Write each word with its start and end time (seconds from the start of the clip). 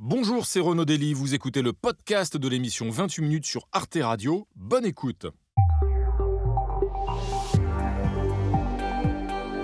Bonjour, 0.00 0.46
c'est 0.46 0.60
Renaud 0.60 0.84
Dely, 0.84 1.12
vous 1.12 1.34
écoutez 1.34 1.60
le 1.60 1.72
podcast 1.72 2.36
de 2.36 2.48
l'émission 2.48 2.88
28 2.88 3.20
minutes 3.20 3.46
sur 3.46 3.66
Arte 3.72 3.98
Radio. 4.00 4.46
Bonne 4.54 4.84
écoute. 4.84 5.26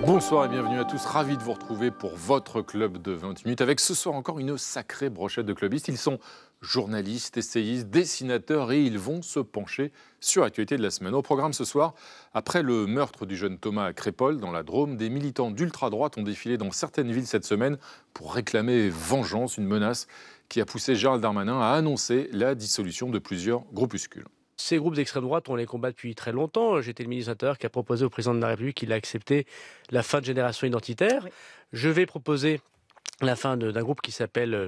Bonsoir 0.05 0.43
et 0.43 0.49
bienvenue 0.49 0.77
à 0.77 0.83
tous, 0.83 1.05
ravi 1.05 1.37
de 1.37 1.41
vous 1.41 1.53
retrouver 1.53 1.89
pour 1.89 2.17
votre 2.17 2.61
club 2.61 3.01
de 3.01 3.13
20 3.13 3.45
minutes 3.45 3.61
avec 3.61 3.79
ce 3.79 3.93
soir 3.93 4.13
encore 4.13 4.37
une 4.37 4.57
sacrée 4.57 5.09
brochette 5.09 5.45
de 5.45 5.53
clubistes. 5.53 5.87
Ils 5.87 5.97
sont 5.97 6.19
journalistes, 6.61 7.37
essayistes, 7.37 7.89
dessinateurs 7.89 8.71
et 8.71 8.81
ils 8.83 8.97
vont 8.97 9.21
se 9.21 9.39
pencher 9.39 9.91
sur 10.19 10.43
l'actualité 10.43 10.77
de 10.77 10.83
la 10.83 10.91
semaine. 10.91 11.13
Au 11.13 11.21
programme 11.21 11.53
ce 11.53 11.65
soir, 11.65 11.93
après 12.33 12.63
le 12.63 12.87
meurtre 12.87 13.25
du 13.25 13.35
jeune 13.35 13.57
Thomas 13.57 13.85
à 13.85 13.93
Crépol 13.93 14.39
dans 14.39 14.51
la 14.51 14.63
Drôme, 14.63 14.97
des 14.97 15.09
militants 15.09 15.51
d'ultra-droite 15.51 16.17
ont 16.17 16.23
défilé 16.23 16.57
dans 16.57 16.71
certaines 16.71 17.11
villes 17.11 17.27
cette 17.27 17.45
semaine 17.45 17.77
pour 18.13 18.33
réclamer 18.33 18.89
vengeance, 18.89 19.57
une 19.57 19.67
menace 19.67 20.07
qui 20.49 20.61
a 20.61 20.65
poussé 20.65 20.95
Gérald 20.95 21.21
Darmanin 21.21 21.59
à 21.59 21.71
annoncer 21.73 22.29
la 22.31 22.55
dissolution 22.55 23.09
de 23.09 23.19
plusieurs 23.19 23.63
groupuscules. 23.73 24.25
Ces 24.57 24.77
groupes 24.77 24.95
d'extrême 24.95 25.23
droite, 25.23 25.49
on 25.49 25.55
les 25.55 25.65
combat 25.65 25.91
depuis 25.91 26.15
très 26.15 26.31
longtemps. 26.31 26.81
J'étais 26.81 27.03
le 27.03 27.09
ministre 27.09 27.33
qui 27.59 27.65
a 27.65 27.69
proposé 27.69 28.05
au 28.05 28.09
président 28.09 28.33
de 28.33 28.39
la 28.39 28.47
République 28.47 28.77
qu'il 28.77 28.93
a 28.93 28.95
accepté 28.95 29.45
la 29.91 30.01
fin 30.01 30.21
de 30.21 30.25
génération 30.25 30.65
identitaire. 30.65 31.27
Je 31.73 31.89
vais 31.89 32.05
proposer 32.05 32.61
la 33.21 33.35
fin 33.35 33.57
d'un 33.57 33.81
groupe 33.81 34.01
qui 34.01 34.11
s'appelle 34.11 34.53
euh, 34.53 34.67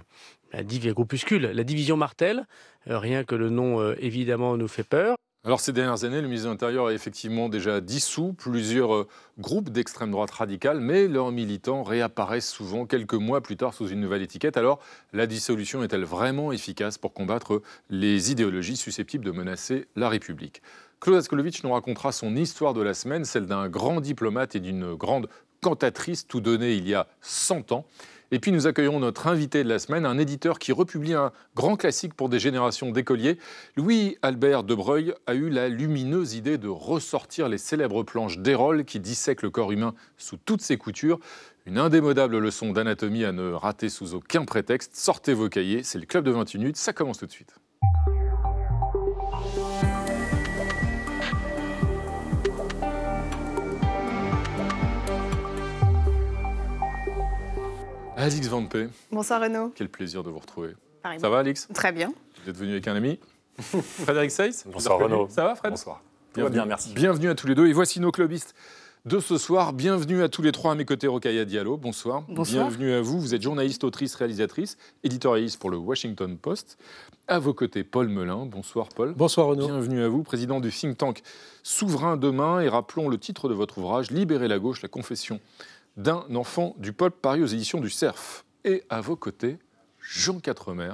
la 0.54 0.60
la 0.60 1.64
division 1.64 1.98
Martel. 1.98 2.46
Euh, 2.88 3.00
rien 3.00 3.24
que 3.24 3.36
le 3.36 3.50
nom, 3.50 3.82
euh, 3.82 3.96
évidemment, 4.00 4.58
nous 4.58 4.68
fait 4.68 4.84
peur. 4.84 5.16
Alors 5.46 5.60
ces 5.62 5.72
dernières 5.72 6.04
années, 6.04 6.20
le 6.22 6.28
ministre 6.28 6.48
de 6.48 6.52
l'Intérieur 6.52 6.88
a 6.88 6.94
effectivement 6.94 7.48
déjà 7.48 7.80
dissous 7.80 8.34
plusieurs 8.34 9.06
groupes 9.40 9.70
d'extrême 9.70 10.12
droite 10.12 10.32
radicale, 10.32 10.82
mais 10.82 11.08
leurs 11.08 11.32
militants 11.32 11.84
réapparaissent 11.84 12.50
souvent 12.50 12.86
quelques 12.86 13.14
mois 13.14 13.40
plus 13.40 13.56
tard 13.56 13.74
sous 13.74 13.88
une 13.88 14.02
nouvelle 14.02 14.24
étiquette. 14.24 14.58
Alors 14.58 14.80
la 15.14 15.26
dissolution 15.26 15.84
est-elle 15.84 16.04
vraiment 16.04 16.52
efficace 16.52 16.98
pour 16.98 17.14
combattre 17.14 17.62
les 17.90 18.32
idéologies 18.32 18.76
susceptibles 18.76 19.24
de 19.24 19.32
menacer 19.32 19.88
la 19.96 20.10
République? 20.10 20.62
Claude 21.00 21.18
Askolovitch 21.18 21.64
nous 21.64 21.72
racontera 21.72 22.12
son 22.12 22.36
histoire 22.36 22.74
de 22.74 22.82
la 22.82 22.94
semaine, 22.94 23.24
celle 23.24 23.46
d'un 23.46 23.70
grand 23.70 24.02
diplomate 24.02 24.56
et 24.56 24.60
d'une 24.60 24.96
grande 24.96 25.30
cantatrice, 25.62 26.28
tout 26.28 26.42
donné 26.42 26.74
il 26.74 26.88
y 26.88 26.96
a 26.96 27.08
100 27.22 27.72
ans. 27.72 27.86
Et 28.32 28.40
puis 28.40 28.52
nous 28.52 28.68
accueillons 28.68 29.00
notre 29.00 29.28
invité 29.28 29.64
de 29.64 29.70
la 29.70 29.80
semaine, 29.80 30.06
un 30.06 30.18
éditeur 30.18 30.60
qui 30.60 30.74
republie 30.74 31.14
un 31.14 31.32
grand 31.56 31.78
classique 31.78 32.14
pour 32.14 32.28
des 32.28 32.40
générations 32.40 32.92
d'écoliers. 32.92 33.38
Louis-Albert 33.78 34.64
Debreuil 34.64 35.14
a 35.28 35.34
eu 35.34 35.50
la 35.50 35.70
lumineuse 35.70 36.34
idée 36.34 36.58
de 36.58 36.68
ressortir 36.68 37.48
les 37.48 37.58
célèbres 37.58 38.04
planches 38.04 38.40
d'Hérol 38.40 38.84
qui 38.84 39.00
dissèquent 39.00 39.44
le 39.44 39.50
corps 39.50 39.72
humain 39.72 39.94
sous 40.18 40.36
toutes 40.36 40.62
ses 40.62 40.78
coutures. 40.78 41.20
Une 41.66 41.78
indémodable 41.78 42.38
leçon 42.38 42.74
d'anatomie 42.74 43.24
à 43.24 43.32
ne 43.32 43.52
rater 43.52 43.88
sous 43.88 44.14
aucun 44.14 44.44
prétexte. 44.44 44.96
Sortez 44.96 45.34
vos 45.34 45.48
cahiers, 45.48 45.84
c'est 45.84 46.00
le 46.00 46.06
Club 46.06 46.26
de 46.26 46.32
28 46.32 46.60
minutes, 46.60 46.78
ça 46.78 46.92
commence 46.92 47.20
tout 47.20 47.28
de 47.28 47.32
suite. 47.32 47.56
Alix 58.28 58.50
Van 58.50 58.66
P. 58.66 58.90
Bonsoir 59.10 59.42
Renaud. 59.42 59.72
Quel 59.74 59.88
plaisir 59.88 60.22
de 60.22 60.30
vous 60.30 60.40
retrouver. 60.40 60.72
Ça 61.18 61.30
va 61.30 61.40
Alix? 61.40 61.70
Très 61.74 61.94
bien. 61.94 62.12
Vous 62.44 62.50
êtes 62.50 62.58
venu 62.58 62.72
avec 62.72 62.86
un 62.90 62.96
ami? 62.96 63.20
Frédéric 63.58 64.32
Seyss? 64.32 64.66
Bonsoir 64.68 65.00
Renaud. 65.00 65.30
Ça 65.30 65.46
va 65.46 65.56
Fred? 65.56 65.72
Bonsoir. 65.72 66.02
Bienvenue. 66.36 66.56
bien, 66.56 66.66
merci. 66.66 66.94
Bienvenue 66.94 67.30
à 67.30 67.36
tous 67.36 67.48
les 67.48 67.56
deux. 67.56 67.68
Et 67.68 67.72
voici 67.72 68.02
nos 68.02 68.12
clubistes 68.12 68.54
de 69.06 69.22
ce 69.22 69.38
soir. 69.38 69.72
Bienvenue 69.72 70.24
à 70.24 70.28
tous 70.28 70.42
les 70.42 70.52
trois 70.52 70.74
à 70.74 70.76
mes 70.76 70.84
côtés, 70.84 71.08
Rokaya 71.08 71.46
Diallo. 71.46 71.78
Bonsoir. 71.78 72.24
Bonsoir. 72.28 72.68
Bienvenue 72.68 72.92
à 72.92 73.02
vous. 73.02 73.18
Vous 73.22 73.34
êtes 73.34 73.42
journaliste, 73.42 73.86
autrice, 73.86 74.14
réalisatrice, 74.16 74.78
éditorialiste 75.06 75.58
pour 75.58 75.70
le 75.70 75.78
Washington 75.78 76.38
Post. 76.38 76.78
À 77.30 77.40
vos 77.40 77.54
côtés, 77.54 77.86
Paul 77.86 78.10
Melun. 78.10 78.46
Bonsoir 78.46 78.90
Paul. 78.94 79.14
Bonsoir 79.14 79.48
Renaud. 79.48 79.68
Bienvenue 79.68 80.04
à 80.04 80.10
vous, 80.10 80.24
président 80.24 80.60
du 80.60 80.70
think 80.70 80.98
tank 80.98 81.22
Souverain 81.64 82.18
Demain. 82.18 82.60
Et 82.60 82.68
rappelons 82.68 83.08
le 83.08 83.18
titre 83.18 83.48
de 83.48 83.54
votre 83.54 83.78
ouvrage, 83.78 84.12
Libérer 84.12 84.50
la 84.50 84.60
gauche, 84.60 84.82
la 84.82 84.90
confession 84.90 85.40
d'un 85.98 86.24
enfant 86.36 86.76
du 86.78 86.94
peuple, 86.94 87.18
paru 87.22 87.44
aux 87.44 87.48
éditions 87.48 87.82
du 87.82 87.90
CERF. 87.90 88.46
Et 88.64 88.84
à 88.90 89.02
vos 89.02 89.16
côtés, 89.16 89.58
Jean 90.00 90.40
Quatremer, 90.40 90.94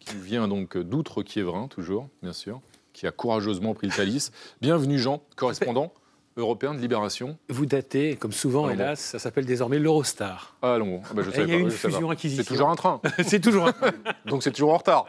qui 0.00 0.16
vient 0.16 0.48
donc 0.48 0.76
d'Outre-Quiévrin, 0.76 1.68
toujours, 1.68 2.08
bien 2.22 2.32
sûr, 2.32 2.60
qui 2.92 3.06
a 3.06 3.12
courageusement 3.12 3.74
pris 3.74 3.86
le 3.86 3.94
calice. 3.94 4.32
Bienvenue 4.60 4.98
Jean, 4.98 5.22
correspondant 5.36 5.92
européen 6.36 6.74
de 6.74 6.80
Libération. 6.80 7.38
Vous 7.48 7.64
datez, 7.64 8.16
comme 8.16 8.32
souvent, 8.32 8.66
Ah, 8.66 8.74
hélas, 8.74 9.00
ça 9.00 9.18
s'appelle 9.18 9.46
désormais 9.46 9.78
l'Eurostar. 9.78 10.56
Ah 10.60 10.78
bah, 10.78 11.22
je 11.22 11.30
Et 11.30 11.32
savais 11.32 11.44
il 11.44 11.48
y 11.48 11.52
a 11.52 11.56
pas, 11.56 11.62
une 11.62 11.70
je 11.70 11.76
fusion 11.76 12.10
acquisition. 12.10 12.44
C'est 12.44 12.48
toujours 12.48 12.68
un 12.68 12.76
train, 12.76 13.00
C'est 13.24 13.40
toujours 13.40 13.68
un... 13.68 13.74
donc 14.26 14.42
c'est 14.42 14.50
toujours 14.50 14.74
en 14.74 14.76
retard. 14.76 15.06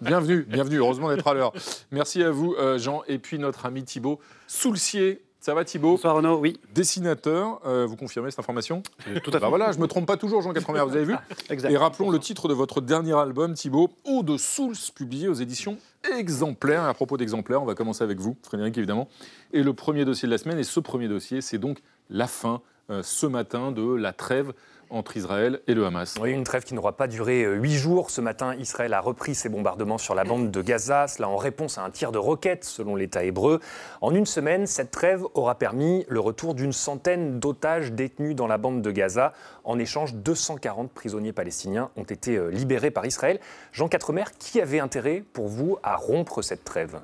bienvenue, 0.00 0.44
bienvenue, 0.48 0.78
heureusement 0.78 1.08
d'être 1.08 1.28
à 1.28 1.34
l'heure. 1.34 1.52
Merci 1.92 2.22
à 2.24 2.30
vous 2.30 2.54
euh, 2.54 2.78
Jean, 2.78 3.02
et 3.06 3.18
puis 3.18 3.38
notre 3.38 3.66
ami 3.66 3.84
Thibault 3.84 4.18
Soulcier. 4.48 5.22
Ça 5.40 5.54
va 5.54 5.64
Thibault 5.64 5.92
Bonsoir 5.92 6.16
Renaud, 6.16 6.36
oui. 6.38 6.60
Dessinateur, 6.74 7.62
euh, 7.64 7.86
vous 7.86 7.96
confirmez 7.96 8.30
cette 8.30 8.40
information 8.40 8.82
Tout 9.24 9.30
à 9.30 9.32
fait. 9.32 9.40
Bah 9.40 9.48
voilà, 9.48 9.72
je 9.72 9.78
me 9.78 9.86
trompe 9.86 10.04
pas 10.04 10.18
toujours 10.18 10.42
Jean 10.42 10.52
Quatremer, 10.52 10.82
vous 10.84 10.94
avez 10.94 11.06
vu 11.06 11.14
Exact. 11.48 11.70
Et 11.70 11.78
rappelons 11.78 12.10
le 12.10 12.18
titre 12.18 12.46
de 12.46 12.52
votre 12.52 12.82
dernier 12.82 13.16
album, 13.16 13.54
Thibaut, 13.54 13.88
Eau 14.04 14.22
de 14.22 14.36
Souls, 14.36 14.76
publié 14.94 15.28
aux 15.28 15.34
éditions 15.34 15.78
Exemplaires. 16.14 16.84
À 16.84 16.92
propos 16.92 17.16
d'Exemplaires, 17.16 17.62
on 17.62 17.64
va 17.64 17.74
commencer 17.74 18.04
avec 18.04 18.20
vous, 18.20 18.36
Frédéric, 18.42 18.76
évidemment. 18.76 19.08
Et 19.54 19.62
le 19.62 19.72
premier 19.72 20.04
dossier 20.04 20.26
de 20.26 20.30
la 20.30 20.36
semaine, 20.36 20.58
et 20.58 20.62
ce 20.62 20.78
premier 20.78 21.08
dossier, 21.08 21.40
c'est 21.40 21.58
donc 21.58 21.78
la 22.10 22.26
fin, 22.26 22.60
ce 23.02 23.26
matin, 23.26 23.72
de 23.72 23.94
la 23.94 24.12
trêve 24.12 24.52
entre 24.90 25.16
Israël 25.16 25.60
et 25.66 25.74
le 25.74 25.86
Hamas. 25.86 26.18
Une 26.24 26.44
trêve 26.44 26.64
qui 26.64 26.74
n'aura 26.74 26.96
pas 26.96 27.06
duré 27.06 27.44
euh, 27.44 27.54
huit 27.54 27.76
jours. 27.76 28.10
Ce 28.10 28.20
matin, 28.20 28.54
Israël 28.56 28.92
a 28.92 29.00
repris 29.00 29.34
ses 29.34 29.48
bombardements 29.48 29.98
sur 29.98 30.14
la 30.14 30.24
bande 30.24 30.50
de 30.50 30.62
Gaza, 30.62 31.06
cela 31.06 31.28
en 31.28 31.36
réponse 31.36 31.78
à 31.78 31.82
un 31.82 31.90
tir 31.90 32.12
de 32.12 32.18
roquettes, 32.18 32.64
selon 32.64 32.96
l'État 32.96 33.24
hébreu. 33.24 33.60
En 34.00 34.14
une 34.14 34.26
semaine, 34.26 34.66
cette 34.66 34.90
trêve 34.90 35.24
aura 35.34 35.54
permis 35.54 36.04
le 36.08 36.20
retour 36.20 36.54
d'une 36.54 36.72
centaine 36.72 37.38
d'otages 37.38 37.92
détenus 37.92 38.34
dans 38.34 38.46
la 38.46 38.58
bande 38.58 38.82
de 38.82 38.90
Gaza. 38.90 39.32
En 39.64 39.78
échange, 39.78 40.14
240 40.14 40.92
prisonniers 40.92 41.32
palestiniens 41.32 41.90
ont 41.96 42.04
été 42.04 42.36
euh, 42.36 42.50
libérés 42.50 42.90
par 42.90 43.06
Israël. 43.06 43.38
Jean 43.72 43.88
Quatremer, 43.88 44.24
qui 44.38 44.60
avait 44.60 44.80
intérêt 44.80 45.22
pour 45.32 45.46
vous 45.46 45.78
à 45.82 45.96
rompre 45.96 46.42
cette 46.42 46.64
trêve? 46.64 47.00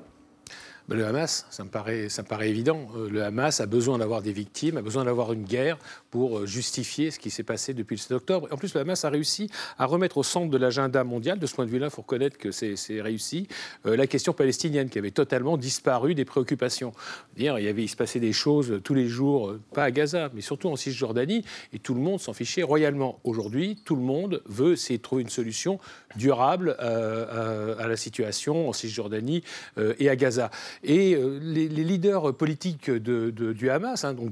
Le 0.95 1.05
Hamas, 1.05 1.45
ça 1.49 1.63
me 1.65 1.69
paraît, 1.69 2.07
paraît 2.29 2.49
évident. 2.49 2.87
Euh, 2.95 3.09
Le 3.09 3.23
Hamas 3.23 3.59
a 3.59 3.65
besoin 3.65 3.97
d'avoir 3.97 4.21
des 4.21 4.31
victimes, 4.31 4.77
a 4.77 4.81
besoin 4.81 5.03
d'avoir 5.03 5.33
une 5.33 5.43
guerre 5.43 5.77
pour 6.11 6.39
euh, 6.39 6.45
justifier 6.45 7.11
ce 7.11 7.19
qui 7.19 7.29
s'est 7.29 7.43
passé 7.43 7.73
depuis 7.73 7.95
le 7.95 7.99
7 7.99 8.11
octobre. 8.13 8.47
En 8.51 8.57
plus, 8.57 8.73
le 8.73 8.81
Hamas 8.81 9.03
a 9.05 9.09
réussi 9.09 9.49
à 9.77 9.85
remettre 9.85 10.17
au 10.17 10.23
centre 10.23 10.49
de 10.49 10.57
l'agenda 10.57 11.03
mondial, 11.03 11.39
de 11.39 11.45
ce 11.45 11.55
point 11.55 11.65
de 11.65 11.69
vue-là, 11.69 11.87
il 11.87 11.91
faut 11.91 12.01
reconnaître 12.01 12.37
que 12.37 12.51
c'est 12.51 13.01
réussi, 13.01 13.47
euh, 13.85 13.95
la 13.95 14.07
question 14.07 14.33
palestinienne 14.33 14.89
qui 14.89 14.99
avait 14.99 15.11
totalement 15.11 15.57
disparu 15.57 16.15
des 16.15 16.25
préoccupations. 16.25 16.93
Il, 17.37 17.43
y 17.43 17.49
avait, 17.49 17.83
il 17.83 17.87
se 17.87 17.95
passait 17.95 18.19
des 18.19 18.33
choses 18.33 18.79
tous 18.83 18.93
les 18.93 19.07
jours, 19.07 19.49
euh, 19.49 19.61
pas 19.73 19.83
à 19.83 19.91
Gaza, 19.91 20.29
mais 20.33 20.41
surtout 20.41 20.69
en 20.69 20.75
Cisjordanie, 20.75 21.43
et 21.73 21.79
tout 21.79 21.93
le 21.93 22.01
monde 22.01 22.19
s'en 22.19 22.33
fichait 22.33 22.63
royalement. 22.63 23.19
Aujourd'hui, 23.23 23.77
tout 23.83 23.95
le 23.95 24.01
monde 24.01 24.41
veut 24.45 24.73
essayer 24.73 24.97
de 24.97 25.03
trouver 25.03 25.23
une 25.23 25.29
solution 25.29 25.79
durable 26.15 26.75
à, 26.79 27.87
la 27.87 27.97
situation 27.97 28.69
en 28.69 28.73
Cisjordanie 28.73 29.43
euh, 29.77 29.93
et 29.99 30.09
à 30.09 30.15
Gaza. 30.15 30.51
Et 30.83 31.15
les, 31.41 31.67
leaders 31.67 32.35
politiques 32.35 32.89
du 32.91 33.69
Hamas, 33.69 34.03
hein, 34.03 34.13
donc 34.13 34.31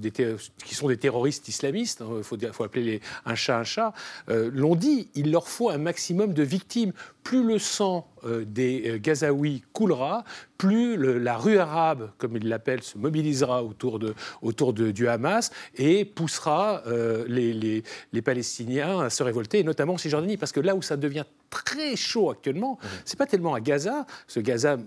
qui 0.65 0.75
sont 0.75 0.87
des 0.87 0.97
terroristes 0.97 1.47
il 1.81 2.23
faut, 2.23 2.37
dire- 2.37 2.53
faut 2.55 2.63
appeler 2.63 2.83
les- 2.83 3.01
un 3.25 3.35
chat 3.35 3.59
un 3.59 3.63
chat, 3.63 3.93
euh, 4.29 4.49
l'ont 4.53 4.75
dit, 4.75 5.09
il 5.15 5.31
leur 5.31 5.47
faut 5.47 5.69
un 5.69 5.77
maximum 5.77 6.33
de 6.33 6.43
victimes. 6.43 6.91
Plus 7.23 7.43
le 7.43 7.57
sang 7.59 8.07
des 8.45 8.83
euh, 8.89 8.97
Gazaouis 8.99 9.63
coulera, 9.73 10.23
plus 10.57 10.95
le- 10.97 11.17
la 11.19 11.37
rue 11.37 11.57
arabe, 11.57 12.09
comme 12.17 12.35
ils 12.37 12.47
l'appellent, 12.47 12.81
se 12.83 12.97
mobilisera 12.97 13.63
autour, 13.63 13.99
de, 13.99 14.13
autour 14.41 14.73
de- 14.73 14.91
du 14.91 15.07
Hamas 15.07 15.51
et 15.77 16.05
poussera 16.05 16.81
euh, 16.87 17.25
les, 17.27 17.53
les- 17.53 17.83
les 18.13 18.21
Palestiniens 18.21 19.01
à 19.01 19.09
se 19.09 19.21
révolter, 19.23 19.59
et 19.59 19.63
notamment 19.63 19.93
en 19.93 19.97
Cisjordanie, 19.97 20.37
parce 20.37 20.51
que 20.51 20.59
là 20.61 20.75
où 20.75 20.81
ça 20.81 20.95
devient 20.97 21.25
très 21.49 21.95
chaud 21.95 22.29
actuellement, 22.31 22.79
c'est 23.05 23.17
pas 23.17 23.25
tellement 23.27 23.53
à 23.53 23.61
Gaza, 23.61 24.05
ce 24.27 24.39
Gaza, 24.39 24.77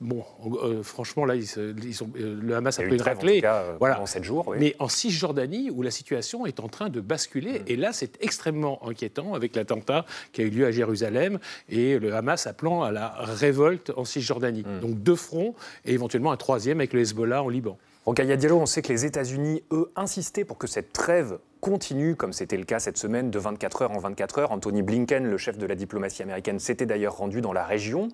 bon, 0.00 0.24
euh, 0.64 0.82
franchement 0.82 1.24
là, 1.24 1.34
ils, 1.36 1.42
ils 1.44 1.96
euh, 2.20 2.38
le 2.42 2.54
Hamas 2.56 2.78
a 2.78 2.82
pris 2.82 2.94
une 2.94 3.00
en 3.02 3.04
raclée. 3.04 3.40
euh, 3.44 3.76
Voilà. 3.78 3.96
pendant 3.96 4.06
sept 4.06 4.24
jours. 4.24 4.44
oui. 4.48 4.56
Mais 4.58 4.74
en 4.78 4.88
Cisjordanie, 4.88 5.70
où 5.70 5.82
la 5.82 5.90
situation 5.90 6.46
est 6.46 6.58
en 6.60 6.68
train 6.68 6.88
de 6.88 7.00
basculer, 7.00 7.62
et 7.66 7.76
là, 7.76 7.92
c'est 7.92 8.16
extrêmement 8.22 8.84
inquiétant 8.88 9.34
avec 9.34 9.54
l'attentat 9.54 10.04
qui 10.32 10.40
a 10.42 10.44
eu 10.44 10.50
lieu 10.50 10.66
à 10.66 10.70
Jérusalem 10.72 11.38
et 11.68 11.98
le 11.98 12.14
Hamas 12.14 12.46
appelant 12.46 12.82
à 12.86 12.92
la 12.92 13.08
révolte 13.18 13.92
en 13.96 14.04
Cisjordanie. 14.04 14.64
Donc 14.80 15.02
deux 15.02 15.16
fronts 15.16 15.54
et 15.84 15.92
éventuellement 15.92 16.32
un 16.32 16.36
troisième 16.36 16.80
avec 16.80 16.92
le 16.92 17.00
Hezbollah 17.00 17.42
en 17.42 17.48
Liban. 17.48 17.78
Rokhaya 18.06 18.36
Diallo, 18.36 18.58
on 18.58 18.66
sait 18.66 18.82
que 18.82 18.92
les 18.92 19.04
États-Unis, 19.04 19.64
eux, 19.72 19.90
insistaient 19.96 20.44
pour 20.44 20.58
que 20.58 20.68
cette 20.68 20.92
trêve 20.92 21.38
continue, 21.60 22.14
comme 22.14 22.32
c'était 22.32 22.56
le 22.56 22.64
cas 22.64 22.78
cette 22.78 22.98
semaine, 22.98 23.32
de 23.32 23.38
24 23.40 23.82
heures 23.82 23.90
en 23.90 23.98
24 23.98 24.38
heures. 24.38 24.52
Anthony 24.52 24.82
Blinken, 24.82 25.26
le 25.26 25.36
chef 25.38 25.58
de 25.58 25.66
la 25.66 25.74
diplomatie 25.74 26.22
américaine, 26.22 26.60
s'était 26.60 26.86
d'ailleurs 26.86 27.16
rendu 27.16 27.40
dans 27.40 27.52
la 27.52 27.64
région. 27.64 28.08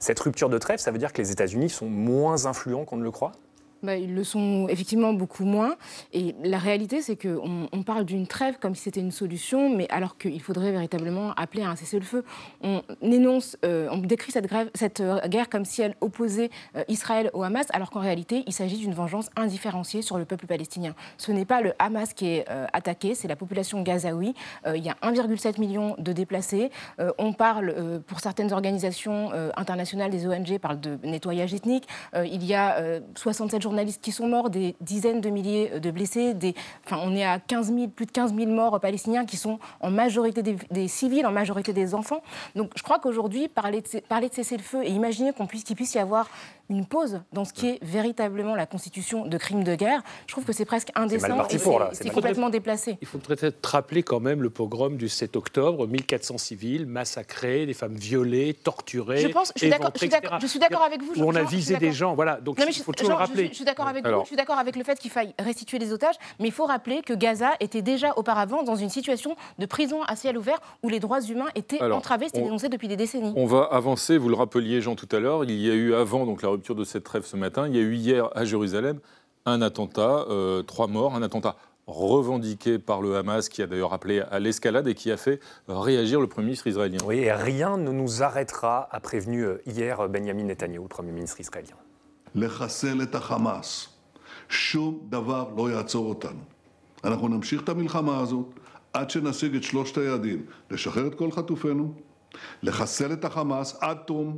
Cette 0.00 0.18
rupture 0.18 0.48
de 0.48 0.58
trêve, 0.58 0.80
ça 0.80 0.90
veut 0.90 0.98
dire 0.98 1.12
que 1.12 1.22
les 1.22 1.30
États-Unis 1.30 1.70
sont 1.70 1.88
moins 1.88 2.46
influents 2.46 2.84
qu'on 2.84 2.96
ne 2.96 3.04
le 3.04 3.12
croit? 3.12 3.32
Bah, 3.82 3.96
ils 3.96 4.14
le 4.14 4.24
sont 4.24 4.66
effectivement 4.68 5.12
beaucoup 5.12 5.44
moins. 5.44 5.76
Et 6.12 6.34
la 6.42 6.58
réalité, 6.58 7.02
c'est 7.02 7.16
qu'on 7.16 7.68
on 7.72 7.82
parle 7.82 8.04
d'une 8.04 8.26
trêve 8.26 8.58
comme 8.60 8.74
si 8.74 8.82
c'était 8.82 9.00
une 9.00 9.10
solution, 9.10 9.74
mais 9.74 9.88
alors 9.90 10.18
qu'il 10.18 10.40
faudrait 10.42 10.72
véritablement 10.72 11.32
appeler 11.34 11.62
à 11.62 11.70
un 11.70 11.76
cessez-le-feu. 11.76 12.24
On 12.62 12.82
énonce, 13.02 13.56
euh, 13.64 13.88
on 13.90 13.98
décrit 13.98 14.32
cette, 14.32 14.46
grève, 14.46 14.70
cette, 14.74 15.00
euh, 15.00 15.20
guerre 15.28 15.48
comme 15.48 15.64
si 15.64 15.82
elle 15.82 15.94
opposait 16.00 16.50
euh, 16.76 16.84
Israël 16.88 17.30
au 17.32 17.42
Hamas, 17.42 17.66
alors 17.72 17.90
qu'en 17.90 18.00
réalité, 18.00 18.44
il 18.46 18.52
s'agit 18.52 18.76
d'une 18.76 18.92
vengeance 18.92 19.30
indifférenciée 19.36 20.02
sur 20.02 20.18
le 20.18 20.24
peuple 20.24 20.46
palestinien. 20.46 20.94
Ce 21.16 21.32
n'est 21.32 21.44
pas 21.44 21.60
le 21.60 21.72
Hamas 21.78 22.12
qui 22.12 22.26
est 22.26 22.46
attaqué, 22.72 23.14
c'est 23.14 23.28
la 23.28 23.36
population 23.36 23.82
gazaoui. 23.82 24.34
il 24.66 24.82
y 24.82 24.88
a 24.88 24.96
1,7 25.02 25.60
million 25.60 25.94
de 25.98 26.12
déplacés. 26.12 26.70
on 27.18 27.32
parle, 27.32 28.00
pour 28.06 28.20
certaines 28.20 28.52
organisations 28.52 29.30
internationales, 29.56 30.10
des 30.10 30.26
ONG, 30.26 30.58
parlent 30.58 30.80
de 30.80 30.98
nettoyage 31.04 31.54
ethnique. 31.54 31.86
il 32.14 32.44
y 32.44 32.54
a 32.54 33.00
67 33.14 33.62
journalistes 33.70 34.02
qui 34.02 34.10
sont 34.10 34.26
morts, 34.26 34.50
des 34.50 34.74
dizaines 34.80 35.20
de 35.20 35.30
milliers 35.30 35.78
de 35.78 35.90
blessés. 35.92 36.34
Des, 36.34 36.54
enfin, 36.84 36.98
on 37.04 37.14
est 37.14 37.24
à 37.24 37.38
15 37.38 37.72
000, 37.72 37.88
plus 37.88 38.06
de 38.06 38.10
15 38.10 38.34
000 38.34 38.50
morts 38.50 38.80
palestiniens 38.80 39.24
qui 39.24 39.36
sont 39.36 39.60
en 39.80 39.90
majorité 39.90 40.42
des, 40.42 40.88
civils, 40.88 41.24
en 41.24 41.30
majorité 41.30 41.72
des 41.72 41.94
enfants. 41.94 42.22
Donc 42.56 42.72
je 42.76 42.82
crois 42.82 42.98
qu'aujourd'hui, 42.98 43.48
parler 43.48 43.80
de, 43.80 44.00
parler 44.00 44.28
de 44.28 44.34
cessez-le-feu 44.34 44.82
et 44.84 44.90
imaginer 44.90 45.32
qu'on 45.32 45.46
qu'il 45.46 45.76
puisse 45.76 45.94
y 45.94 45.98
avoir 45.98 46.28
une 46.70 46.86
pause 46.86 47.20
dans 47.32 47.44
ce 47.44 47.52
qui 47.52 47.68
est 47.68 47.78
véritablement 47.82 48.54
la 48.54 48.64
constitution 48.64 49.26
de 49.26 49.36
crimes 49.36 49.64
de 49.64 49.74
guerre, 49.74 50.02
je 50.26 50.32
trouve 50.32 50.44
que 50.44 50.52
c'est 50.52 50.64
presque 50.64 50.90
indécent 50.94 51.46
et 51.50 51.58
c'est 51.92 52.10
complètement 52.10 52.48
déplacé. 52.48 52.96
Il 53.02 53.06
faudrait 53.06 53.36
peut-être 53.36 53.64
rappeler 53.66 54.02
quand 54.02 54.20
même 54.20 54.42
le 54.42 54.50
pogrom 54.50 54.96
du 54.96 55.08
7 55.08 55.36
octobre, 55.36 55.86
1400 55.86 56.38
civils 56.38 56.86
massacrés, 56.86 57.66
des 57.66 57.74
femmes 57.74 57.96
violées, 57.96 58.54
torturées. 58.54 59.18
Je 59.18 59.28
pense, 59.28 59.52
je 59.56 59.60
suis 60.46 60.58
d'accord 60.58 60.82
avec 60.82 61.02
vous. 61.02 61.20
Où 61.20 61.24
on 61.24 61.34
a 61.34 61.42
visé 61.42 61.76
des 61.76 61.92
gens, 61.92 62.14
voilà. 62.14 62.40
Donc 62.40 62.58
il 62.64 62.72
faut 62.82 62.92
toujours 62.92 63.10
le 63.10 63.18
rappeler. 63.18 63.48
Je, 63.48 63.54
suis 63.54 63.64
d'accord 63.64 63.88
avec 63.88 64.06
vous. 64.06 64.20
Je 64.20 64.26
suis 64.26 64.36
d'accord 64.36 64.58
avec 64.58 64.76
le 64.76 64.84
fait 64.84 64.98
qu'il 64.98 65.10
faille 65.10 65.34
restituer 65.38 65.78
les 65.78 65.92
otages, 65.92 66.16
mais 66.38 66.46
il 66.46 66.52
faut 66.52 66.66
rappeler 66.66 67.02
que 67.02 67.12
Gaza 67.12 67.50
était 67.58 67.82
déjà 67.82 68.12
auparavant 68.16 68.62
dans 68.62 68.76
une 68.76 68.90
situation 68.90 69.34
de 69.58 69.66
prison 69.66 70.02
à 70.04 70.14
ciel 70.14 70.38
ouvert 70.38 70.58
où 70.84 70.88
les 70.88 71.00
droits 71.00 71.20
humains 71.20 71.48
étaient 71.56 71.82
entravés, 71.82 72.26
c'était 72.26 72.42
dénoncé 72.42 72.68
depuis 72.68 72.86
des 72.86 72.96
décennies. 72.96 73.32
On 73.36 73.46
va 73.46 73.64
avancer. 73.64 74.18
Vous 74.18 74.28
le 74.28 74.36
rappeliez, 74.36 74.80
Jean, 74.80 74.94
tout 74.94 75.08
à 75.10 75.18
l'heure. 75.18 75.44
Il 75.44 75.60
y 75.60 75.70
a 75.70 75.74
eu 75.74 75.94
avant 75.94 76.26
donc 76.26 76.42
la 76.42 76.50
de 76.59 76.83
cette 76.83 77.03
trêve 77.03 77.25
ce 77.25 77.37
matin. 77.37 77.67
Il 77.67 77.75
y 77.75 77.79
a 77.79 77.81
eu 77.81 77.95
hier 77.95 78.29
à 78.35 78.45
Jérusalem 78.45 78.99
un 79.45 79.61
attentat, 79.61 80.25
euh, 80.29 80.63
trois 80.63 80.87
morts, 80.87 81.15
un 81.15 81.21
attentat 81.21 81.55
revendiqué 81.87 82.79
par 82.79 83.01
le 83.01 83.15
Hamas, 83.15 83.47
qui 83.47 83.61
a 83.61 83.67
d'ailleurs 83.67 83.93
appelé 83.93 84.19
à 84.19 84.39
l'escalade 84.39 84.87
et 84.87 84.95
qui 84.95 85.11
a 85.11 85.17
fait 85.17 85.39
réagir 85.67 86.19
le 86.19 86.27
Premier 86.27 86.47
ministre 86.47 86.67
israélien. 86.67 86.97
Oui, 87.05 87.17
et 87.17 87.31
rien 87.31 87.77
ne 87.77 87.91
nous 87.91 88.23
arrêtera, 88.23 88.87
a 88.91 88.99
prévenu 88.99 89.45
euh, 89.45 89.61
hier 89.67 90.09
Benjamin 90.09 90.45
Netanyahu, 90.45 90.83
le 90.83 90.87
Premier 90.87 91.11
ministre 91.11 91.39
israélien. 91.39 91.75
לחסל 102.63 103.13
את 103.13 103.25
החמאס 103.25 103.75
עד 103.81 103.97
תום 103.97 104.37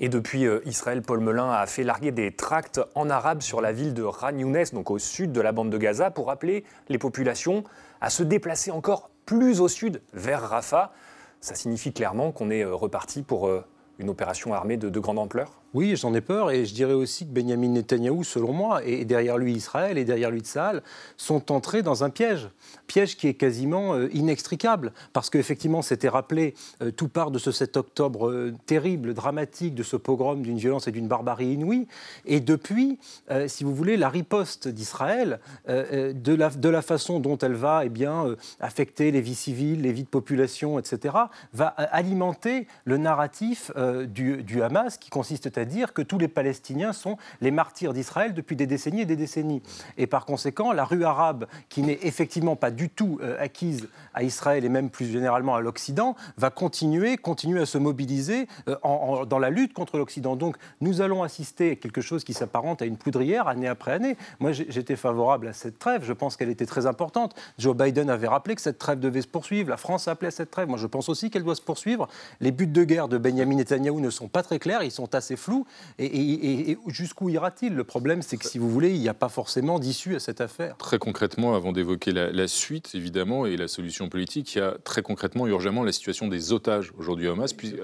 et 0.00 0.08
depuis 0.08 0.46
euh, 0.46 0.60
Israël, 0.66 1.02
Paul 1.02 1.20
Melun 1.20 1.50
a 1.50 1.66
fait 1.66 1.84
larguer 1.84 2.10
des 2.10 2.32
tracts 2.32 2.80
en 2.96 3.10
arabe 3.10 3.42
sur 3.42 3.60
la 3.60 3.72
ville 3.72 3.94
de 3.94 4.02
Ran 4.02 4.36
Younes, 4.36 4.64
donc 4.72 4.90
au 4.90 4.98
sud 4.98 5.30
de 5.30 5.40
la 5.40 5.52
bande 5.52 5.70
de 5.70 5.78
Gaza, 5.78 6.10
pour 6.10 6.30
appeler 6.30 6.64
les 6.88 6.98
populations 6.98 7.62
à 8.00 8.10
se 8.10 8.24
déplacer 8.24 8.72
encore 8.72 9.10
plus 9.24 9.60
au 9.60 9.68
sud, 9.68 10.02
vers 10.12 10.42
Rafah. 10.42 10.92
Ça 11.40 11.54
signifie 11.54 11.92
clairement 11.92 12.32
qu'on 12.32 12.50
est 12.50 12.64
euh, 12.64 12.74
reparti 12.74 13.22
pour 13.22 13.46
euh, 13.46 13.64
une 13.98 14.10
opération 14.10 14.52
armée 14.52 14.76
de 14.76 15.00
grande 15.00 15.18
ampleur 15.18 15.63
oui, 15.74 15.96
j'en 15.96 16.14
ai 16.14 16.20
peur 16.20 16.52
et 16.52 16.64
je 16.64 16.72
dirais 16.72 16.92
aussi 16.92 17.26
que 17.26 17.32
Benjamin 17.32 17.68
Netanyahou, 17.68 18.22
selon 18.22 18.52
moi, 18.52 18.84
et 18.84 19.04
derrière 19.04 19.38
lui 19.38 19.54
Israël 19.54 19.98
et 19.98 20.04
derrière 20.04 20.30
lui 20.30 20.40
Tsahal, 20.40 20.84
sont 21.16 21.50
entrés 21.50 21.82
dans 21.82 22.04
un 22.04 22.10
piège. 22.10 22.48
Piège 22.86 23.16
qui 23.16 23.26
est 23.26 23.34
quasiment 23.34 23.94
euh, 23.94 24.08
inextricable 24.12 24.92
parce 25.12 25.30
qu'effectivement, 25.30 25.82
c'était 25.82 26.08
rappelé, 26.08 26.54
euh, 26.80 26.92
tout 26.92 27.08
part 27.08 27.32
de 27.32 27.40
ce 27.40 27.50
7 27.50 27.76
octobre 27.76 28.30
euh, 28.30 28.54
terrible, 28.66 29.14
dramatique, 29.14 29.74
de 29.74 29.82
ce 29.82 29.96
pogrom 29.96 30.42
d'une 30.42 30.58
violence 30.58 30.86
et 30.86 30.92
d'une 30.92 31.08
barbarie 31.08 31.54
inouïe. 31.54 31.88
Et 32.24 32.38
depuis, 32.38 32.98
si 33.46 33.64
vous 33.64 33.74
voulez, 33.74 33.96
la 33.96 34.08
riposte 34.08 34.68
d'Israël, 34.68 35.40
de 35.66 36.68
la, 36.68 36.82
façon 36.82 37.20
dont 37.20 37.38
elle 37.38 37.54
va 37.54 37.84
eh 37.84 37.88
bien, 37.88 38.36
affecter 38.60 39.10
les 39.10 39.20
vies 39.20 39.34
civiles, 39.34 39.82
les 39.82 39.92
vies 39.92 40.04
de 40.04 40.08
population, 40.08 40.78
etc., 40.78 41.14
va 41.52 41.66
alimenter 41.66 42.66
le 42.84 42.96
narratif 42.96 43.72
du 44.06 44.62
Hamas 44.62 44.98
qui 44.98 45.10
consiste 45.10 45.46
à 45.58 45.63
dire 45.64 45.92
que 45.92 46.02
tous 46.02 46.18
les 46.18 46.28
Palestiniens 46.28 46.92
sont 46.92 47.16
les 47.40 47.50
martyrs 47.50 47.92
d'Israël 47.92 48.34
depuis 48.34 48.56
des 48.56 48.66
décennies 48.66 49.02
et 49.02 49.06
des 49.06 49.16
décennies. 49.16 49.62
Et 49.98 50.06
par 50.06 50.26
conséquent, 50.26 50.72
la 50.72 50.84
rue 50.84 51.04
arabe, 51.04 51.46
qui 51.68 51.82
n'est 51.82 51.98
effectivement 52.02 52.56
pas 52.56 52.70
du 52.70 52.88
tout 52.88 53.18
euh, 53.22 53.36
acquise 53.40 53.88
à 54.14 54.22
Israël 54.22 54.64
et 54.64 54.68
même 54.68 54.90
plus 54.90 55.06
généralement 55.06 55.54
à 55.54 55.60
l'Occident, 55.60 56.16
va 56.36 56.50
continuer, 56.50 57.16
continuer 57.16 57.60
à 57.60 57.66
se 57.66 57.78
mobiliser 57.78 58.48
euh, 58.68 58.76
dans 59.26 59.38
la 59.38 59.50
lutte 59.50 59.72
contre 59.72 59.98
l'Occident. 59.98 60.36
Donc 60.36 60.56
nous 60.80 61.00
allons 61.00 61.22
assister 61.22 61.72
à 61.72 61.76
quelque 61.76 62.00
chose 62.00 62.24
qui 62.24 62.34
s'apparente 62.34 62.82
à 62.82 62.84
une 62.84 62.96
poudrière 62.96 63.48
année 63.48 63.68
après 63.68 63.92
année. 63.92 64.16
Moi, 64.40 64.52
j'étais 64.52 64.96
favorable 64.96 65.48
à 65.48 65.52
cette 65.52 65.78
trêve. 65.78 66.02
Je 66.04 66.12
pense 66.12 66.36
qu'elle 66.36 66.50
était 66.50 66.66
très 66.66 66.86
importante. 66.86 67.34
Joe 67.58 67.76
Biden 67.76 68.10
avait 68.10 68.28
rappelé 68.28 68.54
que 68.54 68.60
cette 68.60 68.78
trêve 68.78 69.00
devait 69.00 69.22
se 69.22 69.28
poursuivre. 69.28 69.70
La 69.70 69.76
France 69.76 70.08
a 70.08 70.12
appelé 70.12 70.28
à 70.28 70.30
cette 70.30 70.50
trêve. 70.50 70.68
Moi, 70.68 70.78
je 70.78 70.86
pense 70.86 71.08
aussi 71.08 71.30
qu'elle 71.30 71.44
doit 71.44 71.54
se 71.54 71.62
poursuivre. 71.62 72.08
Les 72.40 72.50
buts 72.50 72.66
de 72.66 72.84
guerre 72.84 73.08
de 73.08 73.18
Benjamin 73.18 73.56
Netanyahu 73.56 74.00
ne 74.00 74.10
sont 74.10 74.28
pas 74.28 74.42
très 74.42 74.58
clairs. 74.58 74.82
Ils 74.82 74.90
sont 74.90 75.14
assez 75.14 75.36
flous. 75.36 75.53
Et, 75.98 76.76
jusqu'où 76.88 77.28
ira-t-il? 77.28 77.74
Le 77.74 77.84
problème, 77.84 78.22
c'est 78.22 78.36
que 78.36 78.46
si 78.46 78.58
vous 78.58 78.70
voulez, 78.70 78.90
il 78.94 79.00
n'y 79.00 79.08
a 79.08 79.14
pas 79.14 79.28
forcément 79.28 79.78
d'issue 79.78 80.14
à 80.14 80.20
cette 80.20 80.40
affaire. 80.40 80.76
Très 80.76 80.98
concrètement, 80.98 81.54
avant 81.54 81.72
d'évoquer 81.72 82.12
la, 82.12 82.48
suite, 82.48 82.90
évidemment, 82.94 83.46
et 83.46 83.56
la 83.56 83.68
solution 83.68 84.08
politique, 84.08 84.54
il 84.54 84.58
y 84.58 84.60
a 84.60 84.76
très 84.84 85.02
concrètement, 85.02 85.46
urgemment, 85.46 85.82
la 85.82 85.92
situation 85.92 86.28
des 86.28 86.52
otages 86.52 86.92
aujourd'hui 86.98 87.28
au 87.28 87.32
Hamas, 87.32 87.52
puis, 87.52 87.74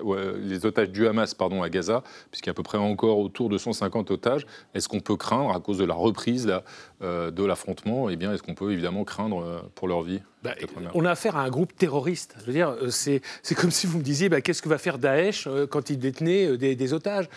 les 0.42 0.66
otages 0.66 0.90
du 0.90 1.06
Hamas 1.06 1.34
à 1.40 1.68
Gaza, 1.68 2.02
puisqu'il 2.30 2.48
y 2.48 2.50
a 2.50 2.52
à 2.52 2.54
peu 2.54 2.62
près 2.62 2.78
encore 2.78 3.18
autour 3.18 3.48
de 3.48 3.58
150 3.58 4.10
otages. 4.10 4.46
Est-ce 4.74 4.88
qu'on 4.88 5.00
peut 5.00 5.16
craindre, 5.16 5.50
à 5.54 5.60
cause 5.60 5.78
de 5.78 5.84
la 5.84 5.94
reprise 5.94 6.52
de 7.00 7.44
l'affrontement, 7.44 8.10
eh 8.10 8.16
bien, 8.16 8.32
est-ce 8.32 8.42
qu'on 8.42 8.54
peut 8.54 8.72
évidemment 8.72 9.04
craindre 9.04 9.42
euh, 9.42 9.60
pour 9.74 9.88
leur 9.88 10.02
vie 10.02 10.20
bah, 10.42 10.54
on 10.94 11.04
a 11.04 11.10
affaire 11.10 11.36
à 11.36 11.42
un 11.42 11.50
groupe 11.50 11.76
terroriste. 11.76 12.34
Je 12.40 12.46
veux 12.46 12.52
dire, 12.54 12.70
euh, 12.70 12.88
c'est, 12.88 13.20
comme 13.54 13.70
si 13.70 13.86
vous 13.86 13.98
me 13.98 14.02
disiez, 14.02 14.30
bah, 14.30 14.40
qu'est-ce 14.40 14.62
que 14.62 14.70
va 14.70 14.78
faire 14.78 14.96
Daesh 14.96 15.46
euh, 15.46 15.66
quand 15.66 15.90
il 15.90 15.98
détenait 15.98 16.46
euh, 16.46 16.56
des, 16.56 16.92
otages? 16.94 17.28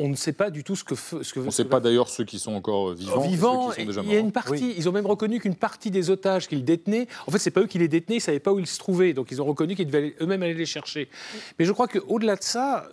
On 0.00 0.08
ne 0.08 0.16
sait 0.16 0.32
pas 0.32 0.50
du 0.50 0.64
tout 0.64 0.74
ce 0.74 0.82
que. 0.82 0.96
Ce 0.96 1.32
que 1.32 1.38
on 1.38 1.44
ne 1.44 1.50
sait 1.50 1.64
pas 1.64 1.78
d'ailleurs 1.78 2.08
ceux 2.08 2.24
qui 2.24 2.40
sont 2.40 2.54
encore 2.54 2.94
vivants. 2.94 3.20
Vivants, 3.20 3.70
ceux 3.70 3.74
qui 3.76 3.80
sont 3.82 3.86
déjà 3.86 4.00
il 4.02 4.12
y 4.12 4.16
a 4.16 4.18
une 4.18 4.32
partie. 4.32 4.74
Ils 4.76 4.88
ont 4.88 4.92
même 4.92 5.06
reconnu 5.06 5.38
qu'une 5.38 5.54
partie 5.54 5.92
des 5.92 6.10
otages 6.10 6.48
qu'ils 6.48 6.64
détenaient, 6.64 7.06
en 7.28 7.30
fait, 7.30 7.38
c'est 7.38 7.52
pas 7.52 7.60
eux 7.60 7.66
qui 7.66 7.78
les 7.78 7.86
détenaient, 7.86 8.16
ils 8.16 8.20
savaient 8.20 8.40
pas 8.40 8.52
où 8.52 8.58
ils 8.58 8.66
se 8.66 8.78
trouvaient, 8.78 9.12
donc 9.12 9.30
ils 9.30 9.40
ont 9.40 9.46
reconnu 9.46 9.76
qu'ils 9.76 9.86
devaient 9.86 10.16
eux-mêmes 10.20 10.42
aller 10.42 10.54
les 10.54 10.66
chercher. 10.66 11.08
Mais 11.60 11.64
je 11.64 11.70
crois 11.70 11.86
qu'au-delà 11.86 12.34
de 12.34 12.42
ça, 12.42 12.88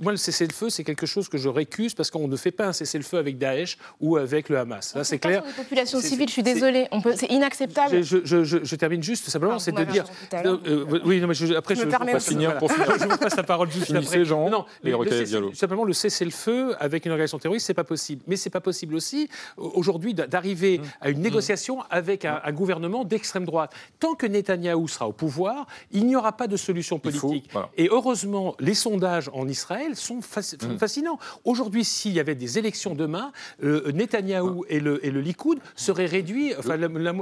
moi, 0.00 0.10
le 0.10 0.18
cessez-le-feu, 0.18 0.68
c'est 0.68 0.82
quelque 0.82 1.06
chose 1.06 1.28
que 1.28 1.38
je 1.38 1.48
récuse 1.48 1.94
parce 1.94 2.10
qu'on 2.10 2.26
ne 2.26 2.36
fait 2.36 2.50
pas 2.50 2.66
un 2.66 2.72
cessez-le-feu 2.72 3.18
avec 3.18 3.38
Daesh 3.38 3.78
ou 4.00 4.16
avec 4.16 4.48
le 4.48 4.58
Hamas. 4.58 4.96
Là, 4.96 5.04
c'est 5.04 5.18
clair. 5.28 5.42
Sur 5.42 5.48
les 5.48 5.62
populations 5.62 6.00
civiles, 6.00 6.28
je 6.28 6.32
suis 6.32 6.42
désolée, 6.42 6.88
c'est 7.16 7.30
inacceptable. 7.30 8.02
je, 8.02 8.44
je, 8.44 8.76
termine 8.76 9.02
juste 9.02 9.28
simplement, 9.28 9.58
c'est 9.58 9.72
de 9.72 9.84
dire. 9.84 10.04
Euh, 10.34 10.84
oui, 11.04 11.20
non, 11.20 11.28
mais 11.28 11.34
je, 11.34 11.54
après, 11.54 11.74
je, 11.74 11.82
je, 11.82 11.86
me 11.86 12.18
finir, 12.18 12.58
pour 12.58 12.72
finir. 12.72 12.98
je 12.98 13.06
vous 13.06 13.16
passe 13.16 13.36
la 13.36 13.42
parole 13.42 13.70
juste 13.70 13.86
Finissez, 13.86 14.06
après. 14.06 14.24
Jean, 14.24 14.50
non, 14.50 14.64
mais 14.82 14.90
le 14.90 15.54
simplement, 15.54 15.84
le 15.84 15.92
cessez-le-feu 15.92 16.74
avec 16.78 17.06
une 17.06 17.12
organisation 17.12 17.38
terroriste, 17.38 17.66
c'est 17.66 17.74
pas 17.74 17.84
possible. 17.84 18.22
Mais 18.26 18.36
c'est 18.36 18.50
pas 18.50 18.60
possible 18.60 18.94
aussi 18.94 19.28
aujourd'hui 19.56 20.14
d'arriver 20.14 20.78
mmh. 20.78 20.82
à 21.00 21.10
une 21.10 21.20
négociation 21.20 21.82
avec 21.90 22.24
un, 22.24 22.52
gouvernement 22.52 23.04
d'extrême 23.04 23.44
droite. 23.44 23.72
Tant 23.98 24.14
que 24.14 24.26
Netanyahou 24.26 24.86
sera 24.88 25.08
au 25.08 25.12
pouvoir, 25.12 25.66
il 25.90 26.06
n'y 26.06 26.16
aura 26.16 26.32
pas 26.32 26.46
de 26.46 26.56
solution 26.56 26.98
politique. 26.98 27.50
Et 27.76 27.88
heureusement, 27.90 28.54
les 28.60 28.74
sondages 28.74 29.30
en 29.32 29.48
Israël 29.48 29.96
sont, 29.96 30.18
mmh. 30.18 30.78
fascinants. 30.78 31.18
Aujourd'hui, 31.44 31.84
s'il 31.84 32.12
y 32.12 32.20
avait 32.20 32.34
des 32.34 32.58
élections 32.58 32.94
demain, 32.94 33.32
euh, 33.62 33.90
Netanyahou 33.92 34.64
et, 34.68 34.80
le, 34.80 35.04
et 35.04 35.10
le 35.14 35.20
Likoud 35.20 35.58
seraient 35.76 36.06
réduits, 36.06 36.52
enfin, 36.58 36.76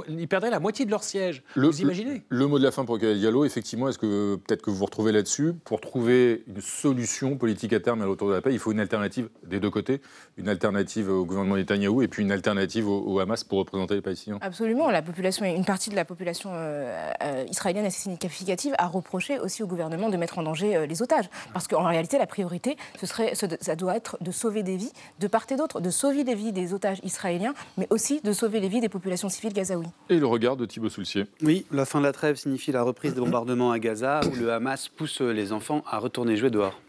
ils 0.09 0.27
perdraient 0.27 0.49
la 0.49 0.59
moitié 0.59 0.85
de 0.85 0.91
leur 0.91 1.03
siège. 1.03 1.43
Vous 1.55 1.81
imaginez? 1.81 2.23
Le 2.29 2.47
mot 2.47 2.59
de 2.59 2.63
la 2.63 2.71
fin 2.71 2.85
pour 2.85 2.97
Gaël 2.97 3.17
Diallo, 3.19 3.45
effectivement, 3.45 3.87
est-ce 3.87 3.99
que 3.99 4.35
peut-être 4.35 4.61
que 4.61 4.69
vous 4.69 4.77
vous 4.77 4.85
retrouvez 4.85 5.11
là-dessus 5.11 5.53
Pour 5.63 5.79
trouver 5.79 6.43
une 6.47 6.61
solution 6.61 7.37
politique 7.37 7.73
à 7.73 7.79
terme 7.79 8.01
à 8.01 8.05
l'autour 8.05 8.29
de 8.29 8.33
la 8.33 8.41
paix, 8.41 8.51
il 8.51 8.59
faut 8.59 8.71
une 8.71 8.79
alternative 8.79 9.29
des 9.45 9.59
deux 9.59 9.69
côtés, 9.69 10.01
une 10.37 10.49
alternative 10.49 11.09
au 11.09 11.25
gouvernement 11.25 11.55
Netanyahou 11.55 12.01
et 12.01 12.07
puis 12.07 12.23
une 12.23 12.31
alternative 12.31 12.87
au, 12.89 13.19
Hamas 13.19 13.43
pour 13.43 13.59
représenter 13.59 13.95
les 13.95 14.01
Palestiniens. 14.01 14.39
Absolument, 14.41 14.89
la 14.89 15.01
population, 15.01 15.45
une 15.45 15.65
partie 15.65 15.89
de 15.89 15.95
la 15.95 16.05
population 16.05 16.49
euh, 16.53 17.11
euh, 17.23 17.45
israélienne 17.49 17.85
assez 17.85 18.01
significative 18.01 18.73
a 18.77 18.87
reproché 18.87 19.39
aussi 19.39 19.63
au 19.63 19.67
gouvernement 19.67 20.09
de 20.09 20.17
mettre 20.17 20.39
en 20.39 20.43
danger 20.43 20.75
euh, 20.75 20.85
les 20.85 21.01
otages, 21.01 21.29
parce 21.53 21.67
qu'en 21.67 21.83
réalité, 21.83 22.17
la 22.17 22.27
priorité, 22.27 22.75
ce 22.99 23.05
serait, 23.05 23.33
ça 23.35 23.75
doit 23.75 23.95
être 23.95 24.17
de 24.21 24.31
sauver 24.31 24.63
des 24.63 24.77
vies 24.77 24.91
de 25.19 25.27
part 25.27 25.43
et 25.49 25.55
d'autre, 25.55 25.81
de 25.81 25.89
sauver 25.89 26.23
les 26.23 26.35
vies 26.35 26.51
des 26.51 26.73
otages 26.73 26.99
israéliens, 27.03 27.53
mais 27.77 27.82
aussi 27.89 28.21
de 28.21 28.33
sauver 28.33 28.59
les 28.59 28.67
vies 28.67 28.81
des 28.81 28.89
populations 28.89 29.29
civiles 29.29 29.53
gazaouis. 29.53 29.87
Et 30.09 30.19
le 30.19 30.25
regard 30.25 30.55
de 30.55 30.65
Thibault 30.65 30.89
Soulcier. 30.89 31.25
Oui, 31.41 31.65
la 31.71 31.85
fin 31.85 31.99
de 31.99 32.05
la 32.05 32.13
trêve 32.13 32.35
signifie 32.35 32.71
la 32.71 32.83
reprise 32.83 33.13
des 33.13 33.21
bombardements 33.21 33.71
à 33.71 33.79
Gaza, 33.79 34.21
où 34.25 34.35
le 34.35 34.51
Hamas 34.51 34.89
pousse 34.89 35.21
les 35.21 35.51
enfants 35.51 35.83
à 35.89 35.97
retourner 35.99 36.35
jouer 36.37 36.49
dehors. 36.49 36.79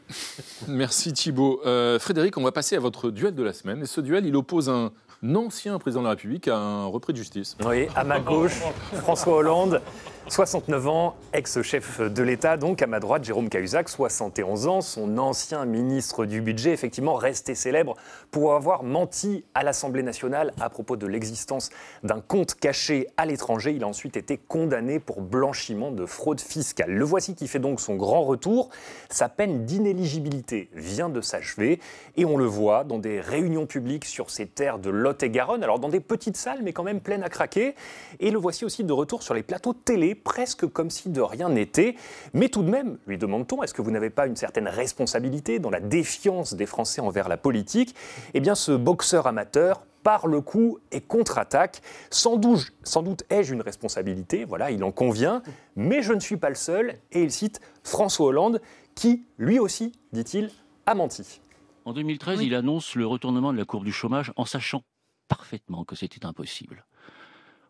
Merci 0.69 1.13
Thibault. 1.13 1.61
Euh, 1.67 1.99
Frédéric, 1.99 2.37
on 2.37 2.43
va 2.43 2.53
passer 2.53 2.77
à 2.77 2.81
votre 2.81 3.11
duel 3.11 3.35
de 3.35 3.43
la 3.43 3.53
semaine. 3.53 3.83
Et 3.83 3.87
ce 3.87 4.01
duel, 4.01 4.27
il 4.27 4.37
oppose 4.37 4.69
un 4.69 4.93
ancien 5.35 5.79
président 5.79 6.03
de 6.03 6.07
la 6.07 6.11
République 6.11 6.49
à 6.49 6.57
un 6.57 6.87
repris 6.87 7.13
de 7.13 7.19
justice. 7.19 7.57
Oui, 7.67 7.87
à 7.95 8.05
ma 8.05 8.21
gauche, 8.21 8.61
François 8.95 9.37
Hollande, 9.37 9.81
69 10.29 10.89
ans, 10.89 11.17
ex-chef 11.35 12.01
de 12.01 12.23
l'État, 12.23 12.57
donc 12.57 12.81
à 12.81 12.87
ma 12.87 12.99
droite, 12.99 13.25
Jérôme 13.25 13.51
Cahuzac, 13.51 13.91
71 13.91 14.67
ans, 14.67 14.81
son 14.81 15.19
ancien 15.19 15.67
ministre 15.67 16.25
du 16.25 16.41
Budget, 16.41 16.73
effectivement 16.73 17.15
resté 17.15 17.55
célèbre 17.55 17.95
pour 18.31 18.55
avoir 18.55 18.85
menti 18.85 19.45
à 19.53 19.63
l'Assemblée 19.63 20.03
nationale 20.03 20.55
à 20.59 20.71
propos 20.71 20.97
de 20.97 21.07
l'existence 21.07 21.69
d'un 22.05 22.21
compte 22.21 22.55
caché 22.55 23.07
à 23.19 23.27
l'étranger. 23.27 23.73
Il 23.77 23.85
a 23.85 23.87
ensuite 23.87 24.17
été 24.17 24.39
condamné 24.39 24.99
pour 24.99 25.21
blanchiment 25.21 25.91
de 25.91 26.07
fraude 26.07 26.41
fiscale. 26.41 26.91
Le 26.91 27.05
voici 27.05 27.35
qui 27.35 27.47
fait 27.47 27.59
donc 27.59 27.79
son 27.79 27.95
grand 27.95 28.23
retour. 28.23 28.71
Sa 29.11 29.29
peine 29.29 29.67
d'inéligibilité 29.67 30.71
vient 30.73 31.11
de 31.11 31.21
s'achever 31.21 31.81
et 32.17 32.25
on 32.25 32.39
le 32.39 32.47
voit 32.47 32.85
dans 32.85 32.99
des 32.99 33.21
réunions 33.21 33.67
publiques 33.67 34.07
sur 34.07 34.31
ces 34.31 34.47
terres 34.47 34.79
de 34.79 34.89
Lot-et-Garonne, 34.89 35.63
alors 35.63 35.79
dans 35.79 35.91
des 35.91 36.01
petites 36.01 36.39
salles 36.39 36.61
mais 36.63 36.73
quand 36.73 36.83
même 36.83 37.01
pleines 37.01 37.23
à 37.23 37.29
craquer. 37.29 37.75
Et 38.21 38.31
le 38.31 38.39
voici 38.39 38.65
aussi 38.65 38.85
de 38.85 38.93
retour 38.93 39.23
sur 39.23 39.35
les 39.35 39.43
plateaux 39.43 39.75
de 39.75 39.79
presque 40.15 40.67
comme 40.67 40.91
si 40.91 41.09
de 41.09 41.21
rien 41.21 41.49
n'était. 41.49 41.97
Mais 42.33 42.49
tout 42.49 42.63
de 42.63 42.71
même, 42.71 42.99
lui 43.07 43.19
demande-t-on, 43.19 43.63
est-ce 43.63 43.75
que 43.75 43.83
vous 43.83 43.91
n'avez 43.91 44.11
pas 44.11 44.27
une 44.27 44.37
certaine 44.37 44.69
responsabilité 44.69 45.59
dans 45.59 45.71
la 45.71 45.81
défiance 45.81 46.55
des 46.55 46.67
Français 46.67 47.01
envers 47.01 47.29
la 47.29 47.37
politique? 47.37 47.95
Eh 48.35 48.41
bien, 48.41 48.55
ce 48.55 48.73
boxeur 48.73 49.27
amateur 49.27 49.85
par 50.05 50.27
le 50.29 50.41
coup 50.41 50.79
et 50.93 51.01
contre-attaque. 51.01 51.81
Sans 52.11 52.37
doute, 52.37 52.73
sans 52.85 53.03
doute 53.03 53.25
ai-je 53.31 53.55
une 53.55 53.63
responsabilité, 53.63 54.45
voilà, 54.45 54.71
il 54.71 54.85
en 54.85 54.93
convient, 54.93 55.43
mais 55.75 56.03
je 56.03 56.13
ne 56.13 56.21
suis 56.21 56.37
pas 56.37 56.51
le 56.51 56.55
seul, 56.55 56.99
et 57.11 57.23
il 57.23 57.33
cite 57.33 57.61
François 57.83 58.27
Hollande, 58.27 58.61
qui, 58.95 59.25
lui 59.39 59.59
aussi, 59.59 59.93
dit-il, 60.13 60.51
a 60.87 60.95
menti. 60.95 61.41
En 61.85 61.93
2013, 61.93 62.43
il 62.43 62.55
annonce 62.55 62.95
le 62.95 63.07
retournement 63.07 63.53
de 63.53 63.59
la 63.59 63.65
courbe 63.65 63.85
du 63.85 63.93
chômage 63.93 64.33
en 64.37 64.45
sachant 64.45 64.83
parfaitement 65.29 65.85
que 65.85 65.97
c'était 65.97 66.25
impossible. 66.25 66.85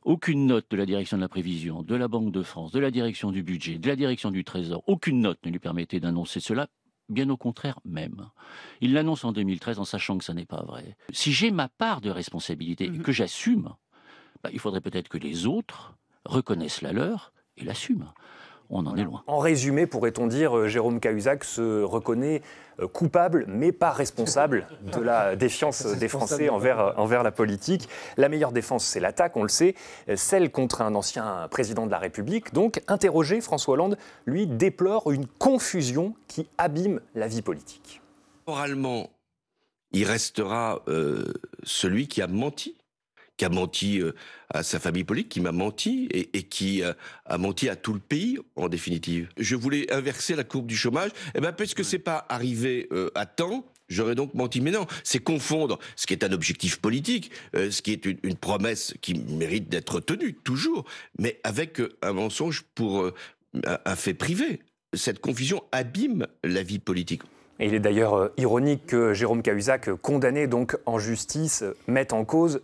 Aucune 0.04 0.46
note 0.46 0.66
de 0.70 0.76
la 0.76 0.84
direction 0.84 1.16
de 1.16 1.22
la 1.22 1.30
prévision, 1.30 1.82
de 1.82 1.94
la 1.94 2.08
Banque 2.08 2.30
de 2.30 2.42
France, 2.42 2.72
de 2.72 2.78
la 2.78 2.90
direction 2.90 3.32
du 3.32 3.42
budget, 3.42 3.78
de 3.78 3.88
la 3.88 3.96
direction 3.96 4.30
du 4.30 4.44
Trésor, 4.44 4.84
aucune 4.86 5.20
note 5.20 5.38
ne 5.46 5.50
lui 5.50 5.58
permettait 5.58 5.98
d'annoncer 5.98 6.40
cela, 6.40 6.68
bien 7.08 7.30
au 7.30 7.38
contraire 7.38 7.80
même. 7.86 8.28
Il 8.82 8.92
l'annonce 8.92 9.24
en 9.24 9.32
2013 9.32 9.78
en 9.78 9.86
sachant 9.86 10.18
que 10.18 10.24
ça 10.24 10.34
n'est 10.34 10.44
pas 10.44 10.62
vrai. 10.62 10.98
Si 11.10 11.32
j'ai 11.32 11.50
ma 11.50 11.68
part 11.68 12.02
de 12.02 12.10
responsabilité 12.10 12.84
et 12.84 12.90
mhm. 12.90 13.02
que 13.02 13.12
j'assume, 13.12 13.70
bah, 14.42 14.50
il 14.52 14.58
faudrait 14.58 14.82
peut-être 14.82 15.08
que 15.08 15.16
les 15.16 15.46
autres 15.46 15.94
reconnaissent 16.26 16.82
la 16.82 16.92
leur 16.92 17.32
et 17.56 17.64
l'assument 17.64 18.12
on 18.70 18.86
en 18.86 18.96
est 18.96 19.04
loin. 19.04 19.22
En 19.26 19.38
résumé, 19.38 19.86
pourrait-on 19.86 20.26
dire, 20.26 20.56
euh, 20.56 20.68
Jérôme 20.68 21.00
Cahuzac 21.00 21.44
se 21.44 21.82
reconnaît 21.82 22.42
euh, 22.80 22.88
coupable, 22.88 23.44
mais 23.48 23.72
pas 23.72 23.90
responsable 23.90 24.66
de 24.92 25.00
la 25.00 25.36
défiance 25.36 25.84
des 25.84 26.08
Français 26.08 26.48
envers, 26.48 26.80
euh, 26.80 26.92
envers 26.96 27.22
la 27.22 27.30
politique. 27.30 27.88
La 28.16 28.28
meilleure 28.28 28.52
défense, 28.52 28.84
c'est 28.84 29.00
l'attaque, 29.00 29.36
on 29.36 29.42
le 29.42 29.48
sait, 29.48 29.74
celle 30.16 30.50
contre 30.50 30.82
un 30.82 30.94
ancien 30.94 31.48
président 31.50 31.86
de 31.86 31.90
la 31.90 31.98
République. 31.98 32.52
Donc, 32.52 32.82
interrogé, 32.88 33.40
François 33.40 33.74
Hollande, 33.74 33.98
lui, 34.26 34.46
déplore 34.46 35.10
une 35.10 35.26
confusion 35.26 36.14
qui 36.28 36.48
abîme 36.58 37.00
la 37.14 37.28
vie 37.28 37.42
politique. 37.42 38.00
Moralement, 38.46 39.10
il 39.92 40.04
restera 40.04 40.82
celui 41.62 42.08
qui 42.08 42.20
a 42.20 42.26
menti 42.26 42.74
qui 43.36 43.44
a 43.44 43.48
menti 43.48 44.00
euh, 44.00 44.12
à 44.50 44.62
sa 44.62 44.78
famille 44.78 45.04
politique, 45.04 45.32
qui 45.32 45.40
m'a 45.40 45.52
menti 45.52 46.08
et, 46.10 46.42
qui 46.44 46.82
euh, 46.82 46.92
a 47.26 47.38
menti 47.38 47.68
à 47.68 47.76
tout 47.76 47.92
le 47.92 48.00
pays 48.00 48.38
en 48.56 48.68
définitive. 48.68 49.28
Je 49.38 49.56
voulais 49.56 49.92
inverser 49.92 50.36
la 50.36 50.44
courbe 50.44 50.66
du 50.66 50.76
chômage. 50.76 51.10
Eh 51.34 51.40
ben 51.40 51.52
puisque 51.52 51.84
c'est 51.84 51.98
pas 51.98 52.26
arrivé 52.28 52.88
euh, 52.92 53.10
à 53.14 53.26
temps, 53.26 53.64
J'aurais 53.90 54.14
donc 54.14 54.32
menti. 54.32 54.62
Mais 54.62 54.70
non, 54.70 54.86
c'est 55.02 55.18
confondre 55.18 55.78
ce 55.94 56.06
qui 56.06 56.14
est 56.14 56.24
un 56.24 56.32
objectif 56.32 56.80
politique, 56.80 57.30
ce 57.52 57.82
qui 57.82 57.92
est 57.92 58.06
une, 58.06 58.34
promesse 58.34 58.94
qui 59.02 59.12
mérite 59.12 59.68
d'être 59.68 60.00
tenue, 60.00 60.32
toujours, 60.32 60.86
mais 61.18 61.38
avec 61.44 61.82
un 62.00 62.14
mensonge 62.14 62.64
pour 62.74 63.12
un 63.62 63.96
fait 63.96 64.14
privé. 64.14 64.60
Cette 64.94 65.20
confusion 65.20 65.62
abîme 65.70 66.26
la 66.42 66.62
vie 66.62 66.78
politique. 66.78 67.24
Et 67.60 67.66
il 67.66 67.74
est 67.74 67.80
d'ailleurs 67.80 68.30
ironique 68.38 68.86
que 68.86 69.12
Jérôme 69.12 69.42
Cahuzac, 69.42 69.90
condamné 70.00 70.46
donc 70.46 70.78
en 70.86 70.98
justice, 70.98 71.62
mette 71.86 72.14
en 72.14 72.24
cause 72.24 72.62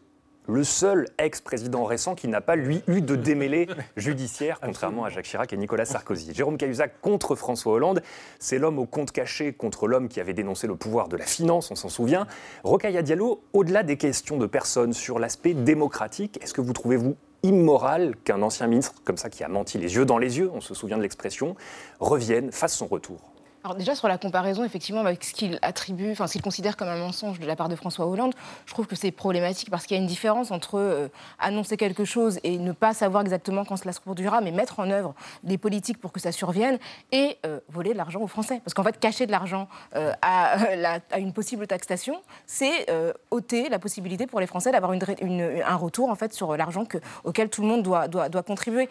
le 0.49 0.65
seul 0.65 1.07
ex-président 1.19 1.85
récent 1.85 2.15
qui 2.15 2.29
n'a 2.29 2.41
pas, 2.41 2.57
lui, 2.57 2.83
eu 2.87 3.01
de 3.01 3.17
démêlé 3.31 3.69
judiciaire, 3.97 4.59
contrairement 4.61 5.05
à 5.05 5.11
Jacques 5.11 5.27
Chirac 5.27 5.53
et 5.53 5.57
Nicolas 5.57 5.85
Sarkozy. 5.85 6.35
Jérôme 6.35 6.57
Cahuzac 6.57 7.01
contre 7.01 7.35
François 7.35 7.75
Hollande, 7.75 8.03
c'est 8.39 8.59
l'homme 8.59 8.79
au 8.79 8.87
compte 8.87 9.13
caché 9.13 9.53
contre 9.53 9.87
l'homme 9.87 10.09
qui 10.09 10.21
avait 10.21 10.33
dénoncé 10.33 10.67
le 10.67 10.77
pouvoir 10.77 11.09
de 11.09 11.17
la 11.17 11.25
finance, 11.25 11.71
on 11.71 11.77
s'en 11.77 11.89
souvient. 11.89 12.27
Rocaille 12.65 13.03
Diallo, 13.03 13.43
au-delà 13.53 13.83
des 13.83 13.97
questions 13.97 14.37
de 14.37 14.47
personnes 14.47 14.93
sur 14.93 15.19
l'aspect 15.19 15.55
démocratique, 15.55 16.39
est-ce 16.43 16.55
que 16.55 16.61
vous 16.61 16.73
trouvez-vous 16.73 17.17
immoral 17.43 18.17
qu'un 18.25 18.43
ancien 18.43 18.67
ministre, 18.67 18.95
comme 19.05 19.17
ça, 19.17 19.31
qui 19.31 19.45
a 19.45 19.49
menti 19.49 19.79
les 19.79 19.95
yeux 19.95 20.05
dans 20.05 20.19
les 20.19 20.39
yeux, 20.39 20.51
on 20.53 20.61
se 20.61 20.75
souvient 20.75 20.99
de 20.99 21.03
l'expression, 21.03 21.57
revienne, 21.99 22.53
fasse 22.53 22.77
son 22.77 22.87
retour? 22.87 23.33
Déjà 23.77 23.95
sur 23.95 24.09
la 24.09 24.19
comparaison 24.19 24.65
effectivement 24.65 25.01
avec 25.01 25.23
ce 25.25 25.33
qu'il 25.33 25.59
attribue, 25.63 26.15
ce 26.15 26.25
qu'il 26.33 26.43
considère 26.43 26.77
comme 26.77 26.89
un 26.89 26.97
mensonge 26.97 27.39
de 27.39 27.47
la 27.47 27.57
part 27.57 27.69
de 27.69 27.77
François 27.77 28.07
Hollande, 28.07 28.35
je 28.67 28.73
trouve 28.73 28.87
que 28.87 28.97
c'est 28.97 29.11
problématique 29.11 29.71
parce 29.71 29.87
qu'il 29.87 29.97
y 29.97 30.01
a 30.01 30.03
une 30.03 30.09
différence 30.09 30.51
entre 30.51 30.79
euh, 30.79 31.09
annoncer 31.39 31.77
quelque 31.77 32.05
chose 32.05 32.39
et 32.43 32.59
ne 32.59 32.73
pas 32.73 32.95
savoir 32.95 33.23
exactement 33.23 33.65
quand 33.65 33.77
cela 33.77 33.93
se 33.93 34.01
produira, 34.01 34.41
mais 34.41 34.51
mettre 34.51 34.81
en 34.81 34.91
œuvre 34.91 35.15
des 35.43 35.59
politiques 35.59 36.01
pour 36.01 36.13
que 36.13 36.21
ça 36.21 36.33
survienne 36.33 36.79
et 37.13 37.39
euh, 37.47 37.61
voler 37.69 37.93
de 37.93 37.99
l'argent 37.99 38.21
aux 38.21 38.27
Français. 38.27 38.61
Parce 38.65 38.75
qu'en 38.75 38.83
fait 38.83 38.99
cacher 38.99 39.27
de 39.27 39.33
l'argent 39.33 39.69
euh, 39.95 40.13
à, 40.23 40.99
une 41.19 41.33
possible 41.33 41.67
taxation, 41.67 42.21
c'est 42.47 42.87
ôter 43.31 43.69
la 43.69 43.79
possibilité 43.79 44.27
pour 44.27 44.41
les 44.41 44.47
Français 44.47 44.73
d'avoir 44.73 44.93
un 44.93 45.77
retour 45.77 46.11
en 46.11 46.15
fait 46.15 46.33
sur 46.33 46.57
l'argent 46.57 46.85
auquel 47.25 47.51
tout 47.51 47.63
le 47.63 47.69
monde 47.69 47.83
doit 47.83 48.43
contribuer. 48.43 48.89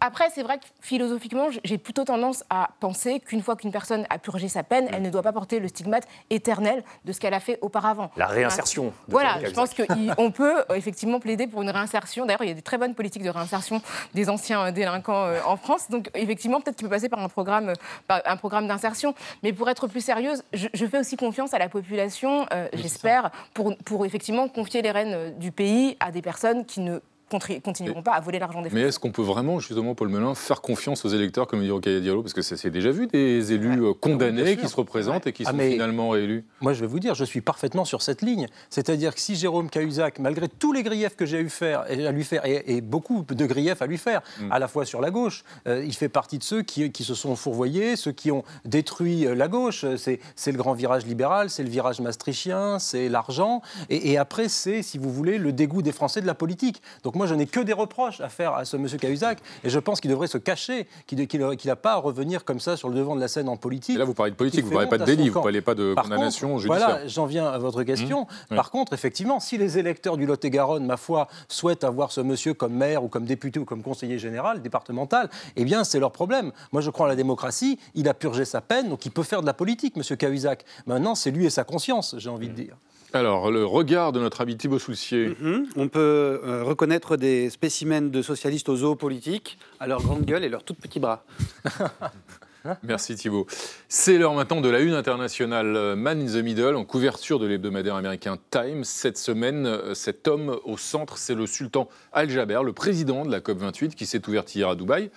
Après, 0.00 0.30
c'est 0.32 0.42
vrai 0.42 0.58
que 0.58 0.64
philosophiquement, 0.80 1.48
j'ai 1.64 1.78
plutôt 1.78 2.04
tendance 2.04 2.44
à 2.50 2.70
penser 2.80 3.20
qu'une 3.20 3.42
fois 3.42 3.56
qu'une 3.56 3.72
personne 3.72 4.06
a 4.10 4.18
purgé 4.18 4.48
sa 4.48 4.62
peine, 4.62 4.88
elle 4.92 5.02
ne 5.02 5.10
doit 5.10 5.22
pas 5.22 5.32
porter 5.32 5.60
le 5.60 5.68
stigmate 5.68 6.06
éternel 6.30 6.84
de 7.04 7.12
ce 7.12 7.20
qu'elle 7.20 7.34
a 7.34 7.40
fait 7.40 7.58
auparavant. 7.62 8.10
La 8.16 8.26
réinsertion. 8.26 8.92
Voilà, 9.08 9.38
je 9.44 9.50
pense 9.50 9.74
qu'on 9.74 10.30
peut 10.30 10.58
euh, 10.70 10.74
effectivement 10.74 11.20
plaider 11.20 11.46
pour 11.46 11.62
une 11.62 11.70
réinsertion. 11.70 12.26
D'ailleurs, 12.26 12.42
il 12.42 12.48
y 12.48 12.52
a 12.52 12.54
des 12.54 12.62
très 12.62 12.78
bonnes 12.78 12.94
politiques 12.94 13.22
de 13.22 13.30
réinsertion 13.30 13.82
des 14.14 14.30
anciens 14.30 14.66
euh, 14.66 14.70
délinquants 14.70 15.26
euh, 15.26 15.40
en 15.44 15.56
France. 15.56 15.90
Donc, 15.90 16.10
effectivement, 16.14 16.60
peut-être 16.60 16.76
qu'il 16.76 16.86
peut 16.86 16.94
passer 16.94 17.08
par 17.08 17.20
un 17.20 17.28
programme, 17.28 17.72
un 18.08 18.36
programme 18.36 18.68
d'insertion. 18.68 19.14
Mais 19.42 19.52
pour 19.52 19.68
être 19.68 19.88
plus 19.88 20.00
sérieuse, 20.00 20.42
je, 20.52 20.86
fais 20.86 20.98
aussi 20.98 21.16
confiance 21.16 21.54
à 21.54 21.58
la 21.58 21.68
population, 21.68 22.46
j'espère, 22.72 23.30
pour, 23.52 23.76
pour 23.84 24.06
effectivement 24.06 24.48
confier 24.48 24.82
les 24.82 24.90
rênes 24.90 25.38
du 25.38 25.52
pays 25.52 25.96
à 26.00 26.10
des 26.10 26.22
personnes 26.22 26.64
qui 26.64 26.80
ne 26.80 27.00
continueront 27.28 28.02
pas 28.02 28.12
à 28.12 28.20
voler 28.20 28.38
l'argent 28.38 28.62
des 28.62 28.70
Français. 28.70 28.82
Mais 28.82 28.88
est-ce 28.88 28.98
qu'on 28.98 29.12
peut 29.12 29.22
vraiment, 29.22 29.58
justement, 29.60 29.94
Paul 29.94 30.08
Melun, 30.08 30.34
faire 30.34 30.60
confiance 30.60 31.04
aux 31.04 31.08
électeurs, 31.08 31.46
comme 31.46 31.60
dit 31.60 31.70
Rocaille 31.70 32.00
Diallo 32.00 32.22
Parce 32.22 32.32
que 32.32 32.42
c'est 32.42 32.70
déjà 32.70 32.90
vu 32.90 33.06
des 33.06 33.52
élus 33.52 33.82
euh, 33.82 33.92
condamnés 33.92 34.56
qui 34.56 34.68
se 34.68 34.76
représentent 34.76 35.26
et 35.26 35.32
qui 35.32 35.44
ah, 35.46 35.50
sont 35.50 35.58
finalement 35.58 36.14
élus. 36.14 36.44
Moi, 36.60 36.72
je 36.72 36.80
vais 36.80 36.86
vous 36.86 37.00
dire, 37.00 37.14
je 37.14 37.24
suis 37.24 37.40
parfaitement 37.40 37.84
sur 37.84 38.02
cette 38.02 38.22
ligne. 38.22 38.46
C'est-à-dire 38.70 39.14
que 39.14 39.20
si 39.20 39.36
Jérôme 39.36 39.70
Cahuzac, 39.70 40.18
malgré 40.18 40.48
tous 40.48 40.72
les 40.72 40.82
griefs 40.82 41.16
que 41.16 41.26
j'ai 41.26 41.40
eu 41.40 41.48
faire, 41.48 41.80
à 41.80 42.12
lui 42.12 42.24
faire, 42.24 42.42
et, 42.44 42.80
beaucoup 42.80 43.24
de 43.28 43.46
griefs 43.46 43.82
à 43.82 43.86
lui 43.86 43.98
faire, 43.98 44.22
mm. 44.40 44.52
à 44.52 44.58
la 44.58 44.68
fois 44.68 44.84
sur 44.84 45.00
la 45.00 45.10
gauche, 45.10 45.44
euh, 45.66 45.84
il 45.84 45.94
fait 45.94 46.08
partie 46.08 46.38
de 46.38 46.44
ceux 46.44 46.62
qui, 46.62 46.90
qui, 46.90 47.04
se 47.04 47.14
sont 47.14 47.36
fourvoyés, 47.36 47.96
ceux 47.96 48.12
qui 48.12 48.30
ont 48.30 48.44
détruit 48.64 49.26
euh, 49.26 49.34
la 49.34 49.48
gauche. 49.48 49.84
C'est 49.96 50.52
le 50.52 50.58
grand 50.58 50.72
virage 50.72 51.04
libéral, 51.06 51.50
c'est 51.50 51.62
le 51.62 51.70
virage 51.70 52.00
maastrichtien, 52.00 52.78
c'est 52.78 53.08
l'argent. 53.08 53.62
Et, 53.90 54.12
et, 54.12 54.18
après, 54.18 54.48
c'est, 54.48 54.82
si 54.82 54.98
vous 54.98 55.12
voulez, 55.12 55.38
le 55.38 55.52
dégoût 55.52 55.82
des 55.82 55.92
Français 55.92 56.20
de 56.20 56.26
la 56.26 56.34
politique. 56.34 56.80
Donc 57.02 57.16
moi, 57.18 57.26
je 57.26 57.34
n'ai 57.34 57.46
que 57.46 57.60
des 57.60 57.72
reproches 57.72 58.20
à 58.20 58.28
faire 58.28 58.54
à 58.54 58.64
ce 58.64 58.76
monsieur 58.76 58.96
Cahuzac, 58.96 59.38
et 59.64 59.68
je 59.68 59.78
pense 59.80 60.00
qu'il 60.00 60.10
devrait 60.10 60.28
se 60.28 60.38
cacher, 60.38 60.86
qu'il 61.06 61.18
n'a 61.66 61.76
pas 61.76 61.94
à 61.94 61.96
revenir 61.96 62.44
comme 62.44 62.60
ça 62.60 62.76
sur 62.76 62.88
le 62.88 62.94
devant 62.94 63.16
de 63.16 63.20
la 63.20 63.26
scène 63.26 63.48
en 63.48 63.56
politique. 63.56 63.98
là, 63.98 64.04
vous 64.04 64.14
parlez 64.14 64.30
de 64.30 64.36
politique, 64.36 64.62
vous 64.64 64.70
ne 64.70 64.74
parlez 64.74 64.88
pas 64.88 64.98
de 64.98 65.04
délit, 65.04 65.28
vous 65.28 65.38
ne 65.40 65.42
parlez 65.42 65.60
pas 65.60 65.74
de 65.74 65.94
condamnation 65.94 66.58
judiciaire. 66.58 66.88
Voilà, 66.88 67.06
j'en 67.08 67.26
viens 67.26 67.48
à 67.48 67.58
votre 67.58 67.82
question. 67.82 68.26
Mmh. 68.50 68.54
Par 68.54 68.70
contre, 68.70 68.92
effectivement, 68.92 69.40
si 69.40 69.58
les 69.58 69.78
électeurs 69.78 70.16
du 70.16 70.26
Lot-et-Garonne, 70.26 70.86
ma 70.86 70.96
foi, 70.96 71.26
souhaitent 71.48 71.82
avoir 71.82 72.12
ce 72.12 72.20
monsieur 72.20 72.54
comme 72.54 72.74
maire 72.74 73.02
ou 73.02 73.08
comme 73.08 73.24
député 73.24 73.58
ou 73.58 73.64
comme 73.64 73.82
conseiller 73.82 74.18
général 74.18 74.62
départemental, 74.62 75.28
eh 75.56 75.64
bien, 75.64 75.82
c'est 75.82 75.98
leur 75.98 76.12
problème. 76.12 76.52
Moi, 76.70 76.82
je 76.82 76.90
crois 76.90 77.06
en 77.06 77.08
la 77.08 77.16
démocratie. 77.16 77.80
Il 77.96 78.08
a 78.08 78.14
purgé 78.14 78.44
sa 78.44 78.60
peine, 78.60 78.88
donc 78.88 79.04
il 79.04 79.10
peut 79.10 79.24
faire 79.24 79.40
de 79.40 79.46
la 79.46 79.54
politique, 79.54 79.96
monsieur 79.96 80.14
Cahuzac. 80.14 80.64
Maintenant, 80.86 81.16
c'est 81.16 81.32
lui 81.32 81.46
et 81.46 81.50
sa 81.50 81.64
conscience, 81.64 82.14
j'ai 82.18 82.30
envie 82.30 82.48
de 82.48 82.54
dire. 82.54 82.76
Alors, 83.14 83.50
le 83.50 83.64
regard 83.64 84.12
de 84.12 84.20
notre 84.20 84.42
ami 84.42 84.56
Thibault 84.56 84.78
Soussier. 84.78 85.34
Mhm. 85.40 85.66
On 85.76 85.88
peut 85.88 86.40
euh, 86.44 86.62
reconnaître 86.62 87.16
des 87.16 87.48
spécimens 87.48 88.10
de 88.10 88.20
socialistes 88.20 88.68
aux 88.68 88.76
zoopolitiques 88.76 89.58
à 89.80 89.86
leur 89.86 90.02
grande 90.02 90.26
gueule 90.26 90.44
et 90.44 90.48
leurs 90.50 90.62
tout 90.62 90.74
petits 90.74 91.00
bras. 91.00 91.24
Merci 92.82 93.14
Thibault. 93.14 93.46
C'est 93.88 94.18
l'heure 94.18 94.34
maintenant 94.34 94.60
de 94.60 94.68
la 94.68 94.80
une 94.80 94.92
internationale 94.92 95.74
euh, 95.74 95.96
Man 95.96 96.20
in 96.20 96.26
the 96.26 96.44
Middle 96.44 96.76
en 96.76 96.84
couverture 96.84 97.38
de 97.38 97.46
l'hebdomadaire 97.46 97.94
américain 97.94 98.36
Time. 98.50 98.84
Cette 98.84 99.16
semaine, 99.16 99.66
euh, 99.66 99.94
cet 99.94 100.28
homme 100.28 100.58
au 100.64 100.76
centre, 100.76 101.16
c'est 101.16 101.34
le 101.34 101.46
sultan 101.46 101.88
Al-Jaber, 102.12 102.60
le 102.62 102.74
président 102.74 103.24
de 103.24 103.30
la 103.30 103.40
COP28 103.40 103.94
qui 103.94 104.04
s'est 104.04 104.28
ouvert 104.28 104.44
hier 104.54 104.68
à 104.68 104.76
Dubaï. 104.76 105.10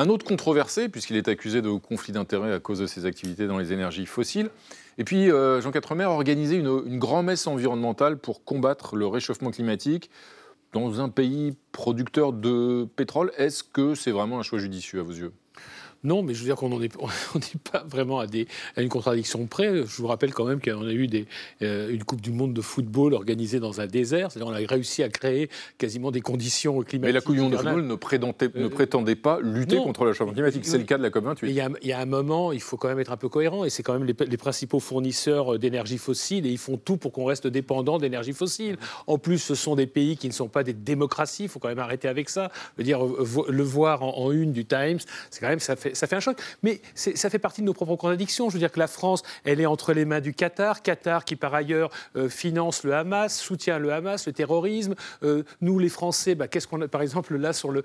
Un 0.00 0.08
autre 0.10 0.24
controversé, 0.24 0.88
puisqu'il 0.88 1.16
est 1.16 1.26
accusé 1.26 1.60
de 1.60 1.70
conflit 1.70 2.12
d'intérêts 2.12 2.54
à 2.54 2.60
cause 2.60 2.78
de 2.78 2.86
ses 2.86 3.04
activités 3.04 3.48
dans 3.48 3.58
les 3.58 3.72
énergies 3.72 4.06
fossiles. 4.06 4.48
Et 4.96 5.02
puis, 5.02 5.28
euh, 5.28 5.60
Jean 5.60 5.72
Quatremer 5.72 6.04
a 6.04 6.10
organisé 6.12 6.54
une, 6.54 6.98
grand-messe 7.00 7.48
environnementale 7.48 8.16
pour 8.16 8.44
combattre 8.44 8.94
le 8.94 9.08
réchauffement 9.08 9.50
climatique 9.50 10.08
dans 10.72 11.00
un 11.00 11.08
pays 11.08 11.56
producteur 11.72 12.32
de 12.32 12.86
pétrole. 12.94 13.32
Est-ce 13.38 13.64
que 13.64 13.96
c'est 13.96 14.12
vraiment 14.12 14.38
un 14.38 14.44
choix 14.44 14.60
judicieux 14.60 15.00
à 15.00 15.02
vos 15.02 15.12
yeux? 15.12 15.32
Non, 16.04 16.22
mais 16.22 16.34
je 16.34 16.40
veux 16.40 16.44
dire 16.44 16.56
qu'on 16.56 16.68
n'est 16.78 16.88
pas 16.88 17.84
vraiment 17.88 18.20
à, 18.20 18.26
des, 18.26 18.46
à, 18.76 18.82
une 18.82 18.88
contradiction 18.88 19.46
près. 19.46 19.68
Je 19.68 19.96
vous 19.96 20.06
rappelle 20.06 20.32
quand 20.32 20.44
même 20.44 20.60
qu'on 20.60 20.86
a 20.86 20.92
eu 20.92 21.08
des, 21.08 21.26
euh, 21.62 21.90
une 21.90 22.04
Coupe 22.04 22.20
du 22.20 22.30
Monde 22.30 22.54
de 22.54 22.60
football 22.60 23.14
organisée 23.14 23.58
dans 23.58 23.80
un 23.80 23.86
désert. 23.86 24.30
C'est-à-dire 24.30 24.52
qu'on 24.52 24.64
a 24.64 24.66
réussi 24.66 25.02
à 25.02 25.08
créer 25.08 25.50
quasiment 25.76 26.10
des 26.10 26.20
conditions 26.20 26.82
climatiques. 26.82 27.02
Mais 27.02 27.12
la 27.12 27.20
Coupe 27.20 27.34
du 27.34 27.40
Monde 27.40 27.52
de 27.52 27.56
football 27.56 27.84
ne 27.84 27.94
prétendait, 27.96 28.50
ne 28.54 28.66
euh, 28.66 28.68
prétendait 28.68 29.16
pas 29.16 29.40
lutter 29.40 29.76
non, 29.76 29.84
contre 29.84 30.04
le 30.04 30.12
changement 30.12 30.34
climatique. 30.34 30.64
C'est 30.64 30.78
le 30.78 30.84
cas 30.84 30.98
de 30.98 31.02
la 31.02 31.10
COP28. 31.10 31.38
Il 31.42 31.50
y, 31.50 31.60
a, 31.60 31.68
il 31.82 31.88
y, 31.88 31.92
a 31.92 31.98
un 31.98 32.06
moment, 32.06 32.52
il 32.52 32.60
faut 32.60 32.76
quand 32.76 32.88
même 32.88 33.00
être 33.00 33.12
un 33.12 33.16
peu 33.16 33.28
cohérent. 33.28 33.64
Et 33.64 33.70
c'est 33.70 33.82
quand 33.82 33.92
même 33.92 34.04
les, 34.04 34.14
les 34.26 34.36
principaux 34.36 34.80
fournisseurs 34.80 35.58
d'énergie 35.58 35.98
fossile. 35.98 36.46
Et 36.46 36.50
ils 36.50 36.58
font 36.58 36.76
tout 36.76 36.96
pour 36.96 37.12
qu'on 37.12 37.24
reste 37.24 37.48
dépendant 37.48 37.98
d'énergie 37.98 38.32
fossile. 38.32 38.76
En 39.08 39.18
plus, 39.18 39.38
ce 39.38 39.56
sont 39.56 39.74
des 39.74 39.86
pays 39.88 40.16
qui 40.16 40.28
ne 40.28 40.32
sont 40.32 40.48
pas 40.48 40.62
des 40.62 40.74
démocraties. 40.74 41.44
Il 41.44 41.48
faut 41.48 41.58
quand 41.58 41.68
même 41.68 41.78
arrêter 41.80 42.06
avec 42.06 42.28
ça. 42.28 42.52
Je 42.76 42.82
veux 42.82 42.84
dire, 42.84 43.00
le 43.04 43.62
voir 43.62 44.02
en, 44.04 44.16
en 44.16 44.32
une 44.32 44.52
du 44.52 44.64
Times, 44.64 44.98
c'est 45.30 45.40
quand 45.40 45.48
même, 45.48 45.58
ça 45.58 45.74
fait 45.74 45.87
ça 45.94 46.06
fait 46.06 46.16
un 46.16 46.20
choc. 46.20 46.38
Mais 46.62 46.80
ça 46.94 47.30
fait 47.30 47.38
partie 47.38 47.60
de 47.60 47.66
nos 47.66 47.74
propres 47.74 47.96
contradictions. 47.96 48.48
Je 48.48 48.54
veux 48.54 48.58
dire 48.58 48.72
que 48.72 48.78
la 48.78 48.86
France, 48.86 49.22
elle 49.44 49.60
est 49.60 49.66
entre 49.66 49.92
les 49.92 50.04
mains 50.04 50.20
du 50.20 50.34
Qatar. 50.34 50.82
Qatar 50.82 51.24
qui, 51.24 51.36
par 51.36 51.54
ailleurs, 51.54 51.90
euh, 52.16 52.28
finance 52.28 52.84
le 52.84 52.94
Hamas, 52.94 53.38
soutient 53.38 53.78
le 53.78 53.92
Hamas, 53.92 54.26
le 54.26 54.32
terrorisme. 54.32 54.94
Euh, 55.22 55.44
nous, 55.60 55.78
les 55.78 55.88
Français, 55.88 56.34
bah, 56.34 56.48
qu'est-ce 56.48 56.66
qu'on 56.66 56.82
a, 56.82 56.88
par 56.88 57.02
exemple, 57.02 57.36
là, 57.36 57.52
sur 57.52 57.70
le, 57.70 57.82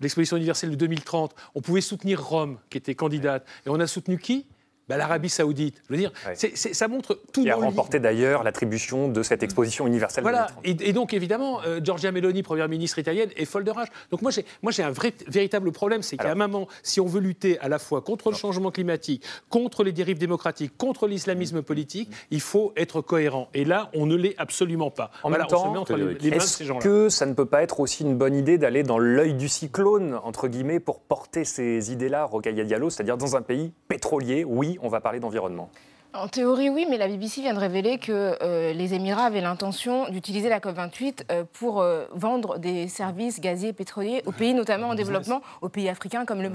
l'exposition 0.00 0.36
universelle 0.36 0.70
de 0.70 0.76
2030, 0.76 1.34
on 1.54 1.60
pouvait 1.60 1.80
soutenir 1.80 2.24
Rome, 2.24 2.58
qui 2.70 2.78
était 2.78 2.94
candidate. 2.94 3.46
Et 3.66 3.70
on 3.70 3.80
a 3.80 3.86
soutenu 3.86 4.18
qui? 4.18 4.46
Bah, 4.88 4.96
l'Arabie 4.96 5.28
Saoudite. 5.28 5.82
Je 5.88 5.94
veux 5.94 5.98
dire, 5.98 6.12
ça 6.54 6.88
montre 6.88 7.18
tout. 7.32 7.42
Qui 7.42 7.50
a 7.50 7.56
remporté 7.56 8.00
d'ailleurs 8.00 8.42
l'attribution 8.42 9.08
de 9.08 9.22
cette 9.22 9.42
exposition 9.42 9.86
universelle. 9.86 10.22
Voilà. 10.22 10.48
Et, 10.64 10.92
donc 10.92 11.14
évidemment, 11.14 11.60
euh, 11.66 11.80
Giorgia 11.82 12.12
Meloni, 12.12 12.42
première 12.42 12.68
ministre 12.68 12.98
italienne, 12.98 13.30
est 13.36 13.44
folle 13.44 13.64
de 13.64 13.70
rage. 13.70 13.88
Donc 14.10 14.22
moi, 14.22 14.30
j'ai, 14.30 14.44
moi, 14.62 14.72
j'ai 14.72 14.82
un 14.82 14.90
vrai, 14.90 15.12
véritable 15.26 15.72
problème, 15.72 16.02
c'est 16.02 16.16
qu'à 16.16 16.30
un 16.30 16.34
moment, 16.34 16.68
si 16.82 17.00
on 17.00 17.06
veut 17.06 17.20
lutter 17.20 17.58
à 17.60 17.68
la 17.68 17.78
fois 17.78 18.02
contre 18.02 18.30
le 18.30 18.36
changement 18.36 18.70
climatique, 18.70 19.24
contre 19.48 19.84
les 19.84 19.92
dérives 19.92 20.18
démocratiques, 20.18 20.76
contre 20.76 21.06
l'islamisme 21.06 21.62
politique, 21.62 22.10
il 22.30 22.40
faut 22.40 22.72
être 22.76 23.00
cohérent. 23.00 23.48
Et 23.54 23.64
là, 23.64 23.90
on 23.94 24.06
ne 24.06 24.16
l'est 24.16 24.34
absolument 24.38 24.90
pas. 24.90 25.10
En 25.22 25.30
même 25.30 25.46
temps, 25.46 25.74
entre 25.74 25.94
les, 25.96 26.30
mains 26.30 26.36
de 26.36 26.42
ces 26.42 26.64
gens-là. 26.64 26.80
que 26.80 27.08
ça 27.08 27.26
ne 27.26 27.32
peut 27.32 27.46
pas 27.46 27.62
être 27.62 27.80
aussi 27.80 28.02
une 28.02 28.16
bonne 28.16 28.34
idée 28.34 28.58
d'aller 28.58 28.82
dans 28.82 28.98
l'œil 28.98 29.34
du 29.34 29.48
cyclone 29.48 30.18
entre 30.22 30.48
guillemets 30.48 30.80
pour 30.80 31.00
porter 31.00 31.44
ces 31.44 31.92
idées-là, 31.92 32.24
Rocaille 32.24 32.64
Diallo, 32.64 32.90
c'est-à-dire 32.90 33.16
dans 33.16 33.36
un 33.36 33.42
pays 33.42 33.72
pétrolier, 33.88 34.44
oui 34.44 34.73
on 34.82 34.88
va 34.88 35.00
parler 35.00 35.20
d'environnement. 35.20 35.70
En 36.16 36.28
théorie, 36.28 36.70
oui, 36.70 36.86
mais 36.88 36.96
la 36.96 37.08
BBC 37.08 37.40
vient 37.40 37.54
de 37.54 37.58
révéler 37.58 37.98
que 37.98 38.38
euh, 38.40 38.72
les 38.72 38.94
Émirats 38.94 39.24
avaient 39.24 39.40
l'intention 39.40 40.08
d'utiliser 40.10 40.48
la 40.48 40.60
COP28 40.60 41.24
euh, 41.32 41.42
pour 41.52 41.80
euh, 41.80 42.04
vendre 42.12 42.58
des 42.58 42.86
services 42.86 43.40
gaziers 43.40 43.70
et 43.70 43.72
pétroliers 43.72 44.22
aux 44.24 44.30
pays, 44.30 44.54
notamment 44.54 44.90
en 44.90 44.94
développement, 44.94 45.42
aux 45.60 45.68
pays 45.68 45.88
africains 45.88 46.24
comme 46.24 46.40
le, 46.40 46.50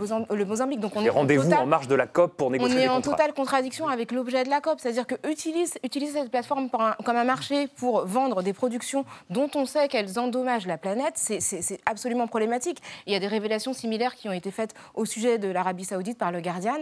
Mozambique. 0.45 0.79
Donc 0.79 0.93
on 0.95 1.03
est 1.03 1.09
rendez-vous 1.09 1.51
en, 1.51 1.65
marge 1.65 1.89
de 1.89 1.95
la 1.95 2.07
COP 2.07 2.37
pour 2.37 2.51
négocier 2.51 2.77
On 2.77 2.79
est 2.79 2.87
en 2.87 3.01
totale 3.01 3.33
contradiction 3.33 3.89
avec 3.89 4.13
l'objet 4.13 4.45
de 4.45 4.49
la 4.49 4.61
COP, 4.61 4.79
c'est-à-dire 4.79 5.05
que 5.05 5.15
utiliser, 5.29 5.77
cette 5.83 6.31
plateforme 6.31 6.69
comme 6.69 7.17
un 7.17 7.23
marché 7.25 7.67
pour 7.67 8.05
vendre 8.05 8.41
des 8.43 8.53
productions 8.53 9.03
dont 9.29 9.49
on 9.55 9.65
sait 9.65 9.89
qu'elles 9.89 10.19
endommagent 10.19 10.67
la 10.67 10.77
planète, 10.77 11.15
c'est 11.17 11.81
absolument 11.85 12.27
problématique. 12.27 12.77
Il 13.07 13.13
y 13.13 13.15
a 13.15 13.19
des 13.19 13.27
révélations 13.27 13.73
similaires 13.73 14.15
qui 14.15 14.29
ont 14.29 14.33
été 14.33 14.51
faites 14.51 14.73
au 14.95 15.03
sujet 15.03 15.37
de 15.37 15.49
l'Arabie 15.49 15.83
Saoudite 15.83 16.17
par 16.17 16.31
le 16.31 16.39
Guardian, 16.39 16.77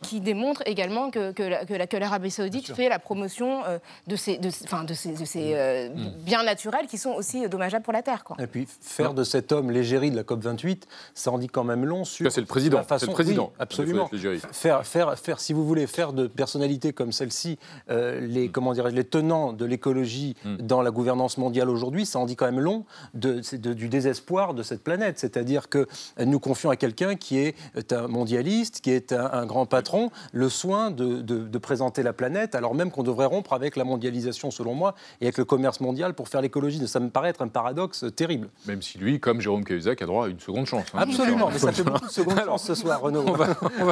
qui 0.00 0.20
démontrent 0.20 0.62
également 0.64 1.10
que, 1.10 1.32
que 1.32 1.42
la, 1.42 1.86
que 1.86 1.97
l'Arabie 1.98 2.30
Saoudite 2.30 2.74
fait 2.74 2.88
la 2.88 2.98
promotion 2.98 3.64
euh, 3.64 3.78
de 4.06 4.16
ces, 4.16 4.38
de, 4.38 4.48
de 4.48 4.94
ces, 4.94 5.12
de 5.12 5.24
ces 5.24 5.54
euh, 5.54 5.88
biens 6.24 6.42
naturels 6.42 6.86
qui 6.86 6.98
sont 6.98 7.10
aussi 7.10 7.44
euh, 7.44 7.48
dommageables 7.48 7.84
pour 7.84 7.92
la 7.92 8.02
Terre. 8.02 8.24
Quoi. 8.24 8.36
Et 8.38 8.46
puis 8.46 8.66
faire 8.80 9.14
de 9.14 9.24
cet 9.24 9.52
homme 9.52 9.70
l'égérie 9.70 10.10
de 10.10 10.16
la 10.16 10.24
COP 10.24 10.42
28, 10.42 10.86
ça 11.14 11.30
en 11.30 11.38
dit 11.38 11.48
quand 11.48 11.64
même 11.64 11.84
long 11.84 12.04
sur. 12.04 12.30
C'est 12.30 12.40
le 12.40 12.46
président. 12.46 12.82
C'est 12.88 13.06
le 13.06 13.12
président. 13.12 13.52
absolument. 13.58 14.10
Faire, 14.52 14.86
faire, 14.86 15.18
faire, 15.18 15.40
si 15.40 15.52
vous 15.52 15.66
voulez, 15.66 15.86
faire 15.86 16.12
de 16.12 16.26
personnalités 16.26 16.92
comme 16.92 17.12
celle-ci 17.12 17.58
les, 17.88 18.48
mm. 18.48 18.52
comment 18.52 18.72
les 18.72 19.04
tenants 19.04 19.52
de 19.52 19.64
l'écologie 19.64 20.36
mm. 20.44 20.56
dans 20.58 20.82
la 20.82 20.90
gouvernance 20.90 21.38
mondiale 21.38 21.70
aujourd'hui, 21.70 22.06
ça 22.06 22.18
en 22.18 22.26
dit 22.26 22.36
quand 22.36 22.46
même 22.46 22.60
long 22.60 22.84
de, 23.14 23.40
du 23.72 23.88
désespoir 23.88 24.54
de 24.54 24.62
cette 24.62 24.82
planète. 24.82 25.18
C'est-à-dire 25.18 25.68
que 25.68 25.86
nous 26.24 26.40
confions 26.40 26.70
à 26.70 26.76
quelqu'un 26.76 27.16
qui 27.16 27.38
est 27.38 27.92
un 27.92 28.08
mondialiste, 28.08 28.80
qui 28.80 28.90
est 28.90 29.12
un, 29.12 29.30
un 29.32 29.46
grand 29.46 29.66
patron, 29.66 30.10
le 30.32 30.48
soin 30.48 30.90
de, 30.90 31.22
de, 31.22 31.38
de 31.38 31.58
la 31.96 32.12
planète, 32.12 32.54
alors 32.54 32.74
même 32.74 32.90
qu'on 32.90 33.02
devrait 33.02 33.26
rompre 33.26 33.52
avec 33.52 33.76
la 33.76 33.84
mondialisation, 33.84 34.50
selon 34.50 34.74
moi, 34.74 34.94
et 35.20 35.24
avec 35.24 35.38
le 35.38 35.44
commerce 35.44 35.80
mondial 35.80 36.14
pour 36.14 36.28
faire 36.28 36.40
l'écologie. 36.40 36.86
Ça 36.86 37.00
me 37.00 37.10
paraît 37.10 37.30
être 37.30 37.42
un 37.42 37.48
paradoxe 37.48 38.04
terrible. 38.14 38.48
Même 38.66 38.82
si 38.82 38.98
lui, 38.98 39.20
comme 39.20 39.40
Jérôme 39.40 39.64
Cahuzac, 39.64 40.00
a 40.02 40.06
droit 40.06 40.26
à 40.26 40.28
une 40.28 40.40
seconde 40.40 40.66
chance. 40.66 40.86
Hein. 40.94 40.98
Absolument, 41.00 41.48
mais 41.52 41.58
ça 41.58 41.72
fait 41.72 41.82
beaucoup 41.82 42.06
de 42.06 42.10
secondes 42.10 42.38
chances 42.44 42.64
ce 42.64 42.74
soir, 42.74 43.00
Renaud. 43.00 43.24
On 43.26 43.32
va, 43.32 43.46
on, 43.80 43.84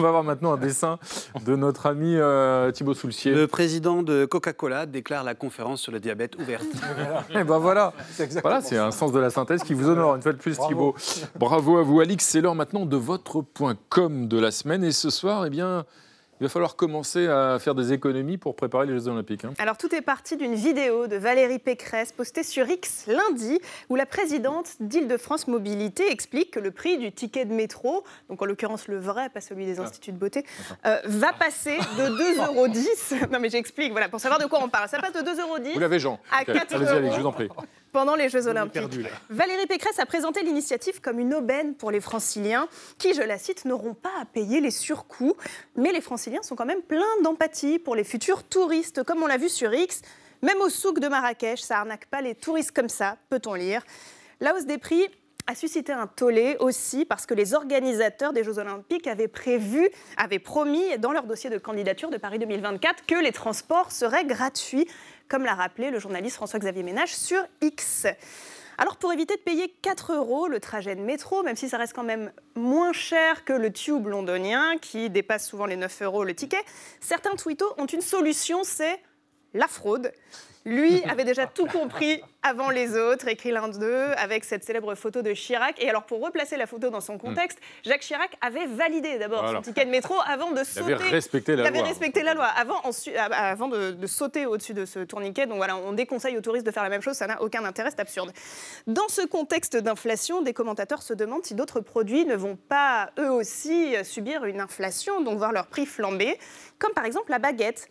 va, 0.00 0.10
voir 0.10 0.24
maintenant 0.24 0.52
un 0.52 0.56
dessin 0.56 0.98
de 1.44 1.56
notre 1.56 1.86
ami 1.86 2.14
euh, 2.16 2.70
Thibaut 2.70 2.94
Soulcier. 2.94 3.32
Le 3.32 3.46
président 3.46 4.02
de 4.02 4.24
Coca-Cola 4.24 4.86
déclare 4.86 5.24
la 5.24 5.34
conférence 5.34 5.80
sur 5.80 5.92
le 5.92 6.00
diabète 6.00 6.36
ouverte. 6.38 6.66
et 7.30 7.44
ben 7.44 7.58
voilà, 7.58 7.92
voilà, 8.42 8.60
c'est 8.60 8.78
un 8.78 8.90
sens 8.90 9.12
de 9.12 9.18
la 9.18 9.30
synthèse 9.30 9.62
qui 9.62 9.74
vous 9.74 9.88
honore 9.88 10.16
une 10.16 10.22
fois 10.22 10.32
de 10.32 10.38
plus, 10.38 10.58
Thibaut. 10.58 10.94
Bravo 11.38 11.78
à 11.78 11.82
vous, 11.82 12.00
Alix. 12.00 12.24
C'est 12.24 12.40
l'heure 12.40 12.54
maintenant 12.54 12.86
de 12.86 12.96
votre 12.96 13.42
point 13.42 13.76
com 13.88 14.28
de 14.28 14.38
la 14.38 14.50
semaine. 14.50 14.84
Et 14.84 14.92
ce 14.92 15.10
soir, 15.10 15.46
eh 15.46 15.50
bien, 15.50 15.84
il 16.40 16.44
va 16.44 16.48
falloir 16.48 16.76
commencer 16.76 17.26
à 17.26 17.58
faire 17.58 17.74
des 17.74 17.92
économies 17.92 18.38
pour 18.38 18.54
préparer 18.54 18.86
les 18.86 18.92
Jeux 18.92 19.08
Olympiques. 19.08 19.44
Hein. 19.44 19.54
Alors 19.58 19.76
tout 19.76 19.92
est 19.94 20.02
parti 20.02 20.36
d'une 20.36 20.54
vidéo 20.54 21.06
de 21.06 21.16
Valérie 21.16 21.58
Pécresse 21.58 22.12
postée 22.12 22.42
sur 22.42 22.68
X 22.68 23.06
lundi 23.06 23.60
où 23.88 23.96
la 23.96 24.06
présidente 24.06 24.70
d'Île-de-France 24.80 25.48
Mobilité 25.48 26.10
explique 26.10 26.52
que 26.52 26.60
le 26.60 26.70
prix 26.70 26.98
du 26.98 27.12
ticket 27.12 27.44
de 27.44 27.52
métro, 27.52 28.04
donc 28.28 28.40
en 28.42 28.44
l'occurrence 28.44 28.88
le 28.88 28.98
vrai, 28.98 29.28
pas 29.30 29.40
celui 29.40 29.66
des 29.66 29.80
ah. 29.80 29.84
instituts 29.84 30.12
de 30.12 30.18
beauté, 30.18 30.44
euh, 30.86 30.98
va 31.04 31.32
passer 31.32 31.76
de 31.76 32.04
2,10 32.04 32.46
euros. 32.46 32.68
non 33.32 33.40
mais 33.40 33.50
j'explique, 33.50 33.92
voilà, 33.92 34.08
pour 34.08 34.20
savoir 34.20 34.40
de 34.40 34.46
quoi 34.46 34.60
on 34.62 34.68
parle. 34.68 34.88
Ça 34.88 34.98
passe 35.00 35.12
de 35.12 35.20
2,10 35.20 35.40
euros. 35.40 35.58
Vous 35.74 35.80
l'avez 35.80 35.98
Jean. 35.98 36.20
À 36.30 36.44
4 36.44 36.74
euros. 36.74 37.12
je 37.14 37.20
vous 37.20 37.26
en 37.26 37.32
prie 37.32 37.48
pendant 37.98 38.14
les 38.14 38.28
Jeux 38.28 38.46
Olympiques. 38.46 39.08
Valérie 39.28 39.66
Pécresse 39.66 39.98
a 39.98 40.06
présenté 40.06 40.44
l'initiative 40.44 41.00
comme 41.00 41.18
une 41.18 41.34
aubaine 41.34 41.74
pour 41.74 41.90
les 41.90 42.00
franciliens 42.00 42.68
qui, 42.96 43.12
je 43.12 43.22
la 43.22 43.38
cite, 43.38 43.64
n'auront 43.64 43.94
pas 43.94 44.12
à 44.22 44.24
payer 44.24 44.60
les 44.60 44.70
surcoûts. 44.70 45.34
Mais 45.74 45.90
les 45.90 46.00
franciliens 46.00 46.44
sont 46.44 46.54
quand 46.54 46.64
même 46.64 46.82
pleins 46.82 47.02
d'empathie 47.24 47.80
pour 47.80 47.96
les 47.96 48.04
futurs 48.04 48.44
touristes, 48.44 49.02
comme 49.02 49.20
on 49.20 49.26
l'a 49.26 49.36
vu 49.36 49.48
sur 49.48 49.74
X. 49.74 50.02
Même 50.42 50.60
au 50.60 50.68
souk 50.68 51.00
de 51.00 51.08
Marrakech, 51.08 51.58
ça 51.58 51.78
arnaque 51.78 52.06
pas 52.06 52.20
les 52.20 52.36
touristes 52.36 52.70
comme 52.70 52.88
ça, 52.88 53.16
peut-on 53.30 53.54
lire. 53.54 53.82
La 54.38 54.54
hausse 54.54 54.66
des 54.66 54.78
prix 54.78 55.08
a 55.48 55.56
suscité 55.56 55.92
un 55.92 56.06
tollé 56.06 56.56
aussi 56.60 57.04
parce 57.06 57.24
que 57.26 57.34
les 57.34 57.54
organisateurs 57.54 58.32
des 58.32 58.44
Jeux 58.44 58.58
Olympiques 58.58 59.06
avaient 59.06 59.28
prévu, 59.28 59.88
avaient 60.18 60.38
promis 60.38 60.98
dans 60.98 61.10
leur 61.10 61.24
dossier 61.24 61.48
de 61.48 61.56
candidature 61.56 62.10
de 62.10 62.18
Paris 62.18 62.38
2024 62.38 63.06
que 63.06 63.14
les 63.14 63.32
transports 63.32 63.90
seraient 63.90 64.26
gratuits 64.26 64.86
comme 65.28 65.44
l'a 65.44 65.54
rappelé 65.54 65.90
le 65.90 65.98
journaliste 65.98 66.36
François-Xavier 66.36 66.82
Ménage 66.82 67.14
sur 67.14 67.42
X. 67.60 68.06
Alors 68.78 68.96
pour 68.96 69.12
éviter 69.12 69.34
de 69.34 69.40
payer 69.40 69.74
4 69.82 70.14
euros 70.14 70.46
le 70.46 70.60
trajet 70.60 70.94
de 70.94 71.00
métro, 71.00 71.42
même 71.42 71.56
si 71.56 71.68
ça 71.68 71.78
reste 71.78 71.92
quand 71.94 72.04
même 72.04 72.30
moins 72.54 72.92
cher 72.92 73.44
que 73.44 73.52
le 73.52 73.72
tube 73.72 74.06
londonien 74.06 74.78
qui 74.80 75.10
dépasse 75.10 75.48
souvent 75.48 75.66
les 75.66 75.76
9 75.76 76.02
euros 76.02 76.24
le 76.24 76.34
ticket, 76.34 76.62
certains 77.00 77.34
twittos 77.34 77.74
ont 77.78 77.86
une 77.86 78.00
solution, 78.00 78.62
c'est 78.62 79.00
la 79.54 79.68
fraude. 79.68 80.12
Lui 80.64 81.02
avait 81.04 81.24
déjà 81.24 81.46
tout 81.46 81.64
compris 81.66 82.20
avant 82.42 82.68
les 82.68 82.94
autres, 82.94 83.28
écrit 83.28 83.50
l'un 83.52 83.68
d'eux, 83.68 84.08
avec 84.18 84.44
cette 84.44 84.64
célèbre 84.64 84.94
photo 84.94 85.22
de 85.22 85.32
Chirac. 85.32 85.82
Et 85.82 85.88
alors, 85.88 86.04
pour 86.04 86.22
replacer 86.22 86.58
la 86.58 86.66
photo 86.66 86.90
dans 86.90 87.00
son 87.00 87.14
hmm. 87.14 87.20
contexte, 87.20 87.58
Jacques 87.84 88.02
Chirac 88.02 88.36
avait 88.42 88.66
validé 88.66 89.18
d'abord 89.18 89.48
son 89.50 89.62
ticket 89.62 89.86
de 89.86 89.90
métro 89.90 90.14
avant 90.26 90.50
de 90.50 90.62
sauter. 90.64 90.88
Il 90.88 90.94
avait 90.94 91.08
respecté 91.08 91.56
la 91.56 91.62
il 91.62 91.66
avait 91.66 91.80
respecté 91.80 92.22
la 92.22 92.34
loi. 92.34 92.44
Avant, 92.44 92.82
avant 93.32 93.68
de, 93.68 94.06
sauter 94.06 94.44
au-dessus 94.44 94.74
de 94.74 94.84
ce 94.84 95.00
tourniquet. 95.00 95.46
Donc 95.46 95.56
voilà, 95.56 95.76
on 95.76 95.92
déconseille 95.92 96.36
aux 96.36 96.42
touristes 96.42 96.66
de 96.66 96.70
faire 96.70 96.82
la 96.82 96.90
même 96.90 97.02
chose, 97.02 97.14
ça 97.14 97.26
n'a 97.26 97.40
aucun 97.40 97.64
intérêt, 97.64 97.90
c'est 97.90 98.00
absurde. 98.00 98.32
Dans 98.86 99.08
ce 99.08 99.24
contexte 99.26 99.76
d'inflation, 99.76 100.42
des 100.42 100.52
commentateurs 100.52 101.02
se 101.02 101.14
demandent 101.14 101.44
si 101.44 101.54
d'autres 101.54 101.80
produits 101.80 102.26
ne 102.26 102.36
vont 102.36 102.56
pas, 102.56 103.10
eux 103.18 103.30
aussi, 103.30 103.94
subir 104.04 104.44
une 104.44 104.60
inflation, 104.60 105.22
donc 105.22 105.38
voir 105.38 105.52
leur 105.52 105.66
prix 105.66 105.86
flamber, 105.86 106.38
comme 106.78 106.92
par 106.92 107.06
exemple 107.06 107.30
la 107.30 107.38
baguette. 107.38 107.88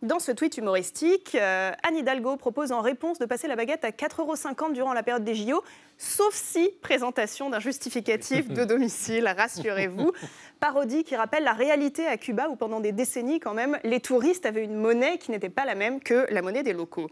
Dans 0.00 0.20
ce 0.20 0.30
tweet 0.30 0.56
humoristique, 0.56 1.34
euh, 1.34 1.72
Anne 1.82 1.96
Hidalgo 1.96 2.36
propose 2.36 2.70
en 2.70 2.82
réponse 2.82 3.18
de 3.18 3.26
passer 3.26 3.48
la 3.48 3.56
baguette 3.56 3.84
à 3.84 3.90
4,50 3.90 4.20
euros 4.20 4.72
durant 4.72 4.92
la 4.92 5.02
période 5.02 5.24
des 5.24 5.34
JO, 5.34 5.64
sauf 5.96 6.32
si 6.32 6.70
présentation 6.82 7.50
d'un 7.50 7.58
justificatif 7.58 8.48
de 8.48 8.64
domicile, 8.64 9.26
rassurez-vous. 9.36 10.12
Parodie 10.60 11.02
qui 11.02 11.16
rappelle 11.16 11.42
la 11.42 11.52
réalité 11.52 12.06
à 12.06 12.16
Cuba 12.16 12.48
où 12.48 12.54
pendant 12.54 12.78
des 12.78 12.92
décennies 12.92 13.40
quand 13.40 13.54
même, 13.54 13.76
les 13.82 13.98
touristes 13.98 14.46
avaient 14.46 14.62
une 14.62 14.76
monnaie 14.76 15.18
qui 15.18 15.32
n'était 15.32 15.48
pas 15.48 15.64
la 15.64 15.74
même 15.74 15.98
que 15.98 16.28
la 16.30 16.42
monnaie 16.42 16.62
des 16.62 16.74
locaux. 16.74 17.10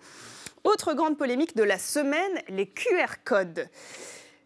Autre 0.62 0.94
grande 0.94 1.18
polémique 1.18 1.56
de 1.56 1.64
la 1.64 1.78
semaine, 1.78 2.40
les 2.48 2.66
QR 2.66 3.16
codes. 3.24 3.68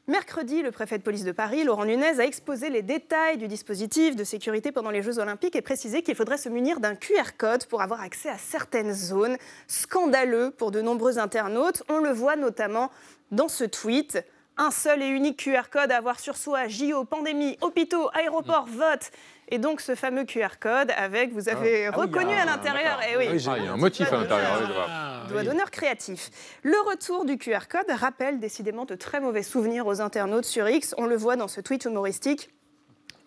Mercredi, 0.09 0.63
le 0.63 0.73
préfet 0.73 0.99
de 0.99 1.03
police 1.03 1.25
de 1.25 1.31
Paris, 1.31 1.63
Laurent 1.63 1.85
Nunez, 1.85 2.19
a 2.19 2.25
exposé 2.25 2.69
les 2.71 2.83
détails 2.83 3.37
du 3.37 3.47
dispositif 3.47 4.17
de 4.17 4.25
sécurité 4.25 4.73
pendant 4.73 4.91
les 4.91 5.03
Jeux 5.03 5.19
Olympiques 5.19 5.55
et 5.55 5.63
précisé 5.63 6.03
qu'il 6.03 6.17
faudrait 6.17 6.39
se 6.39 6.49
munir 6.49 6.81
d'un 6.81 6.97
QR 6.97 7.37
code 7.39 7.67
pour 7.67 7.81
avoir 7.83 8.01
accès 8.01 8.31
à 8.31 8.39
certaines 8.39 8.93
zones. 8.93 9.37
Scandaleux 9.69 10.51
pour 10.51 10.71
de 10.71 10.81
nombreux 10.81 11.19
internautes. 11.19 11.83
On 11.89 11.99
le 11.99 12.11
voit 12.11 12.37
notamment 12.37 12.91
dans 13.31 13.49
ce 13.49 13.65
tweet. 13.65 14.25
Un 14.57 14.71
seul 14.71 15.03
et 15.03 15.07
unique 15.07 15.39
QR 15.45 15.71
code 15.71 15.93
à 15.93 15.99
avoir 15.99 16.19
sur 16.19 16.37
soi, 16.37 16.67
JO, 16.67 17.05
pandémie, 17.05 17.57
hôpitaux, 17.61 18.11
aéroports, 18.13 18.67
vote. 18.67 19.11
Et 19.51 19.59
donc 19.59 19.81
ce 19.81 19.95
fameux 19.95 20.25
QR 20.25 20.59
code 20.61 20.93
avec, 20.97 21.33
vous 21.33 21.49
avez 21.49 21.87
Ah. 21.87 21.91
reconnu 21.91 22.33
à 22.33 22.45
l'intérieur, 22.45 23.01
et 23.03 23.17
oui, 23.17 23.27
Ah, 23.49 23.57
il 23.59 23.65
y 23.65 23.69
a 23.69 23.73
un 23.73 23.77
motif 23.77 24.13
à 24.13 24.17
l'intérieur. 24.19 24.59
oui, 24.61 24.67
je 24.69 24.73
vois. 24.73 24.87
doigt 25.29 25.43
d'honneur 25.43 25.71
créatif. 25.71 26.31
Le 26.63 26.77
retour 26.89 27.25
du 27.25 27.37
QR 27.37 27.67
code 27.69 27.91
rappelle 27.91 28.39
décidément 28.39 28.85
de 28.85 28.95
très 28.95 29.21
mauvais 29.21 29.43
souvenirs 29.43 29.87
aux 29.87 30.01
internautes 30.01 30.45
sur 30.45 30.69
X. 30.69 30.95
On 30.99 31.07
le 31.07 31.17
voit 31.17 31.37
dans 31.37 31.49
ce 31.49 31.61
tweet 31.61 31.85
humoristique. 31.85 32.51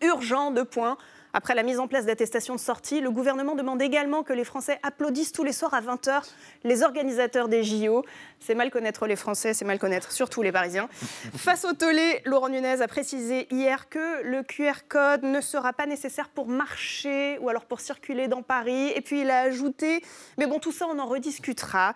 Urgent, 0.01 0.51
de 0.51 0.63
points. 0.63 0.97
Après 1.35 1.55
la 1.55 1.63
mise 1.63 1.79
en 1.79 1.87
place 1.87 2.05
d'attestations 2.05 2.53
de 2.53 2.59
sortie, 2.59 3.01
le 3.01 3.09
gouvernement 3.09 3.55
demande 3.55 3.81
également 3.81 4.21
que 4.21 4.33
les 4.33 4.43
Français 4.43 4.79
applaudissent 4.83 5.31
tous 5.31 5.43
les 5.43 5.51
soirs 5.51 5.73
à 5.73 5.81
20h 5.81 6.21
les 6.63 6.83
organisateurs 6.83 7.47
des 7.47 7.63
JO. 7.63 8.05
C'est 8.39 8.53
mal 8.53 8.69
connaître 8.69 9.07
les 9.07 9.15
Français, 9.15 9.55
c'est 9.55 9.65
mal 9.65 9.79
connaître 9.79 10.11
surtout 10.11 10.43
les 10.43 10.51
Parisiens. 10.51 10.87
Face 11.35 11.65
au 11.65 11.73
tollé, 11.73 12.21
Laurent 12.25 12.49
Nunez 12.49 12.83
a 12.83 12.87
précisé 12.87 13.47
hier 13.49 13.89
que 13.89 14.21
le 14.21 14.43
QR 14.43 14.87
code 14.87 15.23
ne 15.23 15.41
sera 15.41 15.73
pas 15.73 15.87
nécessaire 15.87 16.29
pour 16.29 16.47
marcher 16.47 17.39
ou 17.39 17.49
alors 17.49 17.65
pour 17.65 17.79
circuler 17.79 18.27
dans 18.27 18.43
Paris. 18.43 18.91
Et 18.95 19.01
puis 19.01 19.21
il 19.21 19.31
a 19.31 19.39
ajouté, 19.39 20.03
mais 20.37 20.45
bon, 20.45 20.59
tout 20.59 20.71
ça, 20.71 20.85
on 20.87 20.99
en 20.99 21.07
rediscutera. 21.07 21.95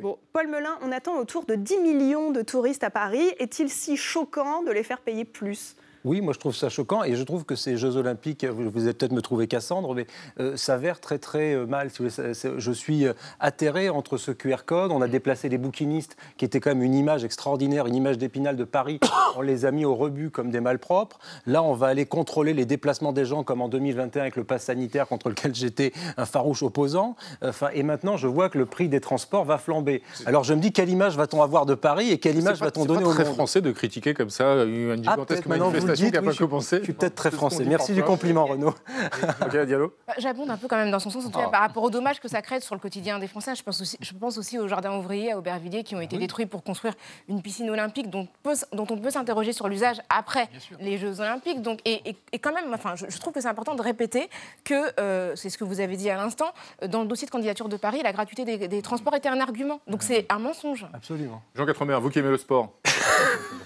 Bon, 0.00 0.18
Paul 0.32 0.48
Melun, 0.48 0.78
on 0.80 0.92
attend 0.92 1.18
autour 1.18 1.44
de 1.44 1.56
10 1.56 1.80
millions 1.80 2.30
de 2.30 2.40
touristes 2.40 2.84
à 2.84 2.90
Paris. 2.90 3.34
Est-il 3.38 3.68
si 3.68 3.98
choquant 3.98 4.62
de 4.62 4.70
les 4.70 4.82
faire 4.82 5.02
payer 5.02 5.26
plus? 5.26 5.76
Oui, 6.04 6.20
moi 6.20 6.32
je 6.32 6.38
trouve 6.38 6.54
ça 6.54 6.68
choquant 6.68 7.02
et 7.04 7.14
je 7.14 7.22
trouve 7.22 7.44
que 7.44 7.54
ces 7.54 7.76
Jeux 7.76 7.96
Olympiques, 7.96 8.44
vous, 8.44 8.82
allez 8.82 8.92
peut-être 8.92 9.12
me 9.12 9.20
trouver 9.20 9.48
Cassandre, 9.48 9.94
mais 9.94 10.06
euh, 10.40 10.56
s'avèrent 10.56 11.00
très 11.00 11.18
très 11.18 11.54
euh, 11.54 11.66
mal. 11.66 11.90
Je 11.90 12.72
suis 12.72 13.06
euh, 13.06 13.12
atterré 13.40 13.88
entre 13.88 14.16
ce 14.16 14.30
QR 14.30 14.64
code, 14.64 14.92
on 14.92 15.02
a 15.02 15.08
déplacé 15.08 15.48
les 15.48 15.58
bouquinistes, 15.58 16.16
qui 16.36 16.44
était 16.44 16.60
quand 16.60 16.70
même 16.70 16.82
une 16.82 16.94
image 16.94 17.24
extraordinaire, 17.24 17.86
une 17.86 17.94
image 17.94 18.18
d'épinal 18.18 18.56
de 18.56 18.64
Paris, 18.64 19.00
on 19.36 19.40
les 19.40 19.64
a 19.64 19.70
mis 19.70 19.84
au 19.84 19.94
rebut 19.94 20.30
comme 20.30 20.50
des 20.50 20.60
malpropres. 20.60 21.18
Là, 21.46 21.62
on 21.62 21.74
va 21.74 21.88
aller 21.88 22.06
contrôler 22.06 22.54
les 22.54 22.64
déplacements 22.64 23.12
des 23.12 23.24
gens 23.24 23.42
comme 23.42 23.60
en 23.60 23.68
2021 23.68 24.22
avec 24.22 24.36
le 24.36 24.44
pass 24.44 24.64
sanitaire 24.64 25.08
contre 25.08 25.28
lequel 25.28 25.54
j'étais 25.54 25.92
un 26.16 26.26
farouche 26.26 26.62
opposant. 26.62 27.16
Enfin, 27.42 27.68
et 27.74 27.82
maintenant, 27.82 28.16
je 28.16 28.26
vois 28.26 28.48
que 28.48 28.58
le 28.58 28.66
prix 28.66 28.88
des 28.88 29.00
transports 29.00 29.44
va 29.44 29.58
flamber. 29.58 30.02
Alors 30.26 30.44
je 30.44 30.54
me 30.54 30.60
dis, 30.60 30.72
quelle 30.72 30.88
image 30.90 31.16
va-t-on 31.16 31.42
avoir 31.42 31.66
de 31.66 31.74
Paris 31.74 32.10
et 32.10 32.18
quelle 32.18 32.38
image 32.38 32.60
va-t-on 32.60 32.84
donner 32.84 33.02
pas 33.02 33.08
au 33.08 33.12
très 33.12 33.24
monde? 33.24 33.34
français 33.34 33.60
de 33.60 33.72
critiquer 33.72 34.14
comme 34.14 34.30
ça 34.30 34.64
une 34.64 35.02
Ah, 35.06 35.12
gigantesque 35.12 35.46
manifestation 35.46 35.87
dites, 35.92 36.06
qui 36.06 36.12
n'a 36.12 36.20
oui, 36.20 36.24
pas 36.26 36.30
je 36.32 36.36
suis- 36.36 36.44
commencé. 36.46 36.78
Je 36.78 36.84
suis 36.84 36.92
peut-être 36.92 37.14
très 37.14 37.30
français. 37.30 37.64
Merci 37.64 37.92
du 37.92 38.02
compliment, 38.02 38.46
Renaud. 38.46 38.74
Ok, 39.42 39.56
Diallo 39.66 39.94
Bah, 40.06 40.14
J'abonde 40.18 40.50
un 40.50 40.56
peu 40.56 40.68
quand 40.68 40.76
même 40.76 40.90
dans 40.90 40.98
son 40.98 41.10
sens, 41.10 41.26
en 41.26 41.30
tout 41.30 41.38
cas 41.38 41.44
Ah. 41.48 41.50
par 41.50 41.60
rapport 41.60 41.82
aux 41.82 41.90
dommages 41.90 42.20
que 42.20 42.28
ça 42.28 42.42
crée 42.42 42.60
sur 42.60 42.74
le 42.74 42.80
quotidien 42.80 43.18
des 43.18 43.26
Français. 43.28 43.54
Je 43.54 43.62
pense 43.62 43.80
aussi, 43.80 43.96
je 44.00 44.12
pense 44.14 44.38
aussi 44.38 44.58
aux 44.58 44.68
jardins 44.68 44.96
ouvriers 44.96 45.32
à 45.32 45.38
Aubervilliers 45.38 45.84
qui 45.84 45.94
ont 45.96 46.00
été 46.00 46.16
détruits 46.18 46.46
pour 46.46 46.62
construire 46.62 46.94
une 47.28 47.42
piscine 47.42 47.68
olympique 47.70 48.10
dont, 48.10 48.26
peut- 48.42 48.54
dont 48.72 48.86
on 48.90 48.98
peut 48.98 49.10
s'interroger 49.10 49.52
sur 49.52 49.68
l'usage 49.68 50.00
après 50.08 50.48
les 50.80 50.98
Jeux 50.98 51.20
olympiques. 51.20 51.62
Donc, 51.62 51.80
et, 51.84 52.08
et- 52.10 52.16
et 52.32 52.38
quand 52.38 52.52
même, 52.52 52.72
enfin, 52.74 52.94
je, 52.96 53.06
je 53.08 53.18
trouve 53.18 53.32
que 53.32 53.40
c'est 53.40 53.48
important 53.48 53.74
de 53.74 53.82
répéter 53.82 54.28
que, 54.64 54.74
euh, 55.00 55.34
c'est 55.36 55.50
ce 55.50 55.58
que 55.58 55.64
vous 55.64 55.80
avez 55.80 55.96
dit 55.96 56.10
à 56.10 56.16
l'instant, 56.16 56.52
euh, 56.82 56.88
dans 56.88 57.02
le 57.02 57.06
dossier 57.08 57.26
de 57.26 57.30
candidature 57.32 57.68
de 57.68 57.76
Paris, 57.76 58.00
la 58.02 58.12
gratuité 58.12 58.44
des, 58.44 58.68
des 58.68 58.82
transports 58.82 59.14
était 59.14 59.28
un 59.28 59.40
argument. 59.40 59.80
Donc 59.86 60.02
c'est 60.02 60.26
un 60.30 60.38
mensonge. 60.38 60.86
Absolument. 60.92 61.42
Jean 61.54 61.66
Quatremer, 61.66 61.98
vous 62.00 62.10
qui 62.10 62.18
aimez 62.18 62.30
le 62.30 62.38
sport. 62.38 62.72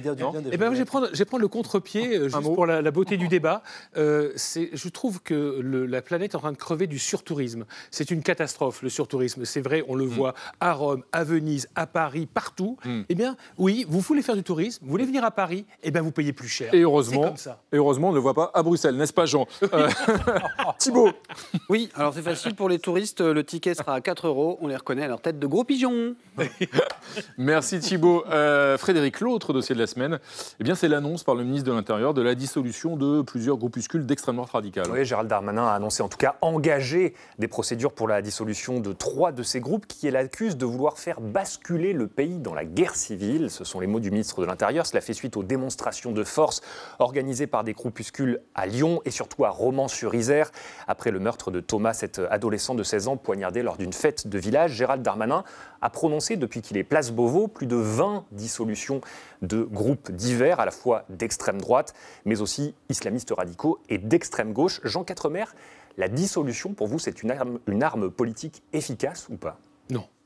dire 0.00 0.16
du 0.16 0.22
bien 0.22 0.40
des 0.40 0.50
Eh 0.52 0.56
ben, 0.56 0.72
je, 0.72 0.78
vais 0.78 0.84
prendre, 0.84 1.08
je 1.12 1.18
vais 1.18 1.24
prendre 1.24 1.42
le 1.42 1.48
contre-pied, 1.48 2.16
euh, 2.16 2.28
juste 2.28 2.54
pour 2.54 2.66
la, 2.66 2.82
la 2.82 2.90
beauté 2.90 3.16
du 3.16 3.28
débat. 3.28 3.62
Euh, 3.96 4.32
je 4.36 4.88
trouve 4.88 5.20
que 5.22 5.58
le- 5.60 5.86
la 5.86 6.02
planète 6.02 6.32
est 6.32 6.36
en 6.36 6.40
train 6.40 6.52
de 6.52 6.56
crever 6.56 6.86
du 6.86 6.98
surtourisme. 6.98 7.64
C'est 7.90 8.10
une 8.10 8.22
catastrophe, 8.22 8.82
le 8.82 8.88
surtourisme. 8.88 9.44
C'est 9.44 9.60
vrai, 9.60 9.84
on 9.88 9.94
le 9.94 10.04
voit 10.04 10.34
à 10.60 10.72
Rome, 10.72 11.02
à 11.12 11.24
Venise, 11.24 11.68
à 11.74 11.86
Paris, 11.86 12.26
partout. 12.26 12.76
Mm. 12.84 13.02
Eh 13.08 13.14
bien, 13.14 13.36
oui, 13.58 13.84
vous 13.88 14.00
voulez 14.00 14.22
faire 14.22 14.36
du 14.36 14.42
tourisme, 14.42 14.84
vous 14.84 14.90
voulez 14.90 15.04
venir 15.04 15.24
à 15.24 15.30
Paris, 15.30 15.64
eh 15.82 15.90
bien, 15.90 16.02
vous 16.02 16.12
payez 16.12 16.32
plus 16.32 16.48
cher. 16.48 16.72
Et 16.74 16.80
heureusement, 16.80 17.22
comme 17.28 17.36
ça. 17.36 17.60
et 17.72 17.76
heureusement, 17.76 18.08
on 18.08 18.12
ne 18.12 18.16
le 18.16 18.22
voit 18.22 18.34
pas 18.34 18.50
à 18.54 18.62
Bruxelles, 18.62 18.96
n'est-ce 18.96 19.12
pas, 19.12 19.26
Jean? 19.26 19.46
Euh, 19.72 19.88
Thibault 20.78 21.10
Oui, 21.68 21.88
alors 21.94 22.14
c'est 22.14 22.22
facile 22.22 22.54
pour 22.54 22.68
les 22.68 22.78
touristes, 22.78 23.20
le 23.20 23.44
ticket 23.44 23.74
sera 23.74 23.94
à 23.94 24.00
4 24.00 24.26
euros, 24.26 24.58
on 24.60 24.68
les 24.68 24.76
reconnaît 24.76 25.04
à 25.04 25.08
leur 25.08 25.20
tête 25.20 25.38
de 25.38 25.46
gros 25.46 25.64
pigeons. 25.64 26.14
Merci 27.38 27.80
Thibault. 27.80 28.24
Euh, 28.30 28.74
Frédéric, 28.92 29.20
l'autre 29.20 29.54
dossier 29.54 29.74
de 29.74 29.80
la 29.80 29.86
semaine, 29.86 30.18
eh 30.60 30.64
bien, 30.64 30.74
c'est 30.74 30.86
l'annonce 30.86 31.24
par 31.24 31.34
le 31.34 31.44
ministre 31.44 31.66
de 31.66 31.74
l'Intérieur 31.74 32.12
de 32.12 32.20
la 32.20 32.34
dissolution 32.34 32.98
de 32.98 33.22
plusieurs 33.22 33.56
groupuscules 33.56 34.04
d'extrême 34.04 34.36
droite 34.36 34.50
radicale. 34.50 34.84
Oui, 34.92 35.06
Gérald 35.06 35.30
Darmanin 35.30 35.66
a 35.66 35.72
annoncé 35.72 36.02
en 36.02 36.10
tout 36.10 36.18
cas 36.18 36.36
engager 36.42 37.14
des 37.38 37.48
procédures 37.48 37.94
pour 37.94 38.06
la 38.06 38.20
dissolution 38.20 38.80
de 38.80 38.92
trois 38.92 39.32
de 39.32 39.42
ces 39.42 39.60
groupes 39.60 39.86
qui 39.86 40.10
l'accusent 40.10 40.58
de 40.58 40.66
vouloir 40.66 40.98
faire 40.98 41.22
basculer 41.22 41.94
le 41.94 42.06
pays 42.06 42.38
dans 42.38 42.52
la 42.52 42.66
guerre 42.66 42.94
civile. 42.94 43.48
Ce 43.48 43.64
sont 43.64 43.80
les 43.80 43.86
mots 43.86 43.98
du 43.98 44.10
ministre 44.10 44.42
de 44.42 44.46
l'Intérieur. 44.46 44.84
Cela 44.84 45.00
fait 45.00 45.14
suite 45.14 45.38
aux 45.38 45.42
démonstrations 45.42 46.12
de 46.12 46.22
force 46.22 46.60
organisées 46.98 47.46
par 47.46 47.64
des 47.64 47.72
groupuscules 47.72 48.42
à 48.54 48.66
Lyon 48.66 49.00
et 49.06 49.10
surtout 49.10 49.46
à 49.46 49.48
Romans-sur-Isère 49.48 50.50
après 50.86 51.12
le 51.12 51.18
meurtre 51.18 51.50
de 51.50 51.60
Thomas, 51.60 51.94
cet 51.94 52.20
adolescent 52.28 52.74
de 52.74 52.82
16 52.82 53.08
ans 53.08 53.16
poignardé 53.16 53.62
lors 53.62 53.78
d'une 53.78 53.94
fête 53.94 54.26
de 54.26 54.38
village. 54.38 54.72
Gérald 54.72 55.02
Darmanin 55.02 55.44
a 55.80 55.88
prononcé 55.88 56.36
depuis 56.36 56.60
qu'il 56.60 56.76
est 56.76 56.84
place 56.84 57.10
Beauvau 57.10 57.48
plus 57.48 57.66
de 57.66 57.76
20 57.76 58.26
dissolutions 58.32 58.81
de 59.42 59.62
groupes 59.62 60.10
divers, 60.10 60.60
à 60.60 60.64
la 60.64 60.70
fois 60.70 61.04
d'extrême 61.08 61.60
droite, 61.60 61.94
mais 62.24 62.40
aussi 62.40 62.74
islamistes 62.88 63.32
radicaux 63.36 63.78
et 63.88 63.98
d'extrême 63.98 64.52
gauche. 64.52 64.80
Jean 64.84 65.04
Quatremer, 65.04 65.44
la 65.96 66.08
dissolution, 66.08 66.74
pour 66.74 66.88
vous, 66.88 66.98
c'est 66.98 67.22
une 67.22 67.82
arme, 67.82 68.10
politique 68.10 68.62
efficace 68.72 69.28
ou 69.28 69.36
pas? 69.36 69.58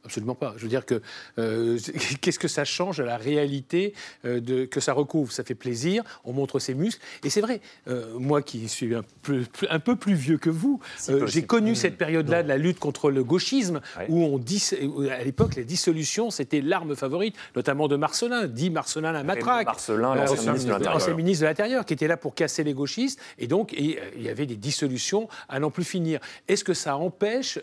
Absolument 0.07 0.35
pas. 0.35 0.55
Je 0.57 0.63
veux 0.63 0.69
dire 0.69 0.87
que 0.87 1.03
euh, 1.39 1.79
qu'est-ce 2.21 2.39
que 2.39 2.49
ça 2.49 2.65
change 2.65 3.01
à 3.01 3.05
la 3.05 3.17
réalité 3.17 3.93
euh, 4.25 4.41
de, 4.41 4.65
que 4.65 4.81
ça 4.81 4.93
recouvre? 4.93 5.33
Ça 5.33 5.45
fait 5.45 5.55
plaisir, 5.55 6.03
on 6.25 6.33
montre 6.33 6.59
ses 6.59 6.75
muscles. 6.75 7.03
Et 7.25 7.31
c'est 7.31 7.41
vrai, 7.41 7.61
euh, 7.89 8.19
moi 8.19 8.41
qui 8.41 8.69
suis 8.69 8.95
un 8.95 9.03
peu, 9.23 9.43
un 9.69 9.79
peu 9.81 9.97
plus 9.97 10.15
vieux 10.15 10.39
que 10.39 10.49
vous, 10.51 10.81
j'ai 11.27 11.45
connu 11.45 11.75
cette 11.75 11.99
période-là 11.99 12.43
de 12.43 12.49
la 12.49 12.57
lutte 12.57 12.79
contre 12.79 13.11
le 13.11 13.23
gauchisme, 13.25 13.81
Ouais. 13.99 14.07
où 14.09 14.23
on 14.25 14.37
où, 14.39 15.03
à 15.03 15.23
l'époque, 15.25 15.57
la 15.57 15.65
dissolution, 15.65 16.31
c'était 16.31 16.61
l'arme 16.61 16.95
favorite, 16.97 17.35
notamment 17.55 17.89
de 17.89 17.97
Marcelin, 17.97 18.47
dit 18.47 18.71
Marcelin 18.71 19.13
la 19.13 19.23
matraque. 19.25 19.67
Marcelin, 19.67 20.15
l'ancien 20.15 20.35
ancien 20.37 20.53
ministre 20.53 20.67
de 20.69 20.73
l'Intérieur. 20.73 20.97
ancien 20.97 21.15
ministre 21.15 21.43
de 21.43 21.47
l'Intérieur, 21.49 21.85
qui 21.85 21.95
était 21.95 22.09
là 22.09 22.17
pour 22.17 22.35
casser 22.35 22.63
les 22.65 22.75
gauchistes. 22.75 23.19
Et 23.39 23.47
donc, 23.49 23.73
et, 23.75 23.99
il 24.17 24.23
y 24.23 24.29
avait 24.29 24.47
des 24.47 24.57
dissolutions 24.57 25.29
à 25.49 25.59
n'en 25.59 25.71
plus 25.71 25.85
finir. 25.85 26.21
Est-ce 26.49 26.65
que 26.65 26.75
ça 26.75 26.97
empêche, 26.97 27.59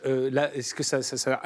est-ce 0.56 0.74
que 0.74 0.84
ça, 0.84 1.02
ça- 1.02 1.18
ça 1.18 1.40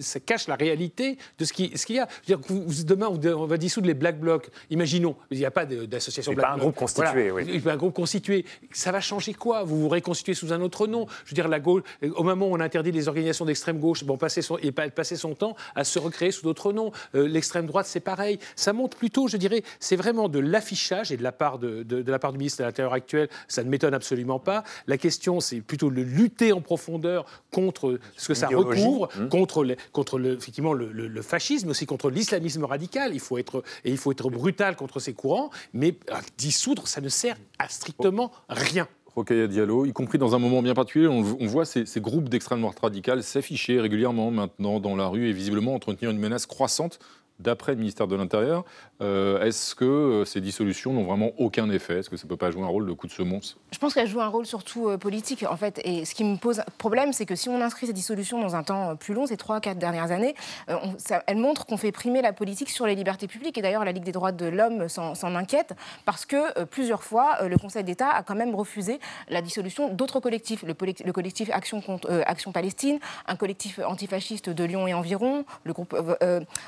ça 0.00 0.20
cache 0.20 0.43
la 0.48 0.56
réalité 0.56 1.18
de 1.38 1.44
ce 1.44 1.52
qui- 1.52 1.76
ce 1.76 1.86
qu'il 1.86 1.96
y 1.96 1.98
a 2.00 2.08
Je 2.26 2.32
veux 2.32 2.38
dire, 2.38 2.46
vous- 2.48 2.62
vous- 2.66 2.84
Demain, 2.84 3.06
on 3.08 3.46
va 3.46 3.56
dissoudre 3.56 3.86
les 3.86 3.94
Black 3.94 4.18
Blocs. 4.20 4.48
Imaginons, 4.70 5.16
il 5.30 5.38
n'y 5.38 5.44
a 5.46 5.50
pas 5.50 5.64
d'association 5.64 6.32
Black 6.32 6.46
pas 6.46 6.52
un 6.52 6.54
Bloc. 6.56 6.62
groupe 6.64 6.76
constitué, 6.76 7.30
oui. 7.30 7.44
Il 7.48 7.64
y 7.64 7.68
a 7.68 7.72
Un 7.72 7.76
groupe 7.76 7.94
constitué. 7.94 8.44
Ça 8.72 8.92
va 8.92 9.00
changer 9.00 9.32
quoi? 9.34 9.62
Vous 9.64 9.80
vous 9.80 9.88
réconstituez 9.88 10.34
sous 10.34 10.52
un 10.52 10.60
autre 10.60 10.86
nom 10.86 11.06
Je 11.24 11.30
veux 11.30 11.34
dire, 11.34 11.48
la 11.48 11.60
gauche, 11.60 11.82
au 12.14 12.22
moment 12.22 12.46
où 12.48 12.54
on 12.54 12.60
interdit 12.60 12.92
les 12.92 13.08
organisations 13.08 13.44
d'extrême 13.44 13.78
gauche, 13.78 14.04
bon, 14.04 14.16
passer 14.16 14.42
son, 14.42 14.58
et 14.58 14.70
pa- 14.72 14.90
passer 14.90 15.16
son 15.16 15.34
temps 15.34 15.56
à 15.74 15.84
se 15.84 15.98
recréer 15.98 16.30
sous 16.30 16.42
d'autres 16.42 16.72
noms. 16.72 16.92
Euh, 17.14 17.26
L'extrême 17.26 17.66
droite, 17.66 17.86
c'est 17.86 18.00
pareil. 18.00 18.38
Ça 18.54 18.72
montre 18.72 18.96
plutôt, 18.96 19.28
je 19.28 19.36
dirais, 19.36 19.62
c'est 19.80 19.96
vraiment 19.96 20.28
de 20.28 20.38
l'affichage 20.38 21.10
et 21.10 21.16
de 21.16 21.22
la 21.22 21.32
part 21.32 21.58
de, 21.58 21.82
de- 21.82 22.02
de 22.02 22.10
la 22.12 22.18
part 22.18 22.32
du 22.32 22.38
ministre 22.38 22.60
de 22.60 22.64
l'Intérieur 22.66 22.92
actuel, 22.92 23.28
ça 23.48 23.64
ne 23.64 23.68
m'étonne 23.70 23.94
absolument 23.94 24.38
pas. 24.38 24.62
La 24.86 24.98
question, 24.98 25.40
c'est 25.40 25.60
plutôt 25.60 25.90
de 25.90 26.00
lutter 26.02 26.52
en 26.52 26.60
profondeur 26.60 27.24
contre 27.50 27.98
ce 28.16 28.28
que 28.28 28.34
ça 28.34 28.48
recouvre, 28.48 29.08
Mmh. 29.18 29.28
contre, 29.28 29.64
les- 29.64 29.76
contre 29.92 30.18
le, 30.18 30.33
effectivement 30.34 30.72
le, 30.72 31.22
fascisme, 31.22 31.70
aussi 31.70 31.86
contre 31.86 32.10
l'islamisme 32.10 32.64
radical. 32.64 33.14
Il 33.14 33.20
faut 33.20 33.38
être 33.38 33.62
et 33.84 33.90
il 33.90 33.96
faut 33.96 34.12
être 34.12 34.30
brutal 34.30 34.76
contre 34.76 35.00
ces 35.00 35.14
courants, 35.14 35.50
mais 35.72 35.96
à 36.10 36.20
dissoudre, 36.36 36.86
ça 36.86 37.00
ne 37.00 37.08
sert 37.08 37.36
à 37.58 37.68
strictement 37.68 38.32
rien. 38.48 38.88
Rokhaya 39.14 39.46
Diallo, 39.46 39.86
y 39.86 39.92
compris 39.92 40.18
dans 40.18 40.34
un 40.34 40.38
moment 40.38 40.60
bien 40.60 40.74
particulier, 40.74 41.06
on, 41.06 41.22
voit 41.22 41.64
ces, 41.64 41.86
ces 41.86 42.00
groupes 42.00 42.28
d'extrême 42.28 42.60
droite 42.60 42.80
radicale 42.80 43.22
s'afficher 43.22 43.80
régulièrement 43.80 44.32
maintenant 44.32 44.80
dans 44.80 44.96
la 44.96 45.06
rue 45.06 45.28
et 45.28 45.32
visiblement 45.32 45.74
entretenir 45.74 46.10
une 46.10 46.18
menace 46.18 46.46
croissante 46.46 46.98
d'après 47.40 47.72
le 47.72 47.78
ministère 47.78 48.06
de 48.06 48.16
l'Intérieur. 48.16 48.64
Euh, 49.00 49.42
Est-ce 49.42 49.74
que 49.74 49.84
euh, 49.84 50.24
ces 50.24 50.40
dissolutions 50.40 50.92
n'ont 50.92 51.02
vraiment 51.04 51.32
aucun 51.38 51.68
effet? 51.70 51.98
Est-ce 51.98 52.08
que 52.08 52.16
ça 52.16 52.24
ne 52.24 52.28
peut 52.28 52.36
pas 52.36 52.50
jouer 52.50 52.62
un 52.62 52.68
rôle 52.68 52.86
de 52.86 52.92
coup 52.92 53.06
de 53.08 53.12
semonce? 53.12 53.56
Je 53.72 53.78
pense 53.78 53.92
qu'elle 53.92 54.06
joue 54.06 54.20
un 54.20 54.28
rôle 54.28 54.46
surtout 54.46 54.88
euh, 54.88 54.98
politique, 54.98 55.44
en 55.48 55.56
fait. 55.56 55.80
Et 55.84 56.04
ce 56.04 56.14
qui 56.14 56.22
me 56.22 56.36
pose 56.36 56.62
problème, 56.78 57.12
c'est 57.12 57.26
que 57.26 57.34
si 57.34 57.48
on 57.48 57.60
inscrit 57.60 57.88
ces 57.88 57.92
dissolutions 57.92 58.40
dans 58.40 58.54
un 58.54 58.62
temps 58.62 58.94
plus 58.94 59.14
long, 59.14 59.26
ces 59.26 59.36
trois, 59.36 59.60
quatre 59.60 59.78
dernières 59.78 60.12
années, 60.12 60.34
euh, 60.68 60.76
on- 60.82 60.94
elle 61.26 61.36
montre 61.38 61.66
qu'on 61.66 61.76
fait 61.76 61.90
primer 61.90 62.22
la 62.22 62.32
politique 62.32 62.70
sur 62.70 62.86
les 62.86 62.94
libertés 62.94 63.26
publiques. 63.26 63.58
Et 63.58 63.62
d'ailleurs, 63.62 63.84
la 63.84 63.92
Ligue 63.92 64.04
des 64.04 64.12
droits 64.12 64.32
de 64.32 64.46
l'homme 64.46 64.88
s'en 64.88 65.14
inquiète 65.34 65.74
parce 66.04 66.24
que 66.26 66.64
plusieurs 66.66 67.02
fois, 67.02 67.46
le 67.46 67.56
Conseil 67.58 67.82
d'État 67.84 68.10
a 68.10 68.22
quand 68.22 68.34
même 68.36 68.54
refusé 68.54 69.00
la 69.28 69.42
dissolution 69.42 69.92
d'autres 69.92 70.20
collectifs. 70.20 70.62
Le, 70.62 70.74
collectif 71.12 71.50
Action, 71.52 71.80
contre, 71.80 72.22
Action 72.26 72.52
Palestine, 72.52 72.98
un 73.26 73.36
collectif 73.36 73.80
antifasciste 73.84 74.50
de 74.50 74.64
Lyon 74.64 74.86
et 74.86 74.94
environ, 74.94 75.44
le 75.64 75.72
groupe, 75.72 75.94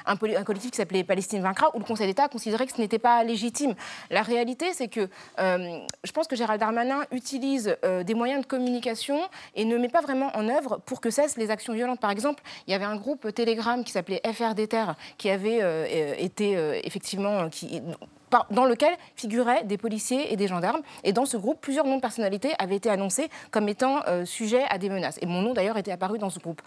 un 0.07 0.17
collectif 0.17 0.56
qui 0.59 0.77
s'appelait 0.77 1.05
Palestine 1.05 1.43
vaincra, 1.43 1.69
où 1.75 1.79
le 1.79 1.85
Conseil 1.85 2.07
d'État 2.07 2.29
considérait 2.29 2.67
que 2.67 2.73
ce 2.73 2.81
n'était 2.81 2.99
pas 2.99 3.23
légitime. 3.25 3.75
La 4.11 4.23
réalité, 4.23 4.73
c'est 4.73 4.89
que 4.89 5.09
je 5.39 6.13
pense 6.13 6.27
que 6.27 6.37
Gérald 6.37 6.61
Darmanin 6.61 7.05
utilise 7.13 7.77
des 8.05 8.15
moyens 8.15 8.43
de 8.43 8.47
communication 8.47 9.21
et 9.55 9.65
ne 9.65 9.77
met 9.77 9.89
pas 9.89 10.01
vraiment 10.01 10.31
en 10.35 10.49
œuvre 10.49 10.81
pour 10.87 11.01
que 11.01 11.11
cessent 11.11 11.37
les 11.37 11.51
actions 11.51 11.73
violentes. 11.73 12.01
Par 12.01 12.11
exemple, 12.11 12.43
il 12.67 12.73
y 12.73 12.75
avait 12.75 12.85
un 12.85 12.97
groupe 12.97 13.33
Telegram 13.35 13.83
qui 13.85 13.93
s'appelait 13.93 14.21
FRDTR 14.25 14.95
qui 15.19 15.31
avait 15.31 16.21
été 16.23 16.53
effectivement 16.85 17.49
dans 18.51 18.65
lequel 18.65 18.95
figuraient 19.15 19.65
des 19.65 19.79
policiers 19.79 20.33
et 20.33 20.37
des 20.37 20.49
gendarmes. 20.49 20.83
Et 21.05 21.13
dans 21.13 21.27
ce 21.27 21.37
groupe, 21.37 21.61
plusieurs 21.61 21.87
noms 21.87 21.97
de 21.97 22.01
personnalités 22.01 22.53
avaient 22.59 22.77
été 22.77 22.91
annoncés 22.91 23.29
comme 23.51 23.69
étant 23.69 24.01
euh, 24.09 24.25
sujets 24.25 24.65
à 24.69 24.79
des 24.79 24.89
menaces. 24.89 25.19
Et 25.23 25.27
mon 25.27 25.43
nom, 25.43 25.55
d'ailleurs, 25.55 25.77
était 25.77 25.93
apparu 25.93 26.19
dans 26.19 26.31
ce 26.31 26.39
groupe 26.39 26.63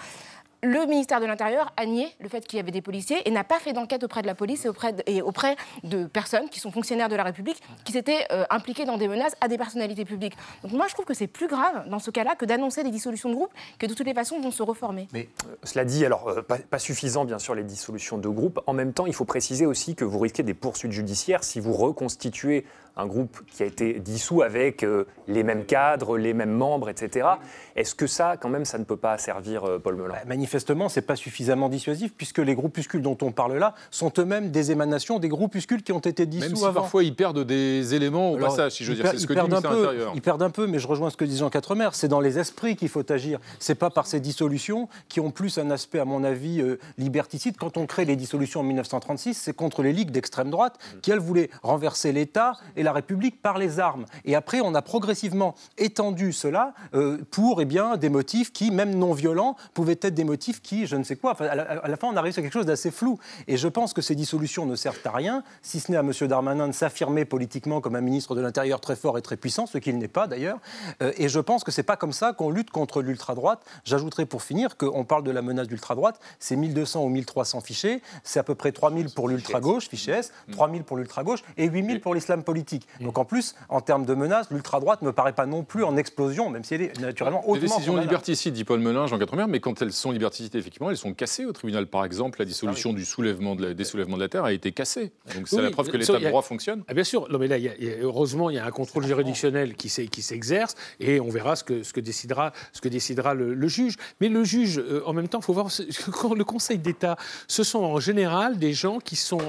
le 0.61 0.85
ministère 0.85 1.21
de 1.21 1.25
l'Intérieur 1.25 1.71
a 1.77 1.85
nié 1.85 2.07
le 2.19 2.27
fait 2.27 2.45
qu'il 2.45 2.57
y 2.57 2.59
avait 2.59 2.71
des 2.71 2.81
policiers 2.81 3.27
et 3.27 3.31
n'a 3.31 3.43
pas 3.43 3.59
fait 3.59 3.73
d'enquête 3.73 4.03
auprès 4.03 4.21
de 4.21 4.27
la 4.27 4.35
police 4.35 4.65
et 4.65 4.69
auprès 4.69 4.93
de, 4.93 5.03
et 5.05 5.21
auprès 5.21 5.55
de 5.83 6.05
personnes 6.05 6.49
qui 6.49 6.59
sont 6.59 6.71
fonctionnaires 6.71 7.09
de 7.09 7.15
la 7.15 7.23
République 7.23 7.61
qui 7.85 7.93
s'étaient 7.93 8.25
euh, 8.31 8.43
impliquées 8.49 8.85
dans 8.85 8.97
des 8.97 9.07
menaces 9.07 9.35
à 9.41 9.47
des 9.47 9.57
personnalités 9.57 10.05
publiques. 10.05 10.35
Donc 10.63 10.73
moi, 10.73 10.87
je 10.87 10.93
trouve 10.93 11.05
que 11.05 11.13
c'est 11.13 11.27
plus 11.27 11.47
grave 11.47 11.87
dans 11.89 11.99
ce 11.99 12.11
cas-là 12.11 12.35
que 12.35 12.45
d'annoncer 12.45 12.83
des 12.83 12.91
dissolutions 12.91 13.29
de 13.29 13.35
groupe 13.35 13.53
que 13.77 13.85
de 13.85 13.93
toutes 13.93 14.07
les 14.07 14.13
façons 14.13 14.39
vont 14.39 14.51
se 14.51 14.63
reformer. 14.63 15.07
Mais 15.13 15.29
euh, 15.47 15.55
cela 15.63 15.85
dit, 15.85 16.05
alors 16.05 16.27
euh, 16.27 16.41
pas, 16.41 16.57
pas, 16.57 16.79
suffisant 16.79 17.25
bien 17.25 17.39
sûr 17.39 17.55
les 17.55 17.63
dissolutions 17.63 18.17
de 18.17 18.27
groupe. 18.27 18.59
En 18.67 18.73
même 18.73 18.93
temps, 18.93 19.05
il 19.05 19.13
faut 19.13 19.25
préciser 19.25 19.65
aussi 19.65 19.95
que 19.95 20.03
vous 20.03 20.19
risquez 20.19 20.43
des 20.43 20.53
poursuites 20.53 20.91
judiciaires 20.91 21.43
si 21.43 21.59
vous 21.59 21.73
reconstituez 21.73 22.65
un 22.97 23.05
groupe 23.05 23.39
qui 23.51 23.63
a 23.63 23.65
été 23.65 23.93
dissous 23.93 24.41
avec 24.41 24.83
euh, 24.83 25.05
les 25.27 25.43
mêmes 25.43 25.65
cadres, 25.65 26.17
les 26.17 26.33
mêmes 26.33 26.51
membres, 26.51 26.89
etc. 26.89 27.27
Est-ce 27.75 27.95
que 27.95 28.07
ça, 28.07 28.35
quand 28.37 28.49
même, 28.49 28.65
ça 28.65 28.77
ne 28.77 28.83
peut 28.83 28.97
pas 28.97 29.17
servir 29.17 29.63
euh, 29.63 29.79
Paul 29.79 29.95
Melun? 29.95 30.09
Bah, 30.09 30.19
Manifestement, 30.27 30.89
ce 30.89 30.99
n'est 30.99 31.05
pas 31.05 31.15
suffisamment 31.15 31.69
dissuasif, 31.69 32.13
puisque 32.15 32.39
les 32.39 32.55
groupuscules 32.55 33.01
dont 33.01 33.17
on 33.21 33.31
parle 33.31 33.57
là 33.57 33.75
sont 33.91 34.11
eux-mêmes 34.17 34.51
des 34.51 34.71
émanations 34.71 35.19
des 35.19 35.29
groupuscules 35.29 35.83
qui 35.83 35.91
ont 35.91 35.99
été 35.99 36.25
dissous 36.25 36.47
Même 36.47 36.55
si 36.55 36.65
avant. 36.65 36.81
parfois 36.81 37.03
ils 37.03 37.15
perdent 37.15 37.43
des 37.43 37.93
éléments 37.93 38.31
au 38.31 38.37
passage, 38.37 38.73
si 38.73 38.83
je 38.83 38.91
veux 38.91 38.95
dire. 38.95 39.11
C'est 39.11 39.19
ce 39.19 39.27
que 39.27 39.33
perdent 39.33 39.53
un 39.53 39.61
peu, 39.61 40.07
Ils 40.13 40.21
perdent 40.21 40.43
un 40.43 40.49
peu, 40.49 40.67
mais 40.67 40.79
je 40.79 40.87
rejoins 40.87 41.09
ce 41.09 41.17
que 41.17 41.25
disait 41.25 41.39
Jean 41.39 41.49
Quatremer. 41.49 41.89
C'est 41.93 42.07
dans 42.07 42.19
les 42.19 42.39
esprits 42.39 42.75
qu'il 42.75 42.89
faut 42.89 43.09
agir. 43.11 43.39
C'est 43.59 43.75
pas 43.75 43.89
par 43.89 44.07
ces 44.07 44.19
dissolutions 44.19 44.89
qui 45.07 45.19
ont 45.19 45.31
plus 45.31 45.57
un 45.57 45.71
aspect, 45.71 45.99
à 45.99 46.05
mon 46.05 46.23
avis, 46.23 46.61
euh, 46.61 46.79
liberticide. 46.97 47.57
Quand 47.57 47.77
on 47.77 47.85
crée 47.85 48.05
les 48.05 48.15
dissolutions 48.15 48.61
en 48.61 48.63
1936, 48.63 49.35
c'est 49.35 49.53
contre 49.53 49.83
les 49.83 49.93
ligues 49.93 50.11
d'extrême 50.11 50.49
droite 50.49 50.77
qui, 51.01 51.11
elles, 51.11 51.19
voulaient 51.19 51.49
renverser 51.63 52.11
l'État 52.11 52.53
et 52.79 52.83
la 52.83 52.93
République 52.93 53.41
par 53.41 53.57
les 53.57 53.79
armes. 53.79 54.05
Et 54.23 54.35
après, 54.35 54.61
on 54.61 54.73
a 54.73 54.81
progressivement 54.81 55.53
étendu 55.77 56.31
cela 56.31 56.73
euh, 56.93 57.17
pour 57.29 57.61
eh 57.61 57.65
bien, 57.65 57.97
des 57.97 58.09
motifs 58.09 58.53
qui, 58.53 58.71
même 58.71 58.95
non 58.95 59.13
violents, 59.13 59.57
pouvaient 59.73 59.99
être 60.01 60.15
des 60.15 60.23
motifs 60.23 60.61
qui, 60.61 60.87
je 60.87 60.95
ne 60.95 61.03
sais 61.03 61.17
quoi, 61.17 61.35
à, 61.41 61.87
la, 61.87 61.97
fin, 61.97 62.07
on 62.07 62.15
arrive 62.15 62.33
à 62.37 62.41
quelque 62.41 62.53
chose 62.53 62.65
d'assez 62.65 62.89
flou. 62.89 63.19
Et 63.47 63.57
je 63.57 63.67
pense 63.67 63.93
que 63.93 64.01
ces 64.01 64.15
dissolutions 64.15 64.65
ne 64.65 64.75
servent 64.75 65.01
à 65.03 65.11
rien, 65.11 65.43
si 65.61 65.81
ce 65.81 65.91
n'est 65.91 65.97
à 65.97 66.01
M. 66.01 66.11
Darmanin 66.21 66.69
de 66.69 66.73
s'affirmer 66.73 67.25
politiquement 67.25 67.81
comme 67.81 67.97
un 67.97 68.01
ministre 68.01 68.33
de 68.33 68.41
l'Intérieur 68.41 68.79
très 68.79 68.95
fort 68.95 69.17
et 69.17 69.21
très 69.21 69.35
puissant, 69.35 69.65
ce 69.65 69.77
qu'il 69.77 69.97
n'est 69.97 70.07
pas 70.07 70.27
d'ailleurs. 70.27 70.59
Euh, 71.03 71.11
et 71.17 71.27
je 71.27 71.39
pense 71.41 71.65
que 71.65 71.71
c'est 71.71 71.83
pas 71.83 71.97
comme 71.97 72.13
ça 72.13 72.31
qu'on 72.31 72.49
lutte 72.49 72.71
contre 72.71 73.01
l'ultra-droite. 73.01 73.59
J'ajouterai 73.83 74.25
pour 74.25 74.41
finir 74.41 74.77
qu'on 74.77 75.03
parle 75.03 75.23
de 75.23 75.31
la 75.31 75.41
menace 75.41 75.67
d'ultra-droite, 75.67 76.19
c'est 76.39 76.55
1200 76.55 77.03
ou 77.03 77.09
1300 77.09 77.59
fichiers, 77.59 78.01
c'est 78.23 78.39
à 78.39 78.43
peu 78.43 78.55
près 78.55 78.71
3000 78.71 79.09
pour 79.09 79.27
l'ultra-gauche, 79.27 79.89
fichier 79.89 80.13
S, 80.13 80.31
3000 80.53 80.83
pour 80.85 80.95
l'ultra-gauche 80.95 81.43
et 81.57 81.65
8000 81.65 81.99
pour 81.99 82.15
l'islam 82.15 82.43
politique. 82.43 82.68
Donc 83.01 83.17
en 83.17 83.25
plus, 83.25 83.55
en 83.69 83.81
termes 83.81 84.05
de 84.05 84.13
menaces, 84.13 84.49
l'ultra-droite 84.51 85.01
ne 85.01 85.07
me 85.07 85.13
paraît 85.13 85.33
pas 85.33 85.45
non 85.45 85.63
plus 85.63 85.83
en 85.83 85.97
explosion, 85.97 86.49
même 86.49 86.63
si 86.63 86.75
elle 86.75 86.81
est 86.83 86.99
naturellement 86.99 87.41
hautement... 87.47 87.53
Des 87.53 87.67
décisions 87.67 87.97
liberticides, 87.97 88.53
dit 88.53 88.63
Paul 88.63 88.79
Melun, 88.79 89.07
Jean 89.07 89.17
Quatremer, 89.17 89.45
mais 89.47 89.59
quand 89.59 89.81
elles 89.81 89.93
sont 89.93 90.11
liberticides, 90.11 90.55
effectivement, 90.55 90.89
elles 90.89 90.97
sont 90.97 91.13
cassées 91.13 91.45
au 91.45 91.51
tribunal. 91.51 91.87
Par 91.87 92.05
exemple, 92.05 92.39
la 92.39 92.45
dissolution 92.45 92.91
ah 92.93 92.95
du 92.95 93.05
soulèvement 93.05 93.55
de 93.55 93.67
la, 93.67 93.73
des 93.73 93.83
soulèvements 93.83 94.17
de 94.17 94.21
la 94.21 94.29
Terre 94.29 94.43
a 94.43 94.53
été 94.53 94.71
cassée. 94.71 95.11
Donc 95.35 95.47
c'est 95.47 95.61
la 95.61 95.71
preuve 95.71 95.89
que 95.89 95.97
l'état 95.97 96.19
de 96.19 96.27
droit 96.27 96.41
fonctionne. 96.41 96.83
Ah, 96.87 96.93
bien 96.93 97.03
sûr, 97.03 97.27
non, 97.29 97.39
mais 97.39 97.47
là, 97.47 97.57
heureusement, 98.01 98.49
il 98.49 98.55
y 98.55 98.59
a 98.59 98.65
un 98.65 98.71
contrôle 98.71 99.05
juridictionnel 99.05 99.75
qui 99.75 99.89
s'exerce 99.89 100.75
et 100.99 101.19
on 101.19 101.29
verra 101.29 101.55
ce 101.55 101.63
que, 101.63 101.83
ce 101.83 101.93
que 101.93 101.99
décidera, 101.99 102.53
ce 102.73 102.81
que 102.81 102.89
décidera 102.89 103.33
le, 103.33 103.67
juge. 103.67 103.95
Mais 104.19 104.29
le 104.29 104.43
juge, 104.43 104.79
euh, 104.79 105.03
en 105.05 105.13
même 105.13 105.27
temps, 105.27 105.39
il 105.39 105.45
faut 105.45 105.53
voir, 105.53 105.67
quand 106.11 106.33
le 106.33 106.43
Conseil 106.43 106.77
d'État, 106.77 107.17
ce 107.47 107.63
sont 107.63 107.83
en 107.83 107.99
général 107.99 108.57
des 108.57 108.73
gens 108.73 108.99
qui, 108.99 109.15
sont 109.15 109.39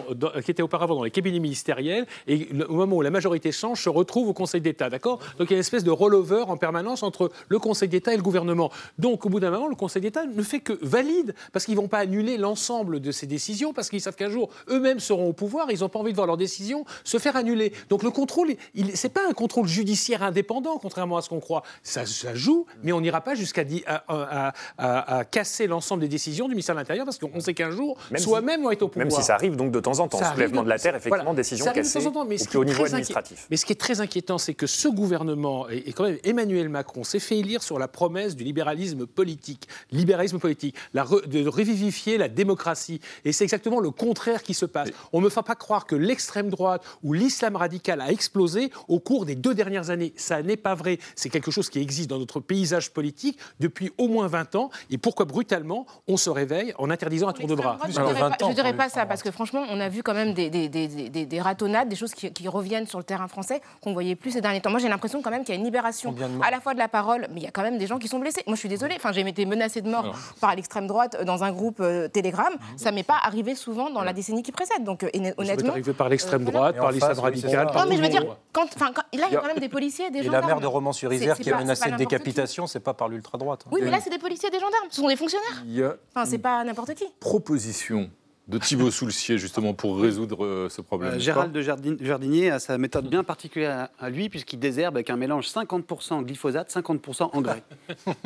qui 0.44 0.50
étaient 0.50 0.62
auparavant 0.62 0.96
dans 0.96 1.04
les 1.04 1.11
cabinets 1.11 1.38
ministériels 1.38 2.06
et 2.26 2.48
au 2.68 2.74
moment 2.74 2.96
où 2.96 3.02
la 3.02 3.09
majorité 3.10 3.52
change, 3.52 3.82
se 3.82 3.88
retrouve 3.88 4.28
au 4.28 4.32
Conseil 4.32 4.60
d'État, 4.60 4.88
d'accord? 4.88 5.18
Donc 5.38 5.48
il 5.48 5.50
y 5.50 5.54
a 5.54 5.56
une 5.56 5.60
espèce 5.60 5.84
de 5.84 5.90
rollover 5.90 6.42
en 6.48 6.56
permanence 6.56 7.02
entre 7.02 7.30
le 7.48 7.58
Conseil 7.58 7.88
d'État 7.88 8.12
et 8.12 8.16
le 8.16 8.22
gouvernement. 8.22 8.70
Donc 8.98 9.26
au 9.26 9.28
bout 9.28 9.40
d'un 9.40 9.50
moment, 9.50 9.68
le 9.68 9.74
Conseil 9.74 10.02
d'État 10.02 10.24
ne 10.24 10.42
fait 10.42 10.60
que 10.60 10.78
valide, 10.82 11.34
parce 11.52 11.64
qu'ils 11.64 11.74
ne 11.74 11.80
vont 11.80 11.88
pas 11.88 11.98
annuler 11.98 12.36
l'ensemble 12.36 13.00
de 13.00 13.12
ces 13.12 13.26
décisions, 13.26 13.72
parce 13.72 13.88
qu'ils 13.90 14.00
savent 14.00 14.16
qu'un 14.16 14.30
jour, 14.30 14.50
eux-mêmes 14.68 15.00
seront 15.00 15.28
au 15.28 15.32
pouvoir, 15.32 15.70
ils 15.70 15.80
n'ont 15.80 15.88
pas 15.88 15.98
envie 15.98 16.12
de 16.12 16.16
voir 16.16 16.26
leurs 16.26 16.36
décisions 16.36 16.84
se 17.04 17.18
faire 17.18 17.36
annuler. 17.36 17.72
Donc 17.88 18.02
le 18.02 18.10
contrôle, 18.10 18.54
ce 18.74 18.80
n'est 18.82 19.12
pas 19.12 19.28
un 19.28 19.32
contrôle 19.32 19.66
judiciaire 19.66 20.22
indépendant, 20.22 20.78
contrairement 20.78 21.16
à 21.16 21.22
ce 21.22 21.28
qu'on 21.28 21.40
croit. 21.40 21.62
Ça, 21.82 22.04
joue, 22.34 22.66
mais 22.82 22.92
on 22.92 23.00
n'ira 23.00 23.20
pas 23.20 23.34
jusqu'à 23.34 23.64
à, 24.08 25.24
casser 25.30 25.66
l'ensemble 25.66 26.02
des 26.02 26.08
décisions 26.08 26.46
du 26.46 26.54
ministère 26.54 26.74
de 26.74 26.80
l'Intérieur, 26.80 27.04
parce 27.04 27.18
qu'on 27.18 27.40
sait 27.40 27.54
qu'un 27.54 27.70
jour, 27.70 27.96
soi-même 28.16 28.62
vont 28.62 28.70
être 28.70 28.82
au 28.82 28.88
pouvoir. 28.88 29.06
Même 29.06 29.10
si 29.10 29.22
ça 29.22 29.34
arrive 29.34 29.56
donc 29.56 29.72
de 29.72 29.80
temps 29.80 29.98
en 29.98 30.08
temps, 30.08 30.20
soulèvement 30.32 30.62
de 30.62 30.68
la 30.68 30.78
Terre, 30.78 30.96
effectivement, 30.96 31.34
décision 31.34 31.66
cassée 31.66 31.98
de 31.98 32.04
temps 32.04 32.10
en 32.10 32.12
temps, 32.12 32.24
mais 32.24 32.36
au 32.56 32.64
niveau 32.64 32.86
administratif. 33.00 33.46
Mais 33.50 33.56
ce 33.56 33.66
qui 33.66 33.72
est 33.72 33.80
très 33.80 34.00
inquiétant, 34.00 34.38
c'est 34.38 34.54
que 34.54 34.66
ce 34.66 34.88
gouvernement, 34.88 35.68
et, 35.68 35.92
quand 35.92 36.04
même 36.04 36.18
Emmanuel 36.24 36.68
Macron, 36.68 37.04
s'est 37.04 37.18
fait 37.18 37.38
élire 37.38 37.62
sur 37.62 37.78
la 37.78 37.88
promesse 37.88 38.36
du 38.36 38.44
libéralisme 38.44 39.06
politique. 39.06 39.68
Libéralisme 39.90 40.38
politique, 40.38 40.76
la 40.94 41.04
de 41.04 41.46
revivifier 41.46 42.18
la 42.18 42.28
démocratie. 42.28 43.00
Et 43.24 43.32
c'est 43.32 43.44
exactement 43.44 43.80
le 43.80 43.90
contraire 43.90 44.42
qui 44.42 44.54
se 44.54 44.66
passe. 44.66 44.90
On 45.12 45.20
ne 45.20 45.24
me 45.24 45.30
fait 45.30 45.42
pas 45.42 45.54
croire 45.54 45.86
que 45.86 45.96
l'extrême 45.96 46.50
droite 46.50 46.84
ou 47.02 47.12
l'islam 47.12 47.56
radical 47.56 48.00
a 48.00 48.10
explosé 48.10 48.70
au 48.88 49.00
cours 49.00 49.26
des 49.26 49.34
deux 49.34 49.54
dernières 49.54 49.90
années. 49.90 50.12
Ça 50.16 50.42
n'est 50.42 50.56
pas 50.56 50.74
vrai. 50.74 50.98
C'est 51.16 51.28
quelque 51.30 51.50
chose 51.50 51.68
qui 51.68 51.80
existe 51.80 52.10
dans 52.10 52.18
notre 52.18 52.40
paysage 52.40 52.90
politique 52.92 53.38
depuis 53.58 53.90
au 53.98 54.08
moins 54.08 54.26
20 54.26 54.54
ans. 54.56 54.70
Et 54.90 54.98
pourquoi 54.98 55.26
brutalement 55.26 55.86
on 56.06 56.16
se 56.16 56.30
réveille 56.30 56.74
en 56.78 56.90
interdisant 56.90 57.28
un 57.28 57.32
tour 57.32 57.46
de 57.46 57.54
bras? 57.54 57.78
Je 57.84 58.00
ne 58.00 58.54
dirais, 58.54 58.76
pas, 58.76 58.88
ça, 58.88 59.06
parce 59.06 59.22
que 59.22 59.30
franchement, 59.30 59.64
on 59.68 59.80
a 59.80 59.88
vu 59.88 60.02
quand 60.02 60.14
même 60.14 60.34
des, 60.34 60.50
des, 60.50 60.68
des, 60.68 61.26
des 61.26 61.40
ratonnades, 61.40 61.88
des 61.88 61.96
choses 61.96 62.14
qui, 62.14 62.32
qui 62.32 62.48
reviennent 62.48 62.86
sur 62.90 62.98
le 62.98 63.05
terrain 63.05 63.29
français 63.29 63.61
qu'on 63.81 63.92
voyait 63.92 64.16
plus 64.16 64.33
ces 64.33 64.40
derniers 64.40 64.61
temps. 64.61 64.70
Moi, 64.70 64.81
j'ai 64.81 64.88
l'impression 64.88 65.22
quand 65.22 65.31
même 65.31 65.44
qu'il 65.44 65.55
y 65.55 65.57
a 65.57 65.59
une 65.59 65.64
libération 65.64 66.14
à 66.42 66.50
la 66.50 66.61
fois 66.61 66.74
de 66.74 66.79
la 66.79 66.88
parole, 66.88 67.26
mais 67.33 67.40
il 67.40 67.44
y 67.44 67.46
a 67.46 67.50
quand 67.50 67.62
même 67.62 67.79
des 67.79 67.87
gens 67.87 67.98
qui 67.98 68.09
sont 68.09 68.18
blessés. 68.18 68.42
Moi, 68.46 68.57
je 68.57 68.61
suis 68.61 68.68
désolée. 68.68 68.94
Enfin, 68.96 69.12
j'ai 69.12 69.26
été 69.26 69.46
menacée 69.46 69.81
de 69.81 69.88
mort 69.88 70.14
par 70.40 70.55
l'extrême 70.55 70.87
droite 70.87 71.16
euh, 71.18 71.24
dans 71.24 71.44
un 71.44 71.53
groupe 71.53 71.81
euh, 71.81 72.09
Telegram. 72.09 72.53
Mhm. 72.53 72.79
Ça 72.79 72.92
m'est 72.92 73.03
pas 73.03 73.18
arrivé 73.22 73.55
souvent 73.55 73.90
dans 73.90 74.03
la 74.03 74.12
décennie 74.12 74.42
qui 74.42 74.53
précède. 74.53 74.85
Donc, 74.85 75.05
euh, 75.05 75.11
honnêtement. 75.37 75.72
arrivé 75.72 75.92
par 75.92 76.09
l'extrême 76.09 76.44
droite, 76.44 76.76
par 76.76 76.92
l'islam 76.92 77.18
radical. 77.18 77.70
non, 77.74 77.85
mais 77.88 77.96
je 77.96 78.03
veux 78.03 78.09
dire, 78.09 78.37
quand, 78.53 78.66
quand, 78.79 78.92
là, 78.96 79.03
il 79.12 79.33
y 79.33 79.37
a 79.37 79.40
quand 79.40 79.46
même 79.46 79.59
des 79.59 79.68
policiers, 79.68 80.11
des 80.11 80.22
gendarmes. 80.22 80.44
Et 80.44 80.48
la 80.48 80.55
mère 80.55 80.61
de 80.61 80.66
Romans-sur-Isère 80.66 81.38
qui 81.38 81.50
a 81.50 81.59
menacé 81.59 81.90
de 81.90 81.96
décapitation, 81.96 82.66
c'est 82.66 82.81
pas 82.81 82.94
par 82.94 83.09
l'ultra 83.09 83.38
droite. 83.38 83.64
Oui, 83.70 83.81
mais 83.83 83.90
là, 83.90 83.98
c'est 84.03 84.11
des 84.11 84.18
policiers, 84.18 84.48
et 84.48 84.53
des 84.53 84.61
gendarmes. 84.61 84.88
Ce 84.90 85.00
sont 85.00 85.09
des 85.09 85.16
fonctionnaires. 85.16 85.96
Enfin, 86.14 86.29
c'est 86.29 86.38
pas 86.38 86.64
n'importe 86.64 86.94
qui. 86.94 87.05
Proposition 87.20 88.11
de 88.50 88.58
Thibault 88.58 88.90
Soulcier, 88.90 89.38
justement, 89.38 89.74
pour 89.74 90.00
résoudre 90.00 90.44
euh, 90.44 90.68
ce 90.68 90.80
problème. 90.80 91.14
Euh, 91.14 91.18
Gérald 91.18 91.52
de 91.52 91.62
Jardinier 91.62 92.50
a 92.50 92.58
sa 92.58 92.76
méthode 92.78 93.08
bien 93.08 93.22
particulière 93.22 93.88
à 93.98 94.10
lui, 94.10 94.28
puisqu'il 94.28 94.58
désherbe 94.58 94.96
avec 94.96 95.08
un 95.08 95.16
mélange 95.16 95.46
50% 95.46 96.24
glyphosate, 96.24 96.70
50% 96.70 97.30
engrais. 97.32 97.62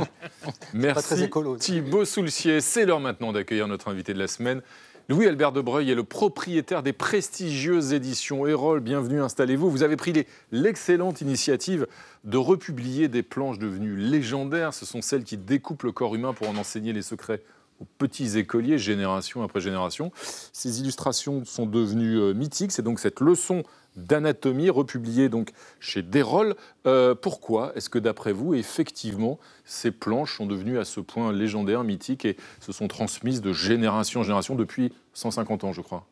Merci 0.75 1.29
Thibault 1.59 2.05
Soulcier. 2.07 2.61
C'est 2.63 2.87
l'heure 2.87 3.01
maintenant 3.01 3.33
d'accueillir 3.33 3.69
notre 3.69 3.89
invité 3.89 4.15
de 4.15 4.19
la 4.19 4.27
semaine. 4.27 4.63
Louis-Albert 5.11 5.53
Debreuil 5.53 5.91
est 5.91 5.95
le 5.95 6.05
propriétaire 6.05 6.83
des 6.83 6.95
prestigieuses 6.95 7.93
éditions 7.93 8.47
Erol. 8.47 8.81
Bienvenue, 8.81 9.21
installez-vous. 9.21 9.71
Vous 9.71 9.83
avez 9.83 9.97
pris 9.97 10.25
l'excellente 10.51 11.21
initiative 11.21 11.87
de 12.25 12.39
republier 12.39 13.09
des 13.09 13.23
planches 13.23 13.59
devenues 13.59 13.97
légendaires. 13.97 14.73
Ce 14.73 14.87
sont 14.87 15.03
celles 15.03 15.25
qui 15.25 15.37
découpent 15.37 15.83
le 15.83 15.93
corps 15.93 16.15
humain 16.15 16.33
pour 16.33 16.49
en 16.49 16.57
enseigner 16.57 16.95
les 16.95 17.03
secrets 17.03 17.43
aux 17.81 17.87
petits 17.99 18.39
écoliers, 18.39 18.79
génération 18.79 19.43
après 19.43 19.61
génération. 19.61 20.13
Ces 20.53 20.81
illustrations 20.81 21.45
sont 21.45 21.67
devenues 21.67 22.19
euh, 22.19 22.35
mythiques. 22.35 22.73
C'est 22.73 22.83
donc 22.83 23.01
cette 23.01 23.21
leçon 23.21 23.65
d'anatomie 23.97 24.71
republiée 24.71 25.29
donc 25.29 25.53
chez 25.81 26.03
Desrolles. 26.03 26.55
Euh, 26.87 27.15
pourquoi 27.15 27.73
est-ce 27.77 27.89
que 27.89 27.99
d'après 27.99 28.33
vous, 28.33 28.55
effectivement, 28.55 29.39
ces 29.65 29.91
planches 29.91 30.37
sont 30.37 30.47
devenues 30.47 30.79
à 30.79 30.85
ce 30.85 31.01
point 31.01 31.33
légendaires, 31.33 31.85
mythiques 31.85 32.25
et 32.25 32.37
se 32.61 32.73
sont 32.73 32.89
transmises 32.89 33.41
de 33.41 33.53
génération 33.53 34.21
en 34.21 34.23
génération 34.23 34.55
depuis 34.55 34.93
150 35.15 35.65
ans, 35.65 35.73
je 35.73 35.81
crois? 35.81 36.07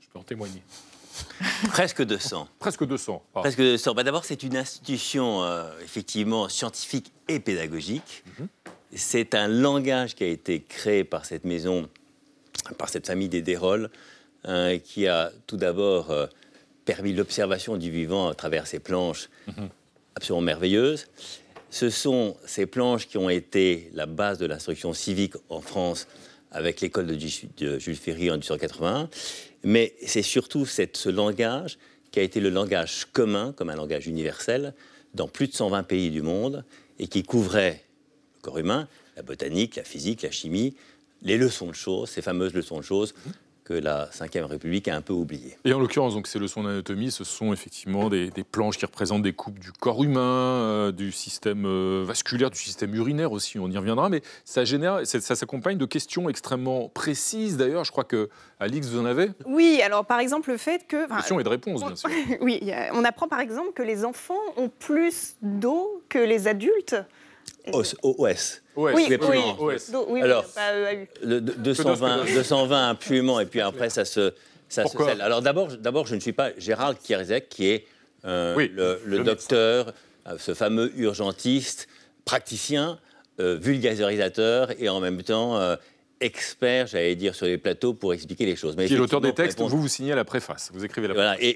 Je 0.00 0.08
peux 0.08 0.18
en 0.18 0.24
témoigner. 0.24 0.62
Presque 1.68 2.02
200. 2.02 2.48
Presque 2.58 2.86
200. 2.86 3.22
Ah. 3.34 3.40
Presque 3.40 3.58
200. 3.58 3.94
Bah, 3.94 4.02
D'abord, 4.02 4.24
c'est 4.24 4.42
une 4.42 4.56
institution 4.56 5.42
euh, 5.42 5.70
effectivement 5.84 6.48
scientifique 6.48 7.12
et 7.28 7.38
pédagogique. 7.38 8.24
Mhm 8.38 8.48
c'est 8.94 9.34
un 9.34 9.48
langage 9.48 10.14
qui 10.14 10.24
a 10.24 10.28
été 10.28 10.60
créé 10.60 11.04
par 11.04 11.24
cette 11.24 11.44
maison, 11.44 11.88
par 12.78 12.88
cette 12.88 13.06
famille 13.06 13.28
des 13.28 13.42
Déroles, 13.42 13.90
hein, 14.44 14.78
qui 14.78 15.06
a 15.06 15.32
tout 15.46 15.56
d'abord 15.56 16.10
euh, 16.10 16.26
permis 16.84 17.12
l'observation 17.12 17.76
du 17.76 17.90
vivant 17.90 18.28
à 18.28 18.34
travers 18.34 18.66
ces 18.66 18.78
planches 18.78 19.28
mhm. 19.48 19.68
absolument 20.14 20.42
merveilleuses. 20.42 21.06
Ce 21.70 21.88
sont 21.88 22.36
ces 22.44 22.66
planches 22.66 23.08
qui 23.08 23.16
ont 23.16 23.30
été 23.30 23.90
la 23.94 24.06
base 24.06 24.38
de 24.38 24.46
l'instruction 24.46 24.92
civique 24.92 25.34
en 25.48 25.62
France 25.62 26.06
avec 26.50 26.82
l'école 26.82 27.06
de 27.06 27.78
Jules 27.78 27.96
Ferry 27.96 28.30
en 28.30 28.34
1881. 28.34 29.08
Mais 29.64 29.94
c'est 30.04 30.22
surtout 30.22 30.66
cette, 30.66 30.98
ce 30.98 31.08
langage 31.08 31.78
qui 32.10 32.20
a 32.20 32.22
été 32.22 32.40
le 32.40 32.50
langage 32.50 33.06
commun, 33.12 33.54
comme 33.56 33.70
un 33.70 33.76
langage 33.76 34.06
universel, 34.06 34.74
dans 35.14 35.28
plus 35.28 35.48
de 35.48 35.54
120 35.54 35.82
pays 35.84 36.10
du 36.10 36.20
monde, 36.20 36.64
et 36.98 37.06
qui 37.06 37.22
couvrait 37.22 37.82
corps 38.42 38.58
humain, 38.58 38.88
la 39.16 39.22
botanique, 39.22 39.76
la 39.76 39.84
physique, 39.84 40.22
la 40.22 40.30
chimie, 40.30 40.76
les 41.22 41.38
leçons 41.38 41.68
de 41.68 41.74
choses, 41.74 42.10
ces 42.10 42.22
fameuses 42.22 42.52
leçons 42.52 42.78
de 42.78 42.84
choses 42.84 43.14
que 43.64 43.74
la 43.74 44.06
Ve 44.06 44.44
République 44.44 44.88
a 44.88 44.96
un 44.96 45.00
peu 45.00 45.12
oublié. 45.12 45.56
Et 45.64 45.72
en 45.72 45.78
l'occurrence, 45.78 46.14
donc 46.14 46.26
ces 46.26 46.38
leçons 46.38 46.64
d'anatomie, 46.64 47.10
ce 47.10 47.24
sont 47.24 47.52
effectivement 47.52 48.08
des, 48.08 48.30
planches 48.50 48.76
qui 48.76 48.84
représentent 48.84 49.22
des 49.22 49.32
coupes 49.32 49.58
du 49.58 49.72
corps 49.72 50.02
humain, 50.02 50.20
euh, 50.20 50.92
du 50.92 51.12
système 51.12 51.64
euh, 51.64 52.02
vasculaire, 52.04 52.50
du 52.50 52.58
système 52.58 52.94
urinaire 52.94 53.32
aussi, 53.32 53.58
on 53.58 53.70
y 53.70 53.78
reviendra, 53.78 54.08
mais 54.08 54.22
ça 54.44 54.64
génère, 54.64 55.06
ça, 55.06 55.20
s'accompagne 55.20 55.78
de 55.78 55.86
questions 55.86 56.28
extrêmement 56.28 56.88
précises 56.88 57.56
d'ailleurs. 57.56 57.84
Je 57.84 57.92
crois 57.92 58.04
que 58.04 58.28
Alix, 58.58 58.88
vous 58.88 58.98
en 58.98 59.04
avez? 59.04 59.30
Oui, 59.46 59.80
alors 59.84 60.04
par 60.04 60.18
exemple 60.18 60.50
le 60.50 60.56
fait 60.56 60.86
que... 60.88 61.08
Questions 61.16 61.38
et 61.38 61.44
de 61.44 61.48
réponses, 61.48 61.84
bien 61.84 61.96
sûr. 61.96 62.10
oui, 62.40 62.60
on 62.92 63.04
apprend 63.04 63.28
par 63.28 63.40
exemple 63.40 63.72
que 63.74 63.82
les 63.82 64.04
enfants 64.04 64.34
ont 64.56 64.68
plus 64.68 65.36
d'eau 65.40 66.02
que 66.08 66.18
les 66.18 66.48
adultes. 66.48 66.96
OS. 67.72 67.94
OS. 68.02 68.62
Oui, 68.74 68.92
oui, 68.96 69.16
OS. 69.58 69.92
oui, 70.08 70.22
Alors, 70.22 70.44
pas 70.46 70.74
EAU. 70.74 71.06
Le 71.22 71.40
220, 71.40 72.24
220 72.24 72.88
impunément, 72.90 73.40
et 73.40 73.46
puis 73.46 73.60
après, 73.60 73.90
ça 73.90 74.04
se, 74.04 74.32
ça 74.68 74.86
se 74.86 74.96
scelle. 74.96 75.20
Alors 75.20 75.42
d'abord, 75.42 75.68
d'abord, 75.76 76.06
je 76.06 76.14
ne 76.14 76.20
suis 76.20 76.32
pas 76.32 76.50
Gérald 76.58 76.98
Kierzek, 76.98 77.48
qui 77.48 77.66
est 77.66 77.86
euh, 78.24 78.56
le, 78.56 79.00
le, 79.04 79.24
docteur, 79.24 79.92
euh, 80.26 80.36
ce 80.38 80.54
fameux 80.54 80.92
urgentiste, 80.96 81.88
praticien, 82.24 82.98
euh, 83.40 83.58
vulgarisateur 83.60 84.70
et 84.78 84.88
en 84.88 85.00
même 85.00 85.22
temps 85.22 85.58
expert, 86.22 86.86
j'allais 86.86 87.14
dire, 87.16 87.34
sur 87.34 87.46
les 87.46 87.58
plateaux 87.58 87.94
pour 87.94 88.14
expliquer 88.14 88.46
les 88.46 88.56
choses. 88.56 88.76
Mais 88.76 88.86
qui 88.86 88.94
est 88.94 88.96
l'auteur 88.96 89.20
des 89.20 89.32
textes, 89.32 89.60
vous 89.60 89.80
vous 89.80 89.88
signez 89.88 90.14
la 90.14 90.24
préface, 90.24 90.70
vous 90.72 90.84
écrivez 90.84 91.08
la 91.08 91.14
préface. 91.14 91.38
Voilà, 91.38 91.52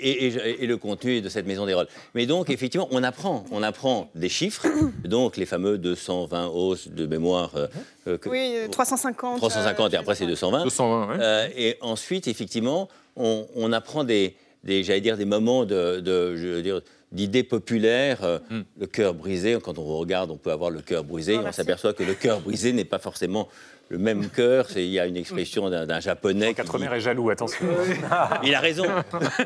et, 0.60 0.66
le 0.66 0.76
contenu 0.76 1.20
de 1.20 1.28
cette 1.28 1.46
maison 1.46 1.66
des 1.66 1.74
rôles. 1.74 1.86
Mais 2.14 2.26
donc, 2.26 2.50
effectivement, 2.50 2.88
on 2.90 3.02
apprend, 3.02 3.44
on 3.50 3.62
apprend 3.62 4.10
des 4.14 4.28
chiffres, 4.28 4.66
donc 5.04 5.36
les 5.36 5.46
fameux 5.46 5.78
220 5.78 6.48
hausses 6.48 6.88
de 6.88 7.06
mémoire. 7.06 7.52
Euh, 7.56 7.68
euh, 8.08 8.18
oui, 8.26 8.56
350. 8.70 9.38
350, 9.38 9.94
et 9.94 9.96
après 9.96 10.14
c'est 10.14 10.26
220. 10.26 10.64
220, 10.64 11.20
euh, 11.20 11.48
Et 11.56 11.76
ensuite, 11.80 12.28
effectivement, 12.28 12.88
on, 13.16 13.72
apprend 13.72 14.04
des, 14.04 14.36
des 14.64 14.84
j'allais 14.84 15.00
dire, 15.00 15.16
des 15.16 15.24
moments 15.24 15.64
de, 15.64 16.00
de 16.00 16.36
je 16.36 16.46
veux 16.48 16.62
dire, 16.62 16.80
d'idées 17.12 17.44
populaires, 17.44 18.40
hmm. 18.50 18.60
le 18.78 18.86
cœur 18.86 19.14
brisé. 19.14 19.56
Quand 19.62 19.78
on 19.78 19.84
regarde, 19.84 20.30
on 20.30 20.36
peut 20.36 20.50
avoir 20.50 20.70
le 20.70 20.80
cœur 20.80 21.04
brisé. 21.04 21.38
on 21.38 21.52
s'aperçoit 21.52 21.92
que 21.92 22.02
le 22.02 22.14
cœur 22.14 22.40
brisé 22.40 22.72
n'est 22.72 22.84
pas 22.84 22.98
forcément 22.98 23.48
le 23.88 23.98
même 23.98 24.28
cœur. 24.28 24.66
Il 24.76 24.86
y 24.86 24.98
a 24.98 25.06
une 25.06 25.16
expression 25.16 25.70
d'un 25.70 26.00
japonais. 26.00 26.54
Quatre 26.54 26.78
mères 26.78 26.94
est 26.94 27.00
jaloux, 27.00 27.30
attention. 27.30 27.66
il 28.42 28.54
a 28.54 28.60
raison. 28.60 28.86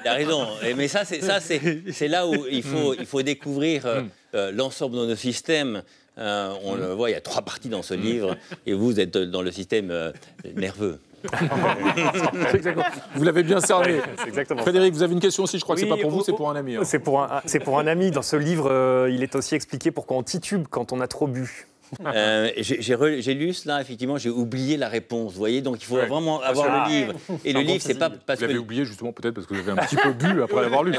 Il 0.05 0.09
a 0.09 0.14
raison. 0.14 0.46
Mais 0.76 0.88
ça, 0.88 1.05
c'est 1.05 1.20
ça, 1.20 1.40
c'est 1.40 2.09
là 2.09 2.26
où 2.26 2.35
il 2.50 2.62
faut, 2.62 2.94
il 2.94 3.07
faut 3.07 3.22
découvrir 3.22 3.87
euh, 3.87 4.03
euh, 4.35 4.53
l'ensemble 4.53 4.96
de 4.96 5.07
nos 5.07 5.16
systèmes. 5.16 5.83
Euh, 6.18 6.53
on 6.64 6.74
le 6.74 6.92
voit, 6.92 7.11
il 7.11 7.12
y 7.12 7.16
a 7.16 7.20
trois 7.20 7.42
parties 7.42 7.68
dans 7.68 7.83
ce 7.83 7.94
livre, 7.94 8.37
et 8.66 8.74
vous 8.74 9.00
êtes 9.00 9.16
dans 9.16 9.42
le 9.42 9.50
système 9.50 10.12
nerveux. 10.55 10.98
vous 13.14 13.24
l'avez 13.24 13.42
bien 13.42 13.61
cerné. 13.61 14.00
Frédéric, 14.59 14.94
vous 14.94 15.03
avez 15.03 15.12
une 15.12 15.20
question 15.20 15.44
aussi, 15.44 15.59
je 15.59 15.62
crois 15.62 15.76
que 15.76 15.83
c'est 15.83 15.87
pas 15.87 15.96
pour 15.96 16.11
vous, 16.11 16.22
c'est 16.24 16.33
pour 16.33 16.50
un 16.50 16.57
ami. 16.57 16.76
Hein. 16.76 16.83
C'est 16.85 16.98
pour, 16.98 17.22
un, 17.22 17.40
pour 17.64 17.79
un 17.79 17.87
ami. 17.87 18.11
Dans 18.11 18.22
ce 18.22 18.37
livre, 18.37 19.07
il 19.09 19.22
est 19.22 19.35
aussi 19.35 19.55
expliqué 19.55 19.90
pourquoi 19.90 20.16
on 20.16 20.22
titube 20.22 20.66
quand 20.68 20.92
on 20.92 21.00
a 21.00 21.07
trop 21.07 21.26
bu. 21.26 21.68
Euh, 22.05 22.50
j'ai 22.57 23.35
lu 23.35 23.53
cela, 23.53 23.81
effectivement, 23.81 24.18
j'ai 24.18 24.31
oublié 24.31 24.76
la 24.76 24.88
réponse. 24.88 25.33
Vous 25.33 25.38
voyez, 25.38 25.61
donc 25.61 25.79
il 25.81 25.85
faut 25.85 25.96
vraiment 25.96 26.40
avoir 26.40 26.66
le 26.66 26.72
ah. 26.72 26.88
livre. 26.88 27.14
Et 27.44 27.53
le 27.53 27.61
livre, 27.61 27.83
c'est 27.83 27.98
pas 27.98 28.11
parce 28.11 28.40
que. 28.40 28.46
Vous 28.46 28.59
oublié 28.59 28.85
justement 28.85 29.12
peut-être 29.12 29.35
parce 29.35 29.46
que 29.46 29.55
vous 29.55 29.61
avez 29.61 29.72
un 29.72 29.85
petit 29.85 29.96
peu 29.96 30.12
bu 30.12 30.42
après 30.42 30.61
l'avoir 30.62 30.83
lu. 30.83 30.92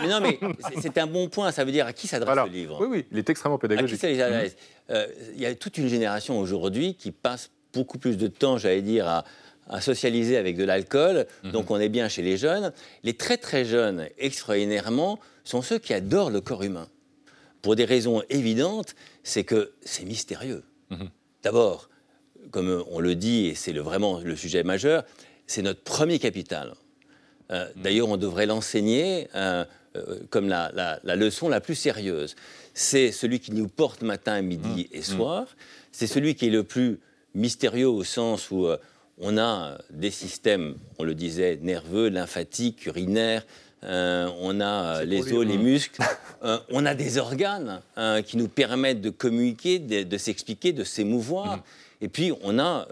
mais 0.00 0.08
non, 0.08 0.20
mais 0.20 0.38
c'est 0.80 0.98
un 0.98 1.06
bon 1.06 1.28
point. 1.28 1.52
Ça 1.52 1.64
veut 1.64 1.72
dire 1.72 1.86
à 1.86 1.92
qui 1.92 2.06
s'adresse 2.06 2.36
le 2.36 2.50
livre 2.50 2.78
Oui, 2.80 2.88
oui, 2.90 3.04
il 3.12 3.18
est 3.18 3.30
extrêmement 3.30 3.58
pédagogique. 3.58 4.02
À 4.02 4.08
qui 4.08 4.16
ça 4.16 4.30
les 4.30 4.52
euh, 4.90 5.06
Il 5.34 5.40
y 5.40 5.46
a 5.46 5.54
toute 5.54 5.78
une 5.78 5.88
génération 5.88 6.38
aujourd'hui 6.38 6.94
qui 6.94 7.12
passe 7.12 7.50
beaucoup 7.72 7.98
plus 7.98 8.16
de 8.16 8.26
temps, 8.26 8.56
j'allais 8.56 8.82
dire, 8.82 9.06
à, 9.06 9.24
à 9.68 9.80
socialiser 9.80 10.36
avec 10.36 10.56
de 10.56 10.64
l'alcool. 10.64 11.26
Mhm. 11.44 11.52
Donc 11.52 11.70
on 11.70 11.78
est 11.78 11.88
bien 11.88 12.08
chez 12.08 12.22
les 12.22 12.36
jeunes. 12.36 12.72
Les 13.02 13.14
très 13.14 13.36
très 13.36 13.64
jeunes, 13.64 14.08
extraordinairement, 14.18 15.18
sont 15.44 15.62
ceux 15.62 15.78
qui 15.78 15.94
adorent 15.94 16.30
le 16.30 16.40
corps 16.40 16.62
humain 16.62 16.88
pour 17.62 17.74
des 17.74 17.84
raisons 17.84 18.22
évidentes, 18.30 18.94
c'est 19.26 19.42
que 19.42 19.72
c'est 19.82 20.04
mystérieux. 20.04 20.62
Mhm. 20.90 21.10
D'abord, 21.42 21.90
comme 22.52 22.84
on 22.88 23.00
le 23.00 23.16
dit, 23.16 23.46
et 23.46 23.54
c'est 23.56 23.72
vraiment 23.72 24.20
le 24.20 24.36
sujet 24.36 24.62
majeur, 24.62 25.04
c'est 25.48 25.62
notre 25.62 25.82
premier 25.82 26.20
capital. 26.20 26.74
Euh, 27.50 27.66
mhm. 27.74 27.82
D'ailleurs, 27.82 28.08
on 28.08 28.18
devrait 28.18 28.46
l'enseigner 28.46 29.26
euh, 29.34 29.64
euh, 29.96 30.20
comme 30.30 30.48
la, 30.48 31.00
leçon 31.02 31.48
la 31.48 31.60
plus 31.60 31.74
sérieuse. 31.74 32.36
C'est 32.72 33.10
celui 33.10 33.40
qui 33.40 33.50
nous 33.50 33.66
porte 33.66 34.02
matin, 34.02 34.40
midi 34.42 34.88
mhm. 34.90 34.98
et 34.98 35.02
soir. 35.02 35.56
C'est 35.90 36.06
celui 36.06 36.36
qui 36.36 36.46
est 36.46 36.50
le 36.50 36.62
plus 36.62 37.00
mystérieux 37.34 37.88
au 37.88 38.04
sens 38.04 38.52
où 38.52 38.68
on 39.18 39.38
a 39.38 39.78
des 39.90 40.12
systèmes, 40.12 40.76
on 40.98 41.04
le 41.04 41.14
disait, 41.14 41.58
nerveux, 41.60 42.10
lymphatiques, 42.10 42.86
urinaires, 42.86 43.44
euh, 43.86 44.28
on 44.40 44.60
a 44.60 45.00
euh, 45.00 45.04
les 45.04 45.32
os, 45.32 45.46
les 45.46 45.58
muscles, 45.58 46.02
euh, 46.42 46.58
on 46.70 46.84
a 46.86 46.94
des 46.94 47.18
organes 47.18 47.80
qui 48.24 48.36
nous 48.36 48.48
permettent 48.48 49.00
de 49.00 49.10
communiquer, 49.10 49.78
de, 49.78 50.18
s'expliquer, 50.18 50.72
de 50.72 50.84
s'émouvoir. 50.84 51.56
Mhm. 51.56 51.62
Et 52.02 52.08
puis 52.08 52.32
on 52.42 52.58
a 52.58 52.86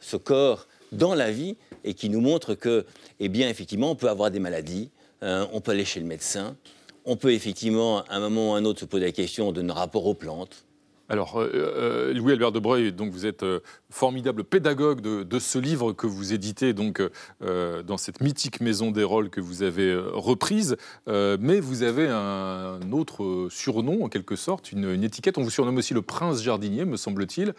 ce 0.00 0.16
corps 0.16 0.66
dans 0.92 1.14
la 1.14 1.30
vie 1.30 1.56
et 1.84 1.94
qui 1.94 2.08
nous 2.08 2.20
montre 2.20 2.54
que, 2.54 2.84
eh 3.20 3.28
bien, 3.28 3.48
effectivement, 3.48 3.92
on 3.92 3.94
peut 3.94 4.08
avoir 4.08 4.30
des 4.30 4.40
maladies, 4.40 4.90
on 5.22 5.60
peut 5.60 5.72
aller 5.72 5.84
chez 5.84 6.00
le 6.00 6.06
médecin, 6.06 6.56
on 7.04 7.16
peut 7.16 7.32
effectivement, 7.32 8.02
à 8.04 8.16
un 8.16 8.20
moment 8.20 8.50
ou 8.50 8.54
à 8.54 8.58
un 8.58 8.64
autre, 8.64 8.80
se 8.80 8.84
poser 8.86 9.04
la 9.04 9.12
question 9.12 9.52
de 9.52 9.62
nos 9.62 9.74
rapports 9.74 10.06
aux 10.06 10.14
plantes. 10.14 10.64
Alors, 11.10 11.40
euh, 11.40 11.50
euh, 11.52 12.14
Louis-Albert 12.14 12.52
Debreuil, 12.52 12.92
donc 12.92 13.10
vous 13.10 13.26
êtes 13.26 13.42
euh, 13.42 13.58
formidable 13.90 14.44
pédagogue 14.44 15.00
de, 15.00 15.38
ce 15.40 15.58
livre 15.58 15.92
que 15.92 16.06
vous 16.06 16.32
éditez 16.32 16.72
donc, 16.72 17.02
dans 17.40 17.96
cette 17.96 18.20
mythique 18.20 18.60
maison 18.60 18.92
des 18.92 19.02
rôles 19.02 19.30
que 19.30 19.40
vous 19.40 19.62
avez 19.62 19.96
reprise. 19.96 20.76
mais 21.08 21.58
vous 21.58 21.82
avez 21.82 22.08
un 22.08 22.92
autre 22.92 23.48
surnom, 23.50 24.04
en 24.04 24.08
quelque 24.08 24.36
sorte, 24.36 24.70
une, 24.70 24.84
une, 24.84 25.02
étiquette. 25.02 25.38
On 25.38 25.42
vous 25.42 25.50
surnomme 25.50 25.78
aussi 25.78 25.94
le 25.94 26.02
prince 26.02 26.42
jardinier, 26.42 26.84
me 26.84 26.96
semble-t-il, 26.96 27.54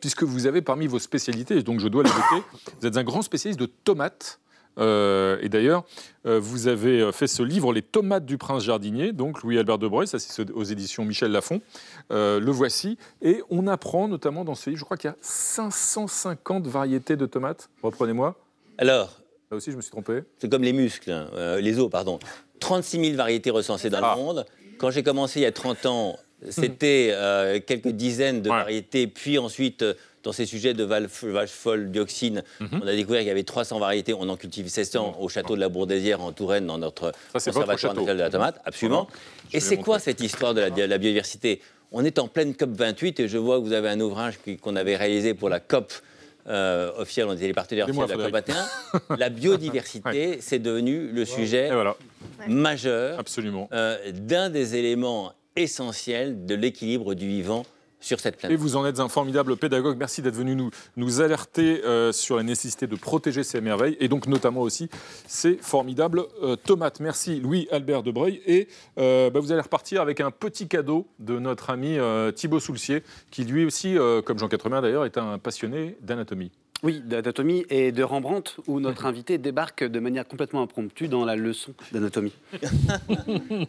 puisque 0.00 0.22
vous 0.22 0.46
avez 0.46 0.62
parmi 0.62 0.86
vos 0.86 1.00
spécialités, 1.00 1.62
donc 1.62 1.80
je 1.80 1.88
dois 1.88 2.04
l'évoquer, 2.04 2.42
vous 2.80 2.86
êtes 2.86 2.96
un 2.96 3.04
grand 3.04 3.22
spécialiste 3.22 3.60
de 3.60 3.66
tomates. 3.66 4.40
Euh, 4.78 5.38
et 5.40 5.48
d'ailleurs, 5.48 5.84
euh, 6.26 6.38
vous 6.38 6.68
avez 6.68 7.00
euh, 7.00 7.12
fait 7.12 7.26
ce 7.26 7.42
livre, 7.42 7.72
Les 7.72 7.82
tomates 7.82 8.24
du 8.24 8.38
prince 8.38 8.64
jardinier, 8.64 9.12
donc 9.12 9.42
Louis-Albert 9.42 9.78
Debreuil, 9.78 10.06
ça 10.06 10.18
c'est 10.18 10.50
aux 10.50 10.62
éditions 10.62 11.04
Michel 11.04 11.32
Lafon. 11.32 11.60
le 12.10 12.50
voici. 12.50 12.98
Et 13.22 13.42
on 13.50 13.66
apprend 13.66 14.08
notamment 14.08 14.44
dans 14.44 14.54
ce 14.54 14.70
livre, 14.70 14.80
je 14.80 14.84
crois 14.84 14.96
qu'il 14.96 15.10
y 15.10 15.12
a 15.12 15.16
550 15.20 16.66
variétés 16.66 17.16
de 17.16 17.26
tomates. 17.26 17.70
Reprenez-moi. 17.82 18.36
Alors. 18.78 19.20
Là 19.50 19.56
aussi, 19.56 19.72
je 19.72 19.76
me 19.76 19.80
suis 19.80 19.90
trompé. 19.90 20.24
C'est 20.36 20.50
comme 20.50 20.62
les 20.62 20.74
muscles, 20.74 21.10
hein, 21.10 21.56
les 21.58 21.78
os, 21.78 21.88
pardon. 21.88 22.18
36 22.60 23.02
000 23.02 23.16
variétés 23.16 23.48
recensées 23.48 23.88
dans 23.88 24.00
le 24.00 24.04
ah. 24.04 24.14
monde. 24.14 24.46
Quand 24.76 24.90
j'ai 24.90 25.02
commencé 25.02 25.40
il 25.40 25.44
y 25.44 25.46
a 25.46 25.52
30 25.52 25.86
ans, 25.86 26.18
c'était 26.50 27.14
quelques 27.66 27.88
dizaines 27.88 28.42
de 28.42 28.50
variétés, 28.50 29.06
puis 29.06 29.38
ensuite 29.38 29.84
dans 30.28 30.32
ces 30.32 30.44
sujets 30.44 30.74
de 30.74 30.84
vache 30.84 31.50
folle, 31.50 31.90
dioxine, 31.90 32.42
mhm. 32.60 32.80
on 32.82 32.86
a 32.86 32.94
découvert 32.94 33.20
qu'il 33.20 33.28
y 33.28 33.30
avait 33.30 33.44
300 33.44 33.78
variétés. 33.78 34.12
On 34.12 34.28
en 34.28 34.36
cultive 34.36 34.68
700 34.68 35.16
au 35.18 35.28
château 35.30 35.56
de 35.56 35.60
la 35.60 35.70
Bourdésière 35.70 36.20
en 36.20 36.32
Touraine, 36.32 36.66
dans 36.66 36.76
notre 36.76 37.12
conservatoire 37.32 37.66
national 37.94 38.16
de 38.18 38.22
la 38.22 38.28
tomate. 38.28 38.60
Absolument. 38.66 39.08
Et 39.54 39.60
c'est 39.60 39.78
quoi 39.78 39.98
cette 39.98 40.20
histoire 40.20 40.52
de 40.52 40.60
la, 40.60 40.98
biodiversité? 40.98 41.62
On 41.92 42.04
est 42.04 42.18
en 42.18 42.28
pleine 42.28 42.54
COP 42.54 42.72
28 42.72 43.20
et 43.20 43.28
je 43.28 43.38
vois 43.38 43.58
que 43.58 43.64
vous 43.64 43.72
avez 43.72 43.88
un 43.88 43.98
ouvrage 44.00 44.38
qu'on 44.60 44.76
avait 44.76 44.96
réalisé 44.96 45.32
pour 45.32 45.48
la 45.48 45.60
COP. 45.60 45.94
Euh, 46.46 46.90
officielle, 46.98 47.26
on 47.28 47.32
était 47.32 47.46
les 47.46 47.54
partenaires 47.54 47.86
de 47.86 47.92
la 47.92 48.06
COP 48.06 48.30
21. 48.30 48.68
la 49.16 49.30
biodiversité, 49.30 50.40
c'est 50.42 50.58
devenu 50.58 51.10
le 51.10 51.24
sujet 51.24 51.70
majeur 52.46 53.18
euh, 53.72 53.96
d'un 54.12 54.50
des 54.50 54.76
éléments 54.76 55.32
essentiels 55.56 56.44
de 56.44 56.54
l'équilibre 56.54 57.14
du 57.14 57.26
vivant 57.26 57.64
sur 58.00 58.20
cette 58.20 58.36
planète. 58.36 58.58
Et 58.58 58.60
vous 58.60 58.76
en 58.76 58.86
êtes 58.86 59.00
un 59.00 59.08
formidable 59.08 59.56
pédagogue. 59.56 59.96
Merci 59.98 60.22
d'être 60.22 60.36
venu 60.36 60.54
nous, 60.54 60.70
nous 60.96 61.20
alerter 61.20 61.84
euh, 61.84 62.12
sur 62.12 62.36
la 62.36 62.42
nécessité 62.42 62.86
de 62.86 62.96
protéger 62.96 63.42
ces 63.42 63.60
merveilles 63.60 63.96
et 64.00 64.08
donc 64.08 64.26
notamment 64.26 64.60
aussi 64.60 64.88
ces 65.26 65.58
formidables 65.60 66.24
euh, 66.42 66.56
tomates. 66.56 67.00
Merci 67.00 67.40
Louis-Albert 67.40 68.02
Debreuil. 68.02 68.40
Et 68.46 68.68
euh, 68.98 69.30
bah, 69.30 69.40
vous 69.40 69.52
allez 69.52 69.60
repartir 69.60 70.00
avec 70.00 70.20
un 70.20 70.30
petit 70.30 70.68
cadeau 70.68 71.06
de 71.18 71.38
notre 71.38 71.70
ami 71.70 71.98
Thibaut 72.34 72.60
Soulcier, 72.60 73.02
qui 73.30 73.44
lui 73.44 73.64
aussi, 73.64 73.96
comme 74.24 74.38
Jean 74.38 74.48
Quatremer 74.48 74.80
d'ailleurs, 74.80 75.04
est 75.04 75.18
un 75.18 75.38
passionné 75.38 75.96
d'anatomie. 76.00 76.50
Oui, 76.82 77.00
d'anatomie 77.04 77.66
et 77.70 77.90
de 77.90 78.02
Rembrandt, 78.04 78.56
où 78.66 78.78
notre 78.78 79.06
invité 79.10 79.38
débarque 79.38 79.82
de 79.82 79.98
manière 79.98 80.26
complètement 80.26 80.62
impromptue 80.62 81.08
dans 81.08 81.24
la 81.24 81.34
leçon 81.34 81.72
d'anatomie. 81.92 82.34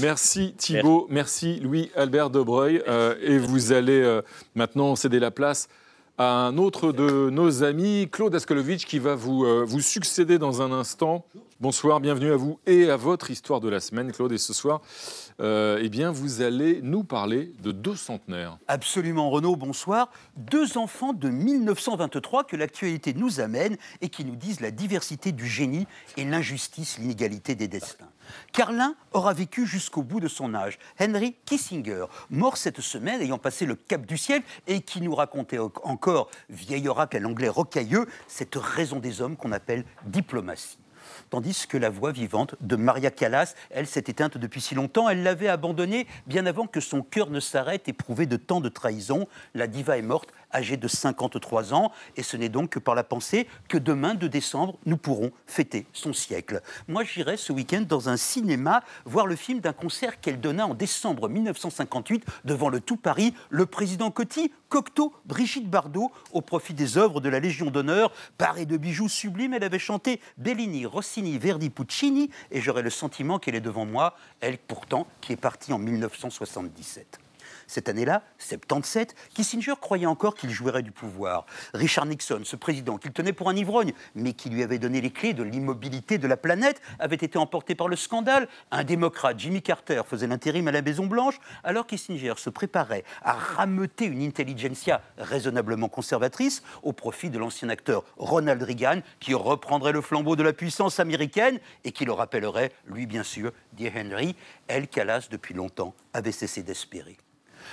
Merci 0.00 0.54
Thibault, 0.56 1.06
merci, 1.10 1.60
Louis-Albert 1.60 2.30
Debreuil. 2.30 2.82
Euh, 2.88 3.14
et 3.20 3.36
vous 3.36 3.72
allez 3.72 4.00
euh, 4.00 4.22
maintenant 4.54 4.96
céder 4.96 5.18
la 5.18 5.30
place 5.30 5.68
à 6.16 6.46
un 6.46 6.56
autre 6.56 6.92
de 6.92 7.30
nos 7.30 7.62
amis, 7.64 8.08
Claude 8.10 8.34
Askolovitch, 8.34 8.86
qui 8.86 8.98
va 8.98 9.14
vous, 9.14 9.44
euh, 9.44 9.64
vous 9.66 9.80
succéder 9.80 10.38
dans 10.38 10.62
un 10.62 10.72
instant. 10.72 11.24
Bonsoir, 11.62 12.00
bienvenue 12.00 12.32
à 12.32 12.36
vous 12.36 12.58
et 12.64 12.88
à 12.88 12.96
votre 12.96 13.30
histoire 13.30 13.60
de 13.60 13.68
la 13.68 13.80
semaine, 13.80 14.12
Claude. 14.12 14.32
Et 14.32 14.38
ce 14.38 14.54
soir, 14.54 14.80
euh, 15.42 15.78
eh 15.82 15.90
bien, 15.90 16.10
vous 16.10 16.40
allez 16.40 16.80
nous 16.82 17.04
parler 17.04 17.52
de 17.62 17.70
deux 17.70 17.96
centenaires. 17.96 18.56
Absolument, 18.66 19.28
Renaud, 19.28 19.56
bonsoir. 19.56 20.08
Deux 20.38 20.78
enfants 20.78 21.12
de 21.12 21.28
1923 21.28 22.44
que 22.44 22.56
l'actualité 22.56 23.12
nous 23.12 23.40
amène 23.40 23.76
et 24.00 24.08
qui 24.08 24.24
nous 24.24 24.36
disent 24.36 24.62
la 24.62 24.70
diversité 24.70 25.32
du 25.32 25.46
génie 25.46 25.86
et 26.16 26.24
l'injustice, 26.24 26.96
l'inégalité 26.96 27.54
des 27.54 27.68
destins. 27.68 28.08
Carlin 28.54 28.94
aura 29.12 29.34
vécu 29.34 29.66
jusqu'au 29.66 30.02
bout 30.02 30.20
de 30.20 30.28
son 30.28 30.54
âge. 30.54 30.78
Henry 30.98 31.36
Kissinger, 31.44 32.06
mort 32.30 32.56
cette 32.56 32.80
semaine, 32.80 33.20
ayant 33.20 33.36
passé 33.36 33.66
le 33.66 33.74
cap 33.74 34.06
du 34.06 34.16
ciel 34.16 34.40
et 34.66 34.80
qui 34.80 35.02
nous 35.02 35.14
racontait 35.14 35.58
encore, 35.58 36.30
vieil 36.48 36.88
oracle 36.88 37.18
à 37.18 37.20
l'anglais 37.20 37.50
rocailleux, 37.50 38.06
cette 38.28 38.56
raison 38.56 38.98
des 38.98 39.20
hommes 39.20 39.36
qu'on 39.36 39.52
appelle 39.52 39.84
diplomatie 40.06 40.78
tandis 41.30 41.66
que 41.66 41.76
la 41.76 41.90
voix 41.90 42.12
vivante 42.12 42.54
de 42.60 42.76
Maria 42.76 43.10
Callas, 43.10 43.54
elle 43.70 43.86
s'est 43.86 44.04
éteinte 44.06 44.38
depuis 44.38 44.60
si 44.60 44.74
longtemps, 44.74 45.08
elle 45.08 45.22
l'avait 45.22 45.48
abandonnée 45.48 46.06
bien 46.26 46.46
avant 46.46 46.66
que 46.66 46.80
son 46.80 47.02
cœur 47.02 47.30
ne 47.30 47.40
s'arrête 47.40 47.88
éprouvé 47.88 48.26
de 48.26 48.36
tant 48.36 48.60
de 48.60 48.68
trahison. 48.68 49.26
La 49.54 49.66
diva 49.66 49.98
est 49.98 50.02
morte 50.02 50.30
âgé 50.52 50.76
de 50.76 50.88
53 50.88 51.74
ans, 51.74 51.92
et 52.16 52.22
ce 52.22 52.36
n'est 52.36 52.48
donc 52.48 52.70
que 52.70 52.78
par 52.78 52.94
la 52.94 53.04
pensée 53.04 53.46
que 53.68 53.78
demain, 53.78 54.14
2 54.14 54.28
décembre, 54.28 54.78
nous 54.86 54.96
pourrons 54.96 55.30
fêter 55.46 55.86
son 55.92 56.12
siècle. 56.12 56.62
Moi, 56.88 57.04
j'irai 57.04 57.36
ce 57.36 57.52
week-end 57.52 57.82
dans 57.86 58.08
un 58.08 58.16
cinéma 58.16 58.82
voir 59.04 59.26
le 59.26 59.36
film 59.36 59.60
d'un 59.60 59.72
concert 59.72 60.20
qu'elle 60.20 60.40
donna 60.40 60.66
en 60.66 60.74
décembre 60.74 61.28
1958 61.28 62.24
devant 62.44 62.68
le 62.68 62.80
tout 62.80 62.96
Paris, 62.96 63.34
le 63.48 63.66
président 63.66 64.10
Coty, 64.10 64.52
Cocteau, 64.68 65.12
Brigitte 65.24 65.68
Bardot, 65.68 66.12
au 66.32 66.40
profit 66.40 66.74
des 66.74 66.96
œuvres 66.96 67.20
de 67.20 67.28
la 67.28 67.40
Légion 67.40 67.70
d'honneur. 67.70 68.12
Parée 68.38 68.66
de 68.66 68.76
bijoux 68.76 69.08
sublimes, 69.08 69.54
elle 69.54 69.64
avait 69.64 69.78
chanté 69.78 70.20
Bellini, 70.38 70.86
Rossini, 70.86 71.38
Verdi, 71.38 71.70
Puccini, 71.70 72.30
et 72.50 72.60
j'aurais 72.60 72.82
le 72.82 72.90
sentiment 72.90 73.38
qu'elle 73.38 73.54
est 73.54 73.60
devant 73.60 73.86
moi, 73.86 74.16
elle 74.40 74.58
pourtant 74.58 75.06
qui 75.20 75.32
est 75.32 75.36
partie 75.36 75.72
en 75.72 75.78
1977. 75.78 77.18
Cette 77.70 77.88
année-là, 77.88 78.24
77, 78.38 79.14
Kissinger 79.32 79.74
croyait 79.80 80.04
encore 80.04 80.34
qu'il 80.34 80.50
jouerait 80.50 80.82
du 80.82 80.90
pouvoir. 80.90 81.46
Richard 81.72 82.04
Nixon, 82.04 82.40
ce 82.42 82.56
président 82.56 82.98
qu'il 82.98 83.12
tenait 83.12 83.32
pour 83.32 83.48
un 83.48 83.54
ivrogne, 83.54 83.92
mais 84.16 84.32
qui 84.32 84.50
lui 84.50 84.64
avait 84.64 84.80
donné 84.80 85.00
les 85.00 85.12
clés 85.12 85.34
de 85.34 85.44
l'immobilité 85.44 86.18
de 86.18 86.26
la 86.26 86.36
planète, 86.36 86.82
avait 86.98 87.14
été 87.14 87.38
emporté 87.38 87.76
par 87.76 87.86
le 87.86 87.94
scandale. 87.94 88.48
Un 88.72 88.82
démocrate, 88.82 89.38
Jimmy 89.38 89.62
Carter, 89.62 90.02
faisait 90.04 90.26
l'intérim 90.26 90.66
à 90.66 90.72
la 90.72 90.82
Maison-Blanche, 90.82 91.38
alors 91.62 91.86
Kissinger 91.86 92.34
se 92.38 92.50
préparait 92.50 93.04
à 93.22 93.34
rameuter 93.34 94.06
une 94.06 94.22
intelligentsia 94.22 95.00
raisonnablement 95.16 95.88
conservatrice 95.88 96.64
au 96.82 96.92
profit 96.92 97.30
de 97.30 97.38
l'ancien 97.38 97.68
acteur 97.68 98.02
Ronald 98.16 98.64
Reagan, 98.64 99.02
qui 99.20 99.32
reprendrait 99.32 99.92
le 99.92 100.00
flambeau 100.00 100.34
de 100.34 100.42
la 100.42 100.52
puissance 100.52 100.98
américaine 100.98 101.60
et 101.84 101.92
qui 101.92 102.04
le 102.04 102.12
rappellerait, 102.12 102.72
lui 102.88 103.06
bien 103.06 103.22
sûr, 103.22 103.52
dit 103.74 103.88
Henry, 103.96 104.34
elle, 104.66 104.88
Callas, 104.88 105.28
depuis 105.30 105.54
longtemps, 105.54 105.94
avait 106.12 106.32
cessé 106.32 106.64
d'espérer. 106.64 107.16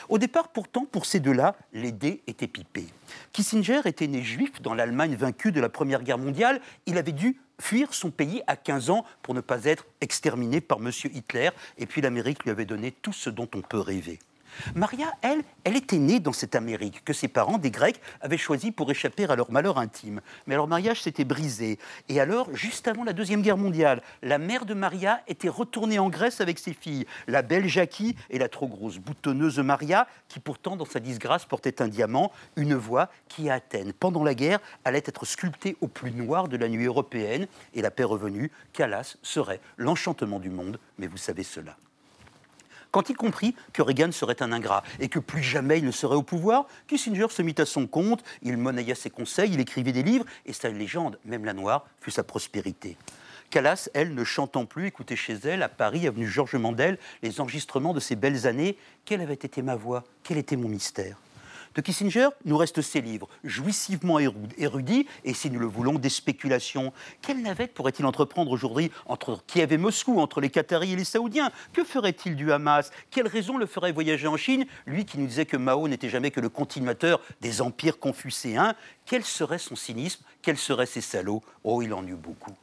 Au 0.09 0.17
départ, 0.17 0.49
pourtant, 0.49 0.85
pour 0.85 1.05
ces 1.05 1.19
deux-là, 1.19 1.55
les 1.73 1.91
dés 1.91 2.21
étaient 2.27 2.47
pipés. 2.47 2.88
Kissinger 3.31 3.81
était 3.85 4.07
né 4.07 4.21
juif 4.23 4.61
dans 4.61 4.73
l'Allemagne 4.73 5.15
vaincue 5.15 5.51
de 5.51 5.61
la 5.61 5.69
Première 5.69 6.03
Guerre 6.03 6.17
mondiale. 6.17 6.61
Il 6.85 6.97
avait 6.97 7.11
dû 7.11 7.39
fuir 7.59 7.93
son 7.93 8.11
pays 8.11 8.41
à 8.47 8.55
15 8.55 8.89
ans 8.89 9.05
pour 9.21 9.33
ne 9.33 9.41
pas 9.41 9.65
être 9.65 9.85
exterminé 10.01 10.61
par 10.61 10.79
M. 10.79 10.91
Hitler. 11.13 11.49
Et 11.77 11.85
puis 11.85 12.01
l'Amérique 12.01 12.43
lui 12.43 12.51
avait 12.51 12.65
donné 12.65 12.91
tout 12.91 13.13
ce 13.13 13.29
dont 13.29 13.49
on 13.55 13.61
peut 13.61 13.79
rêver. 13.79 14.19
Maria, 14.76 15.08
elle, 15.22 15.43
elle 15.64 15.76
était 15.76 15.97
née 15.97 16.20
dans 16.20 16.34
cette 16.34 16.55
Amérique 16.55 17.03
que 17.03 17.14
ses 17.14 17.28
parents, 17.28 17.58
des 17.58 17.72
Grecs, 17.72 18.01
avaient 18.22 18.38
choisi 18.38 18.72
pour 18.72 18.89
échapper 18.91 19.26
à 19.26 19.36
leur 19.36 19.51
malheur 19.51 19.78
intime. 19.78 20.22
Mais 20.45 20.55
leur 20.55 20.68
mariage 20.68 21.01
s'était 21.01 21.26
brisé. 21.26 21.80
Et 22.10 22.20
alors, 22.20 22.53
juste 22.55 22.88
avant 22.88 23.03
la 23.03 23.14
Deuxième 23.14 23.41
Guerre 23.41 23.58
mondiale, 23.58 24.01
la 24.22 24.38
mère 24.38 24.66
de 24.66 24.74
Maria 24.74 25.22
était 25.28 25.49
retournée 25.49 25.99
en 25.99 26.10
Grèce 26.10 26.41
avec 26.41 26.60
ses 26.60 26.74
filles, 26.74 27.05
la 27.28 27.41
belle 27.41 27.68
Jackie 27.68 28.16
et 28.30 28.39
la 28.39 28.49
trop 28.49 28.68
grosse 28.68 28.97
boutonneuse 28.97 29.60
Maria, 29.60 30.08
qui 30.28 30.39
pourtant, 30.39 30.76
dans 30.76 30.86
sa 30.86 30.99
disgrâce, 30.99 31.45
portait 31.45 31.82
un 31.82 31.88
diamant, 31.88 32.32
une 32.55 32.76
voix 32.76 33.10
qui, 33.28 33.49
à 33.49 33.55
Athènes, 33.55 33.93
pendant 33.93 34.24
la 34.24 34.36
guerre, 34.36 34.60
allait 34.86 34.99
être 34.99 35.26
sculptée 35.26 35.78
au 35.82 35.88
plus 35.88 36.12
noir 36.12 36.47
de 36.47 36.58
la 36.58 36.70
nuit 36.70 36.86
européenne. 36.86 37.47
Et 37.74 37.82
la 37.82 37.91
paix 37.91 38.03
revenue, 38.03 38.51
Callas 38.74 39.18
serait 39.22 39.60
l'enchantement 39.78 40.39
du 40.39 40.49
monde. 40.49 40.80
Mais 40.97 41.08
vous 41.08 41.18
savez 41.18 41.43
cela. 41.43 41.76
Quand 42.91 43.09
il 43.09 43.15
comprit 43.15 43.55
que 43.73 43.81
Reagan 43.81 44.11
serait 44.11 44.41
un 44.41 44.51
ingrat 44.51 44.83
et 44.99 45.09
que 45.09 45.19
plus 45.19 45.43
jamais 45.43 45.79
il 45.79 45.85
ne 45.85 45.91
serait 45.91 46.15
au 46.15 46.23
pouvoir, 46.23 46.67
Kissinger 46.88 47.27
se 47.29 47.41
mit 47.41 47.55
à 47.57 47.65
son 47.65 47.88
compte, 47.88 48.23
il 48.41 48.57
monnaya 48.57 48.95
ses 48.95 49.09
conseils, 49.09 49.51
il 49.53 49.59
écrivait 49.59 49.91
des 49.91 50.03
livres, 50.03 50.25
et 50.45 50.53
sa 50.53 50.69
légende, 50.69 51.19
même 51.25 51.45
la 51.45 51.53
noire, 51.53 51.85
fut 51.99 52.11
sa 52.11 52.23
prospérité. 52.23 52.97
Callas, 53.49 53.89
elle, 53.93 54.13
ne 54.13 54.23
chantant 54.23 54.65
plus, 54.65 54.88
écoutait 54.88 55.15
chez 55.15 55.35
elle, 55.43 55.63
à 55.63 55.69
Paris, 55.69 56.07
avenue 56.07 56.27
Georges 56.27 56.55
Mandel, 56.55 56.97
les 57.23 57.39
enregistrements 57.39 57.93
de 57.93 57.99
ces 57.99 58.15
belles 58.15 58.45
années. 58.45 58.77
Quelle 59.05 59.21
avait 59.21 59.33
été 59.33 59.61
ma 59.61 59.75
voix? 59.75 60.03
Quel 60.23 60.38
était 60.38 60.57
mon 60.57 60.67
mystère? 60.67 61.17
De 61.78 61.82
Kissinger, 61.82 62.30
nous 62.43 62.57
restent 62.57 62.82
ses 62.82 63.01
livres, 63.01 63.30
jouissivement 63.43 64.17
érudits, 64.19 65.07
et 65.23 65.36
si 65.36 65.51
nous 65.51 65.59
le 65.59 65.67
voulons, 65.67 65.99
des 65.99 66.09
spéculations. 66.09 66.91
Quelle 67.21 67.43
navette 67.43 67.75
pourrait-il 67.75 68.03
entreprendre 68.07 68.49
aujourd'hui 68.51 68.91
entre 69.05 69.39
Kiev 69.45 69.71
et 69.71 69.78
Moscou, 69.78 70.19
entre 70.19 70.41
les 70.41 70.49
Qataris 70.49 70.93
et 70.93 70.95
les 70.95 71.03
Saoudiens? 71.03 71.51
Que 71.73 71.84
ferait-il 71.84 72.36
du 72.36 72.51
Hamas? 72.51 72.89
Quelle 73.11 73.28
raison 73.28 73.59
le 73.59 73.67
ferait 73.67 73.91
voyager 73.91 74.28
en 74.28 74.38
Chine, 74.38 74.65
lui 74.88 75.05
qui 75.05 75.19
nous 75.19 75.28
disait 75.28 75.45
que 75.45 75.55
Mao 75.55 75.88
n'était 75.88 76.09
jamais 76.09 76.32
que 76.32 76.41
le 76.41 76.49
continuateur 76.49 77.21
des 77.41 77.61
empires 77.61 77.99
confucéens. 77.99 78.73
Quel 79.05 79.23
serait 79.23 79.59
son 79.59 79.75
cynisme? 79.75 80.23
Quels 80.41 80.57
seraient 80.57 80.88
ses 80.88 81.01
salauds? 81.01 81.43
Oh, 81.63 81.84
il 81.84 81.93
en 81.93 82.05
eut 82.07 82.15
beaucoup. 82.15 82.55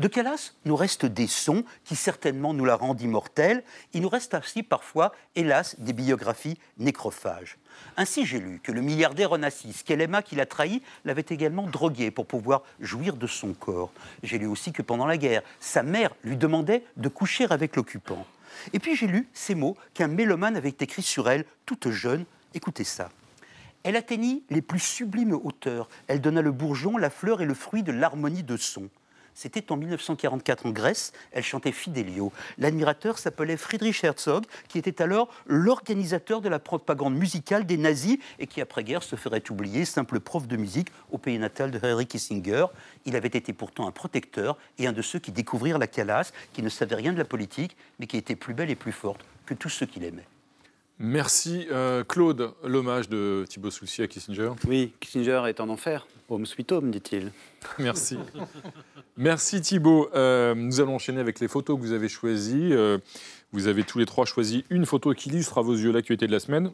De 0.00 0.08
Calas 0.08 0.54
nous 0.64 0.76
restent 0.76 1.04
des 1.04 1.26
sons 1.26 1.62
qui 1.84 1.94
certainement 1.94 2.54
nous 2.54 2.64
la 2.64 2.74
rendent 2.74 3.02
immortelle. 3.02 3.62
Il 3.92 4.00
nous 4.00 4.08
reste 4.08 4.32
aussi 4.32 4.62
parfois, 4.62 5.12
hélas, 5.36 5.78
des 5.78 5.92
biographies 5.92 6.58
nécrophages. 6.78 7.58
Ainsi, 7.98 8.24
j'ai 8.24 8.40
lu 8.40 8.60
que 8.62 8.72
le 8.72 8.80
milliardaire 8.80 9.32
Onassis, 9.32 9.82
qu'Elema 9.84 10.22
qui 10.22 10.36
l'a 10.36 10.46
trahi, 10.46 10.80
l'avait 11.04 11.26
également 11.28 11.66
drogué 11.66 12.10
pour 12.10 12.24
pouvoir 12.24 12.62
jouir 12.80 13.16
de 13.16 13.26
son 13.26 13.52
corps. 13.52 13.92
J'ai 14.22 14.38
lu 14.38 14.46
aussi 14.46 14.72
que 14.72 14.80
pendant 14.80 15.04
la 15.04 15.18
guerre, 15.18 15.42
sa 15.60 15.82
mère 15.82 16.14
lui 16.24 16.38
demandait 16.38 16.82
de 16.96 17.08
coucher 17.10 17.44
avec 17.50 17.76
l'occupant. 17.76 18.26
Et 18.72 18.78
puis 18.78 18.96
j'ai 18.96 19.06
lu 19.06 19.28
ces 19.34 19.54
mots 19.54 19.76
qu'un 19.92 20.08
mélomane 20.08 20.56
avait 20.56 20.74
écrits 20.80 21.02
sur 21.02 21.28
elle, 21.28 21.44
toute 21.66 21.90
jeune. 21.90 22.24
Écoutez 22.54 22.84
ça. 22.84 23.10
Elle 23.82 23.96
atteignit 23.96 24.44
les 24.48 24.62
plus 24.62 24.80
sublimes 24.80 25.34
hauteurs. 25.34 25.90
Elle 26.06 26.22
donna 26.22 26.40
le 26.40 26.52
bourgeon, 26.52 26.96
la 26.96 27.10
fleur 27.10 27.42
et 27.42 27.46
le 27.46 27.52
fruit 27.52 27.82
de 27.82 27.92
l'harmonie 27.92 28.42
de 28.42 28.56
son. 28.56 28.88
C'était 29.34 29.70
en 29.72 29.76
1944 29.76 30.66
en 30.66 30.70
Grèce. 30.70 31.12
Elle 31.32 31.42
chantait 31.42 31.72
Fidelio. 31.72 32.32
L'admirateur 32.58 33.18
s'appelait 33.18 33.56
Friedrich 33.56 34.02
Herzog, 34.04 34.44
qui 34.68 34.78
était 34.78 35.02
alors 35.02 35.28
l'organisateur 35.46 36.40
de 36.40 36.48
la 36.48 36.58
propagande 36.58 37.14
musicale 37.14 37.66
des 37.66 37.76
nazis 37.76 38.18
et 38.38 38.46
qui, 38.46 38.60
après-guerre, 38.60 39.02
se 39.02 39.16
ferait 39.16 39.42
oublier, 39.50 39.84
simple 39.84 40.20
prof 40.20 40.46
de 40.46 40.56
musique 40.56 40.88
au 41.10 41.18
pays 41.18 41.38
natal 41.38 41.70
de 41.70 41.80
Henry 41.82 42.06
Kissinger. 42.06 42.66
Il 43.04 43.16
avait 43.16 43.28
été 43.28 43.52
pourtant 43.52 43.86
un 43.86 43.92
protecteur 43.92 44.56
et 44.78 44.86
un 44.86 44.92
de 44.92 45.02
ceux 45.02 45.18
qui 45.18 45.32
découvrirent 45.32 45.78
la 45.78 45.86
calasse, 45.86 46.32
qui 46.52 46.62
ne 46.62 46.68
savait 46.68 46.96
rien 46.96 47.12
de 47.12 47.18
la 47.18 47.24
politique, 47.24 47.76
mais 47.98 48.06
qui 48.06 48.16
était 48.16 48.36
plus 48.36 48.54
belle 48.54 48.70
et 48.70 48.76
plus 48.76 48.92
forte 48.92 49.24
que 49.46 49.54
tous 49.54 49.68
ceux 49.68 49.86
qu'il 49.86 50.04
aimait. 50.04 50.26
Merci 51.02 51.66
euh, 51.72 52.04
Claude, 52.04 52.50
l'hommage 52.62 53.08
de 53.08 53.46
Thibaut 53.48 53.70
Soulcy 53.70 54.02
à 54.02 54.06
Kissinger. 54.06 54.50
Oui, 54.68 54.92
Kissinger 55.00 55.44
est 55.48 55.58
en 55.58 55.70
enfer. 55.70 56.06
Home 56.28 56.44
sweet 56.44 56.70
home, 56.72 56.90
dit-il. 56.90 57.32
Merci. 57.78 58.18
Merci 59.16 59.62
Thibaut. 59.62 60.10
Euh, 60.14 60.54
nous 60.54 60.82
allons 60.82 60.96
enchaîner 60.96 61.20
avec 61.20 61.40
les 61.40 61.48
photos 61.48 61.78
que 61.78 61.80
vous 61.80 61.92
avez 61.92 62.10
choisies. 62.10 62.74
Euh, 62.74 62.98
vous 63.52 63.66
avez 63.66 63.82
tous 63.82 63.98
les 63.98 64.04
trois 64.04 64.26
choisi 64.26 64.66
une 64.68 64.84
photo 64.84 65.14
qui 65.14 65.30
illustre 65.30 65.56
à 65.56 65.62
vos 65.62 65.72
yeux 65.72 65.90
l'actualité 65.90 66.26
de 66.26 66.32
la 66.32 66.38
semaine. 66.38 66.70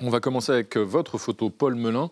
On 0.00 0.10
va 0.10 0.18
commencer 0.18 0.50
avec 0.50 0.76
votre 0.76 1.16
photo 1.16 1.48
Paul 1.48 1.76
Melun. 1.76 2.10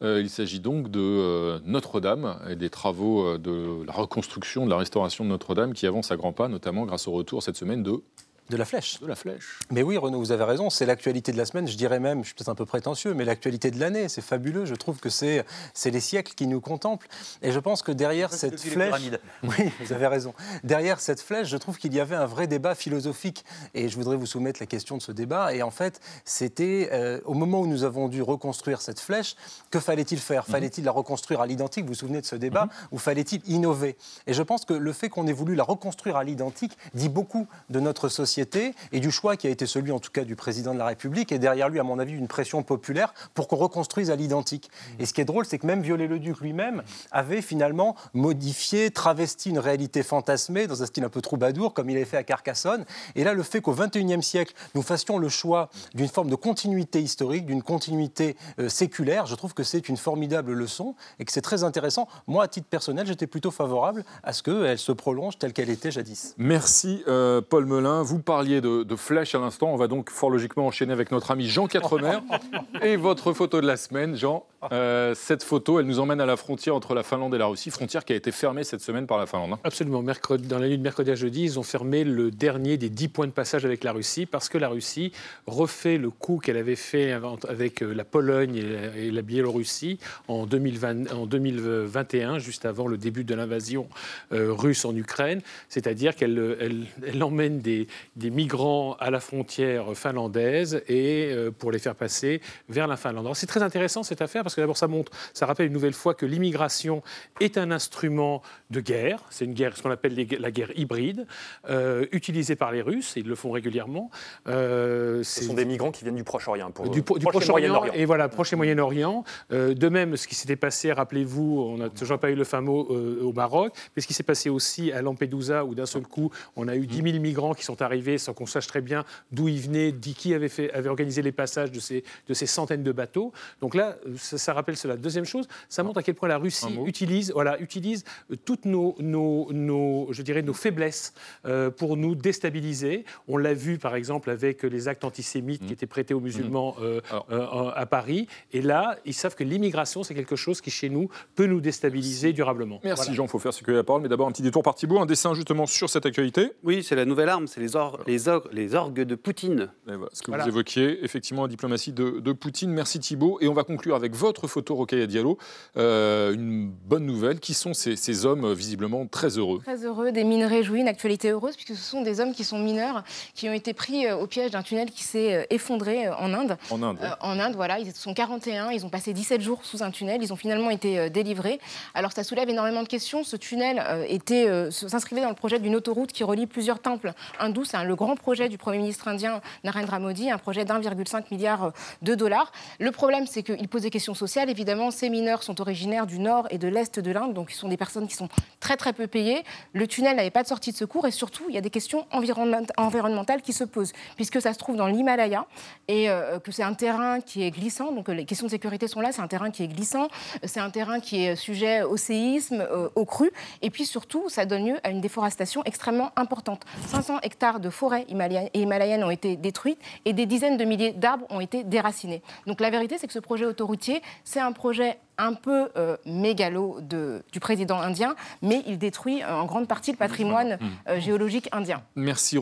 Il 0.00 0.30
s'agit 0.30 0.58
donc 0.58 0.90
de 0.90 1.60
Notre-Dame 1.64 2.40
et 2.50 2.56
des 2.56 2.70
travaux 2.70 3.38
de 3.38 3.86
la 3.86 3.92
reconstruction, 3.92 4.64
de 4.64 4.70
la 4.70 4.78
restauration 4.78 5.22
de 5.22 5.28
Notre-Dame 5.28 5.74
qui 5.74 5.86
avancent 5.86 6.10
à 6.10 6.16
grands 6.16 6.32
pas, 6.32 6.48
notamment 6.48 6.86
grâce 6.86 7.06
au 7.06 7.12
retour 7.12 7.40
cette 7.40 7.56
semaine 7.56 7.84
de 7.84 8.02
de 8.50 8.56
la 8.56 8.64
flèche. 8.64 9.00
De 9.00 9.06
la 9.06 9.14
flèche. 9.14 9.58
Mais 9.70 9.82
oui, 9.82 9.96
Renaud, 9.96 10.18
vous 10.18 10.32
avez 10.32 10.44
raison. 10.44 10.68
C'est 10.68 10.84
l'actualité 10.84 11.32
de 11.32 11.38
la 11.38 11.46
semaine. 11.46 11.66
Je 11.68 11.76
dirais 11.76 12.00
même, 12.00 12.22
je 12.22 12.26
suis 12.26 12.34
peut-être 12.34 12.48
un 12.48 12.54
peu 12.54 12.66
prétentieux, 12.66 13.14
mais 13.14 13.24
l'actualité 13.24 13.70
de 13.70 13.80
l'année. 13.80 14.08
C'est 14.08 14.20
fabuleux. 14.20 14.66
Je 14.66 14.74
trouve 14.74 14.98
que 14.98 15.08
c'est 15.08 15.44
les 15.84 16.00
siècles 16.00 16.34
qui 16.34 16.46
nous 16.46 16.60
contemplent. 16.60 17.08
Et 17.40 17.52
je 17.52 17.58
pense 17.58 17.82
que 17.82 17.92
derrière 17.92 18.32
cette 18.32 18.60
flèche. 18.60 18.92
Oui, 19.42 19.70
vous 19.80 19.92
avez 19.92 20.06
raison. 20.06 20.34
Derrière 20.62 21.00
cette 21.00 21.20
flèche, 21.20 21.48
je 21.48 21.56
trouve 21.56 21.78
qu'il 21.78 21.92
y 21.94 22.00
avait 22.00 22.14
un 22.16 22.26
vrai 22.26 22.46
débat 22.46 22.74
philosophique. 22.74 23.44
Et 23.74 23.88
je 23.88 23.96
voudrais 23.96 24.16
vous 24.16 24.26
soumettre 24.26 24.60
la 24.60 24.66
question 24.66 24.96
de 24.96 25.02
ce 25.02 25.12
débat. 25.12 25.54
Et 25.54 25.62
en 25.62 25.70
fait, 25.70 26.00
c'était 26.24 26.90
euh, 26.92 27.20
au 27.24 27.34
moment 27.34 27.60
où 27.60 27.66
nous 27.66 27.84
avons 27.84 28.08
dû 28.08 28.22
reconstruire 28.22 28.80
cette 28.80 29.00
flèche, 29.00 29.34
que 29.70 29.80
fallait-il 29.80 30.18
faire? 30.18 30.44
Mhm. 30.46 30.52
Fallait-il 30.52 30.84
la 30.84 30.92
reconstruire 30.92 31.40
à 31.40 31.46
l'identique? 31.46 31.84
Vous 31.84 31.92
vous 31.92 31.94
souvenez 31.94 32.20
de 32.20 32.26
ce 32.26 32.36
débat 32.36 32.64
mhm. 32.64 32.70
Ou 32.92 32.98
fallait-il 32.98 33.42
innover? 33.46 33.96
Et 34.26 34.34
je 34.34 34.42
pense 34.42 34.64
que 34.64 34.74
le 34.74 34.92
fait 34.92 35.08
qu'on 35.08 35.26
ait 35.26 35.32
voulu 35.32 35.54
la 35.54 35.64
reconstruire 35.64 36.16
à 36.16 36.24
l'identique 36.24 36.76
dit 36.94 37.08
beaucoup 37.08 37.46
de 37.70 37.80
notre 37.80 38.08
société 38.08 38.41
société 38.42 38.74
et 38.92 39.00
du 39.00 39.10
choix 39.10 39.36
qui 39.36 39.46
a 39.46 39.50
été 39.50 39.66
celui, 39.66 39.92
en 39.92 39.98
tout 39.98 40.10
cas, 40.10 40.24
du 40.24 40.36
président 40.36 40.74
de 40.74 40.78
la 40.78 40.86
République, 40.86 41.32
et 41.32 41.38
derrière 41.38 41.68
lui, 41.68 41.78
à 41.78 41.82
mon 41.82 41.98
avis, 41.98 42.14
une 42.14 42.28
pression 42.28 42.62
populaire 42.62 43.14
pour 43.34 43.48
qu'on 43.48 43.56
reconstruise 43.56 44.10
à 44.10 44.16
l'identique. 44.16 44.70
Et 44.98 45.06
ce 45.06 45.12
qui 45.12 45.20
est 45.20 45.24
drôle, 45.24 45.44
c'est 45.44 45.58
que 45.58 45.66
même 45.66 45.82
Viollet-le-Duc 45.82 46.40
lui-même 46.40 46.82
avait 47.10 47.42
finalement 47.42 47.96
modifié, 48.14 48.90
travesti 48.90 49.50
une 49.50 49.58
réalité 49.58 50.02
fantasmée 50.02 50.66
dans 50.66 50.82
un 50.82 50.86
style 50.86 51.04
un 51.04 51.08
peu 51.08 51.20
troubadour, 51.20 51.74
comme 51.74 51.90
il 51.90 51.96
avait 51.96 52.04
fait 52.04 52.16
à 52.16 52.22
Carcassonne. 52.22 52.84
Et 53.14 53.24
là, 53.24 53.34
le 53.34 53.42
fait 53.42 53.60
qu'au 53.60 53.74
XXIe 53.74 54.22
siècle, 54.22 54.54
nous 54.74 54.82
fassions 54.82 55.18
le 55.18 55.28
choix 55.28 55.68
d'une 55.94 56.08
forme 56.08 56.30
de 56.30 56.36
continuité 56.36 57.00
historique, 57.00 57.46
d'une 57.46 57.62
continuité 57.62 58.36
euh, 58.58 58.68
séculaire, 58.68 59.26
je 59.26 59.34
trouve 59.34 59.54
que 59.54 59.62
c'est 59.62 59.88
une 59.88 59.96
formidable 59.96 60.52
leçon 60.52 60.94
et 61.18 61.24
que 61.24 61.32
c'est 61.32 61.40
très 61.40 61.64
intéressant. 61.64 62.08
Moi, 62.26 62.44
à 62.44 62.48
titre 62.48 62.68
personnel, 62.68 63.06
j'étais 63.06 63.26
plutôt 63.26 63.50
favorable 63.50 64.04
à 64.22 64.32
ce 64.32 64.42
qu'elle 64.42 64.78
se 64.78 64.92
prolonge 64.92 65.38
telle 65.38 65.52
qu'elle 65.52 65.70
était 65.70 65.90
jadis. 65.90 66.34
Merci 66.38 67.02
euh, 67.08 67.40
Paul 67.40 67.66
Melun. 67.66 68.02
Vous 68.02 68.18
parliez 68.22 68.60
de, 68.60 68.82
de 68.82 68.96
flèches 68.96 69.34
à 69.34 69.38
l'instant. 69.38 69.68
On 69.72 69.76
va 69.76 69.88
donc 69.88 70.10
fort 70.10 70.30
logiquement 70.30 70.66
enchaîner 70.66 70.92
avec 70.92 71.10
notre 71.10 71.30
ami 71.30 71.46
Jean 71.48 71.66
Quatremer 71.66 72.18
et 72.82 72.96
votre 72.96 73.32
photo 73.32 73.60
de 73.60 73.66
la 73.66 73.76
semaine. 73.76 74.16
Jean, 74.16 74.46
euh, 74.70 75.14
cette 75.14 75.42
photo, 75.42 75.80
elle 75.80 75.86
nous 75.86 75.98
emmène 75.98 76.20
à 76.20 76.26
la 76.26 76.36
frontière 76.36 76.76
entre 76.76 76.94
la 76.94 77.02
Finlande 77.02 77.34
et 77.34 77.38
la 77.38 77.46
Russie, 77.46 77.70
frontière 77.70 78.04
qui 78.04 78.12
a 78.12 78.16
été 78.16 78.30
fermée 78.30 78.64
cette 78.64 78.80
semaine 78.80 79.06
par 79.06 79.18
la 79.18 79.26
Finlande. 79.26 79.54
hein. 79.54 79.58
Absolument. 79.64 80.02
Dans 80.02 80.58
la 80.58 80.68
nuit 80.68 80.78
de 80.78 80.82
mercredi 80.82 81.10
à 81.10 81.14
jeudi, 81.14 81.42
ils 81.42 81.58
ont 81.58 81.62
fermé 81.62 82.04
le 82.04 82.30
dernier 82.30 82.76
des 82.76 82.88
dix 82.88 83.08
points 83.08 83.26
de 83.26 83.32
passage 83.32 83.64
avec 83.64 83.82
la 83.84 83.92
Russie 83.92 84.26
parce 84.26 84.48
que 84.48 84.58
la 84.58 84.68
Russie 84.68 85.12
refait 85.46 85.98
le 85.98 86.10
coup 86.10 86.38
qu'elle 86.38 86.56
avait 86.56 86.76
fait 86.76 87.12
avec 87.48 87.82
euh, 87.82 87.92
la 87.92 88.04
Pologne 88.04 88.56
et 88.96 89.10
la, 89.10 89.22
Biélorussie 89.22 89.98
en, 90.28 90.46
2020 90.46 91.12
en 91.12 91.26
2021, 91.26 92.38
juste 92.38 92.64
avant 92.64 92.86
le 92.86 92.98
début 92.98 93.24
de 93.24 93.34
l'invasion 93.34 93.88
euh, 94.32 94.52
russe 94.52 94.84
en 94.84 94.94
Ukraine. 94.94 95.40
C'est-à-dire 95.68 96.14
qu'elle 96.14 96.56
elle, 96.60 96.86
elle 97.06 97.22
emmène 97.22 97.60
des, 97.60 97.86
migrants 98.16 98.96
à 99.00 99.10
la 99.10 99.20
frontière 99.20 99.96
finlandaise 99.96 100.82
et 100.88 101.34
pour 101.58 101.70
les 101.70 101.78
faire 101.78 101.94
passer 101.94 102.40
vers 102.68 102.86
la 102.86 102.96
Finlande. 102.96 103.28
C'est 103.34 103.46
très 103.46 103.62
intéressant 103.62 104.02
cette 104.02 104.22
affaire 104.22 104.42
parce 104.42 104.51
que 104.54 104.60
d'abord 104.60 104.76
ça 104.76 104.88
montre, 104.88 105.12
ça 105.34 105.46
rappelle 105.46 105.66
une 105.66 105.72
nouvelle 105.72 105.92
fois 105.92 106.14
que 106.14 106.26
l'immigration 106.26 107.02
est 107.40 107.58
un 107.58 107.70
instrument 107.70 108.42
de 108.70 108.80
guerre. 108.80 109.22
C'est 109.30 109.44
une 109.44 109.54
guerre, 109.54 109.76
ce 109.76 109.82
qu'on 109.82 109.90
appelle 109.90 110.14
les- 110.14 110.24
la 110.38 110.50
guerre 110.50 110.70
hybride, 110.76 111.26
euh, 111.68 112.06
utilisée 112.12 112.56
par 112.56 112.72
les 112.72 112.82
Russes. 112.82 113.16
et 113.16 113.20
Ils 113.20 113.28
le 113.28 113.34
font 113.34 113.50
régulièrement. 113.50 114.10
Euh, 114.48 115.22
Ce 115.22 115.44
sont 115.44 115.54
des 115.54 115.64
migrants 115.64 115.90
qui 115.90 116.04
viennent 116.04 116.16
du 116.16 116.24
Proche-Orient. 116.24 116.70
Pour 116.70 116.88
du, 116.90 117.02
Pro- 117.02 117.18
du 117.18 117.26
et 117.26 117.28
Proche-Orient 117.28 117.84
et 117.94 118.04
voilà 118.04 118.28
Proche 118.28 118.52
et 118.52 118.56
Moyen-Orient. 118.56 119.24
Euh, 119.52 119.74
de 119.74 119.88
même, 119.88 120.16
ce 120.16 120.26
qui 120.26 120.34
s'était 120.34 120.56
passé, 120.56 120.92
rappelez-vous, 120.92 121.60
on 121.60 121.78
n'a 121.78 121.88
toujours 121.88 122.18
pas 122.18 122.30
eu 122.30 122.34
le 122.34 122.44
fameux 122.44 122.70
au 122.72 123.32
Maroc, 123.32 123.72
mais 123.96 124.02
ce 124.02 124.06
qui 124.06 124.14
s'est 124.14 124.22
passé 124.22 124.50
aussi 124.50 124.92
à 124.92 125.02
Lampedusa, 125.02 125.64
où 125.64 125.74
d'un 125.74 125.86
seul 125.86 126.02
coup, 126.02 126.30
on 126.56 126.68
a 126.68 126.76
eu 126.76 126.86
10 126.86 127.02
000 127.02 127.18
migrants 127.20 127.54
qui 127.54 127.64
sont 127.64 127.80
arrivés 127.82 128.18
sans 128.18 128.32
qu'on 128.34 128.46
sache 128.46 128.66
très 128.66 128.80
bien 128.80 129.04
d'où 129.30 129.48
ils 129.48 129.60
venaient, 129.60 129.92
qui 130.16 130.34
avait, 130.34 130.48
fait, 130.48 130.72
avait 130.72 130.88
organisé 130.88 131.22
les 131.22 131.32
passages 131.32 131.70
de 131.72 131.80
ces, 131.80 132.04
de 132.28 132.34
ces 132.34 132.46
centaines 132.46 132.82
de 132.82 132.92
bateaux. 132.92 133.32
Donc 133.60 133.74
là, 133.74 133.96
ça, 134.16 134.38
ça 134.42 134.52
rappelle 134.52 134.76
cela. 134.76 134.96
Deuxième 134.96 135.24
chose, 135.24 135.46
ça 135.68 135.82
montre 135.82 135.98
à 135.98 136.02
quel 136.02 136.14
point 136.14 136.28
la 136.28 136.38
Russie 136.38 136.78
utilise, 136.86 137.32
voilà, 137.32 137.58
utilise 137.60 138.04
euh, 138.30 138.36
toutes 138.44 138.64
nos, 138.64 138.94
nos, 138.98 139.48
nos- 139.52 140.08
je 140.12 140.22
dirais, 140.22 140.42
nos 140.42 140.52
faiblesses 140.54 141.14
euh, 141.46 141.70
pour 141.70 141.96
nous 141.96 142.14
déstabiliser. 142.14 143.04
On 143.28 143.36
l'a 143.36 143.54
vu, 143.54 143.78
par 143.78 143.94
exemple, 143.94 144.30
avec 144.30 144.62
les 144.62 144.88
actes 144.88 145.04
antisémites 145.04 145.64
qui 145.66 145.72
étaient 145.72 145.86
prêtés 145.86 146.14
aux 146.14 146.20
musulmans 146.20 146.74
euh, 146.80 147.00
euh, 147.30 147.70
à 147.74 147.86
Paris. 147.86 148.26
Et 148.52 148.62
là, 148.62 148.96
ils 149.04 149.14
savent 149.14 149.34
que 149.34 149.44
l'immigration, 149.44 150.02
c'est 150.02 150.14
quelque 150.14 150.36
chose 150.36 150.60
qui, 150.60 150.70
chez 150.70 150.88
nous, 150.88 151.08
peut 151.34 151.46
nous 151.46 151.60
déstabiliser 151.60 152.32
durablement. 152.32 152.80
Merci 152.82 153.02
Voilà. 153.04 153.14
Jean, 153.16 153.24
il 153.24 153.28
faut 153.28 153.38
faire 153.38 153.52
circuler 153.52 153.76
la 153.76 153.84
parole, 153.84 154.02
mais 154.02 154.08
d'abord 154.08 154.26
un 154.28 154.32
petit 154.32 154.42
détour 154.42 154.62
par 154.62 154.74
Thibault, 154.74 154.98
un 155.00 155.06
dessin 155.06 155.34
justement 155.34 155.66
sur 155.66 155.88
cette 155.90 156.06
actualité. 156.06 156.52
Oui, 156.64 156.82
c'est 156.82 156.96
la 156.96 157.04
nouvelle 157.04 157.28
arme, 157.28 157.46
c'est 157.46 157.60
les, 157.60 157.76
or- 157.76 158.00
les, 158.06 158.28
or- 158.28 158.48
les 158.52 158.74
orgues 158.74 159.02
de 159.02 159.14
Poutine. 159.14 159.70
Et 159.88 159.94
voilà, 159.96 160.08
ce 160.12 160.22
que 160.22 160.30
Voilà. 160.30 160.44
vous 160.44 160.48
évoquiez, 160.50 161.04
effectivement, 161.04 161.42
la 161.42 161.48
diplomatie 161.48 161.92
de, 161.92 162.20
de 162.20 162.32
Poutine. 162.32 162.70
Merci 162.70 162.98
Thibault. 162.98 163.38
Et 163.40 163.48
on 163.48 163.52
va 163.54 163.64
conclure 163.64 163.94
avec 163.94 164.14
votre 164.14 164.31
photo, 164.46 164.74
Rocaille 164.74 165.06
Diallo. 165.06 165.38
Euh, 165.76 166.32
une 166.34 166.70
bonne 166.70 167.06
nouvelle. 167.06 167.40
Qui 167.40 167.54
sont 167.54 167.74
ces, 167.74 167.96
ces 167.96 168.26
hommes 168.26 168.44
euh, 168.44 168.54
visiblement 168.54 169.06
très 169.06 169.38
heureux 169.38 169.60
Très 169.62 169.84
heureux, 169.84 170.12
des 170.12 170.24
mines 170.24 170.44
réjouies, 170.44 170.80
une 170.80 170.88
actualité 170.88 171.30
heureuse, 171.30 171.56
puisque 171.56 171.78
ce 171.78 171.90
sont 171.90 172.02
des 172.02 172.20
hommes 172.20 172.34
qui 172.34 172.44
sont 172.44 172.58
mineurs, 172.58 173.04
qui 173.34 173.48
ont 173.48 173.52
été 173.52 173.72
pris 173.72 174.06
euh, 174.06 174.16
au 174.16 174.26
piège 174.26 174.50
d'un 174.50 174.62
tunnel 174.62 174.90
qui 174.90 175.02
s'est 175.02 175.46
effondré 175.50 176.08
en 176.08 176.32
Inde. 176.34 176.56
En 176.70 176.82
Inde. 176.82 176.98
Euh, 177.02 177.10
en 177.20 177.38
Inde, 177.38 177.54
voilà, 177.54 177.78
ils 177.78 177.92
sont 177.92 178.14
41, 178.14 178.70
ils 178.70 178.84
ont 178.84 178.90
passé 178.90 179.12
17 179.12 179.40
jours 179.40 179.64
sous 179.64 179.82
un 179.82 179.90
tunnel, 179.90 180.22
ils 180.22 180.32
ont 180.32 180.36
finalement 180.36 180.70
été 180.70 181.10
délivrés. 181.10 181.60
Alors 181.94 182.12
ça 182.12 182.24
soulève 182.24 182.48
énormément 182.48 182.82
de 182.82 182.88
questions. 182.88 183.24
Ce 183.24 183.36
tunnel 183.36 183.82
était, 184.08 184.48
euh, 184.48 184.70
s'inscrivait 184.70 185.22
dans 185.22 185.28
le 185.28 185.34
projet 185.34 185.58
d'une 185.58 185.76
autoroute 185.76 186.12
qui 186.12 186.24
relie 186.24 186.46
plusieurs 186.46 186.80
temples 186.80 187.12
hindous. 187.38 187.64
C'est 187.64 187.82
le 187.84 187.96
grand 187.96 188.16
projet 188.16 188.48
du 188.48 188.58
Premier 188.58 188.78
ministre 188.78 189.08
indien 189.08 189.40
Narendra 189.64 189.98
Modi, 189.98 190.30
un 190.30 190.38
projet 190.38 190.64
d'1,5 190.64 191.24
milliard 191.30 191.72
de 192.02 192.14
dollars. 192.14 192.52
Le 192.78 192.90
problème, 192.90 193.26
c'est 193.26 193.42
qu'il 193.42 193.68
pose 193.68 193.82
des 193.82 193.90
questions 193.90 194.14
Évidemment, 194.48 194.90
ces 194.90 195.10
mineurs 195.10 195.42
sont 195.42 195.60
originaires 195.60 196.06
du 196.06 196.18
nord 196.18 196.46
et 196.50 196.58
de 196.58 196.68
l'est 196.68 196.98
de 196.98 197.10
l'Inde, 197.10 197.34
donc 197.34 197.52
ils 197.52 197.56
sont 197.56 197.68
des 197.68 197.76
personnes 197.76 198.06
qui 198.06 198.14
sont 198.14 198.28
très 198.60 198.76
très 198.76 198.92
peu 198.92 199.06
payées. 199.06 199.42
Le 199.72 199.86
tunnel 199.86 200.16
n'avait 200.16 200.30
pas 200.30 200.42
de 200.42 200.48
sortie 200.48 200.72
de 200.72 200.76
secours 200.76 201.06
et 201.06 201.10
surtout, 201.10 201.44
il 201.48 201.54
y 201.54 201.58
a 201.58 201.60
des 201.60 201.70
questions 201.70 202.06
environnement- 202.12 202.66
environnementales 202.76 203.42
qui 203.42 203.52
se 203.52 203.64
posent, 203.64 203.92
puisque 204.16 204.40
ça 204.40 204.52
se 204.52 204.58
trouve 204.58 204.76
dans 204.76 204.86
l'Himalaya 204.86 205.46
et 205.88 206.10
euh, 206.10 206.38
que 206.38 206.52
c'est 206.52 206.62
un 206.62 206.74
terrain 206.74 207.20
qui 207.20 207.42
est 207.42 207.50
glissant. 207.50 207.92
Donc 207.92 208.08
euh, 208.08 208.14
les 208.14 208.24
questions 208.24 208.46
de 208.46 208.50
sécurité 208.50 208.88
sont 208.88 209.00
là. 209.00 209.12
C'est 209.12 209.22
un 209.22 209.28
terrain 209.28 209.50
qui 209.50 209.62
est 209.62 209.68
glissant, 209.68 210.08
c'est 210.44 210.60
un 210.60 210.70
terrain 210.70 211.00
qui 211.00 211.24
est 211.24 211.36
sujet 211.36 211.82
au 211.82 211.96
séisme, 211.96 212.60
euh, 212.60 212.88
aux 212.94 213.04
crues, 213.04 213.32
et 213.62 213.70
puis 213.70 213.84
surtout, 213.84 214.28
ça 214.28 214.44
donne 214.44 214.66
lieu 214.66 214.76
à 214.82 214.90
une 214.90 215.00
déforestation 215.00 215.62
extrêmement 215.64 216.10
importante. 216.16 216.62
500 216.88 217.20
hectares 217.22 217.60
de 217.60 217.70
forêts 217.70 218.06
himalayennes 218.54 219.04
ont 219.04 219.10
été 219.10 219.36
détruites 219.36 219.78
et 220.04 220.12
des 220.12 220.26
dizaines 220.26 220.56
de 220.56 220.64
milliers 220.64 220.92
d'arbres 220.92 221.26
ont 221.30 221.40
été 221.40 221.64
déracinés. 221.64 222.22
Donc 222.46 222.60
la 222.60 222.70
vérité, 222.70 222.98
c'est 222.98 223.06
que 223.06 223.12
ce 223.12 223.18
projet 223.18 223.46
autoroutier, 223.46 224.01
c'est 224.24 224.40
un 224.40 224.52
projet 224.52 224.98
un 225.18 225.34
peu 225.34 225.68
euh, 225.76 225.96
mégalo 226.06 226.78
de- 226.80 227.22
du 227.32 227.38
président 227.38 227.78
indien, 227.78 228.16
mais 228.40 228.62
il 228.66 228.78
détruit 228.78 229.22
euh, 229.22 229.30
en 229.32 229.44
grande 229.44 229.68
partie 229.68 229.92
le 229.92 229.98
patrimoine 229.98 230.58
euh, 230.88 230.98
géologique 231.00 231.48
indien. 231.52 231.82
Merci 231.94 232.38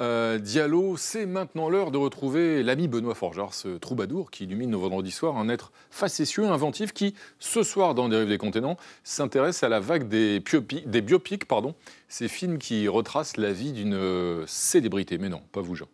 euh, 0.00 0.38
Diallo. 0.38 0.96
C'est 0.96 1.26
maintenant 1.26 1.68
l'heure 1.68 1.90
de 1.90 1.98
retrouver 1.98 2.62
l'ami 2.62 2.88
Benoît 2.88 3.14
Forgeard, 3.14 3.54
ce 3.54 3.76
troubadour 3.76 4.30
qui 4.30 4.44
illumine 4.44 4.70
nos 4.70 4.80
vendredis 4.80 5.10
soirs, 5.12 5.36
un 5.36 5.48
être 5.48 5.70
facétieux, 5.90 6.46
inventif, 6.46 6.92
qui, 6.92 7.14
ce 7.38 7.62
soir 7.62 7.94
dans 7.94 8.08
Dérive 8.08 8.28
des 8.28 8.38
Contenants, 8.38 8.76
s'intéresse 9.04 9.62
à 9.62 9.68
la 9.68 9.78
vague 9.78 10.08
des, 10.08 10.40
biopi- 10.40 10.86
des 10.86 11.02
biopics, 11.02 11.44
pardon, 11.44 11.74
ces 12.08 12.28
films 12.28 12.58
qui 12.58 12.88
retracent 12.88 13.36
la 13.36 13.52
vie 13.52 13.72
d'une 13.72 14.44
célébrité. 14.46 15.18
Mais 15.18 15.28
non, 15.28 15.42
pas 15.52 15.60
vous, 15.60 15.76
Jean. 15.76 15.86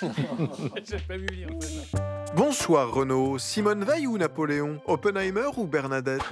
Bonsoir 2.34 2.92
Renaud, 2.92 3.38
Simone 3.38 3.84
Veil 3.84 4.06
ou 4.06 4.18
Napoléon? 4.18 4.80
Oppenheimer 4.84 5.48
ou 5.56 5.66
Bernadette? 5.66 6.24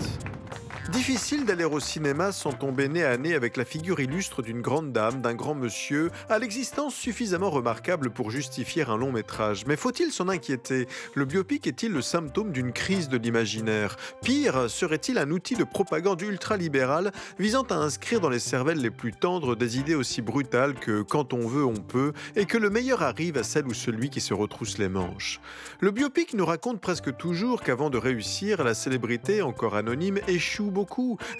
Difficile 0.92 1.44
d'aller 1.44 1.64
au 1.64 1.80
cinéma 1.80 2.30
sans 2.30 2.52
tomber 2.52 2.88
nez 2.88 3.04
à 3.04 3.16
nez 3.16 3.34
avec 3.34 3.56
la 3.56 3.64
figure 3.64 3.98
illustre 3.98 4.40
d'une 4.40 4.62
grande 4.62 4.92
dame, 4.92 5.20
d'un 5.20 5.34
grand 5.34 5.54
monsieur, 5.54 6.10
à 6.28 6.38
l'existence 6.38 6.94
suffisamment 6.94 7.50
remarquable 7.50 8.10
pour 8.10 8.30
justifier 8.30 8.84
un 8.84 8.96
long 8.96 9.10
métrage. 9.10 9.66
Mais 9.66 9.76
faut-il 9.76 10.12
s'en 10.12 10.28
inquiéter? 10.28 10.86
Le 11.14 11.24
biopic 11.24 11.66
est-il 11.66 11.92
le 11.92 12.02
symptôme 12.02 12.52
d'une 12.52 12.72
crise 12.72 13.08
de 13.08 13.18
l'imaginaire? 13.18 13.96
Pire, 14.22 14.70
serait-il 14.70 15.18
un 15.18 15.30
outil 15.32 15.54
de 15.54 15.64
propagande 15.64 16.22
ultralibérale 16.22 17.12
visant 17.38 17.64
à 17.64 17.74
inscrire 17.74 18.20
dans 18.20 18.30
les 18.30 18.38
cervelles 18.38 18.80
les 18.80 18.90
plus 18.90 19.12
tendres 19.12 19.56
des 19.56 19.78
idées 19.78 19.96
aussi 19.96 20.22
brutales 20.22 20.74
que 20.74 21.02
quand 21.02 21.32
on 21.32 21.48
veut, 21.48 21.64
on 21.64 21.74
peut, 21.74 22.12
et 22.36 22.46
que 22.46 22.58
le 22.58 22.70
meilleur 22.70 23.02
arrive 23.02 23.36
à 23.38 23.42
celle 23.42 23.66
ou 23.66 23.74
celui 23.74 24.08
qui 24.08 24.20
se 24.20 24.34
retrousse 24.34 24.78
les 24.78 24.88
manches? 24.88 25.40
Le 25.80 25.90
biopic 25.90 26.34
nous 26.34 26.46
raconte 26.46 26.80
presque 26.80 27.16
toujours 27.16 27.62
qu'avant 27.62 27.90
de 27.90 27.98
réussir, 27.98 28.62
la 28.62 28.74
célébrité, 28.74 29.42
encore 29.42 29.74
anonyme, 29.74 30.20
échoue 30.28 30.70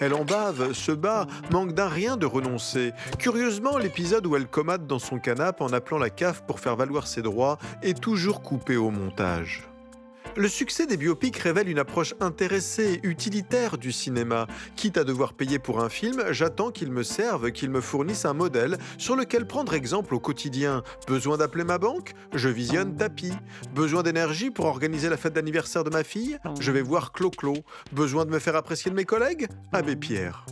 Elle 0.00 0.14
en 0.14 0.24
bave, 0.24 0.72
se 0.72 0.92
bat, 0.92 1.26
manque 1.50 1.72
d'un 1.72 1.88
rien 1.88 2.16
de 2.16 2.26
renoncer. 2.26 2.92
Curieusement, 3.18 3.76
l'épisode 3.76 4.26
où 4.26 4.36
elle 4.36 4.46
comate 4.46 4.86
dans 4.86 4.98
son 4.98 5.18
canapé 5.18 5.62
en 5.62 5.72
appelant 5.72 5.98
la 5.98 6.10
CAF 6.10 6.42
pour 6.42 6.60
faire 6.60 6.76
valoir 6.76 7.06
ses 7.06 7.22
droits 7.22 7.58
est 7.82 8.00
toujours 8.00 8.42
coupé 8.42 8.76
au 8.76 8.90
montage. 8.90 9.68
Le 10.38 10.48
succès 10.48 10.86
des 10.86 10.98
biopics 10.98 11.38
révèle 11.38 11.70
une 11.70 11.78
approche 11.78 12.14
intéressée, 12.20 13.00
utilitaire 13.02 13.78
du 13.78 13.90
cinéma. 13.90 14.46
Quitte 14.76 14.98
à 14.98 15.04
devoir 15.04 15.32
payer 15.32 15.58
pour 15.58 15.82
un 15.82 15.88
film, 15.88 16.22
j'attends 16.30 16.70
qu'il 16.70 16.92
me 16.92 17.02
serve, 17.02 17.52
qu'il 17.52 17.70
me 17.70 17.80
fournisse 17.80 18.26
un 18.26 18.34
modèle 18.34 18.76
sur 18.98 19.16
lequel 19.16 19.46
prendre 19.46 19.72
exemple 19.72 20.14
au 20.14 20.20
quotidien. 20.20 20.82
Besoin 21.06 21.38
d'appeler 21.38 21.64
ma 21.64 21.78
banque? 21.78 22.12
Je 22.34 22.50
visionne 22.50 22.96
Tapis. 22.96 23.32
Besoin 23.74 24.02
d'énergie 24.02 24.50
pour 24.50 24.66
organiser 24.66 25.08
la 25.08 25.16
fête 25.16 25.32
d'anniversaire 25.32 25.84
de 25.84 25.90
ma 25.90 26.04
fille? 26.04 26.38
Je 26.60 26.70
vais 26.70 26.82
voir 26.82 27.12
Clo-Clo. 27.12 27.54
Besoin 27.92 28.26
de 28.26 28.30
me 28.30 28.38
faire 28.38 28.56
apprécier 28.56 28.90
de 28.90 28.96
mes 28.96 29.06
collègues? 29.06 29.48
Abbé 29.72 29.96
Pierre. 29.96 30.44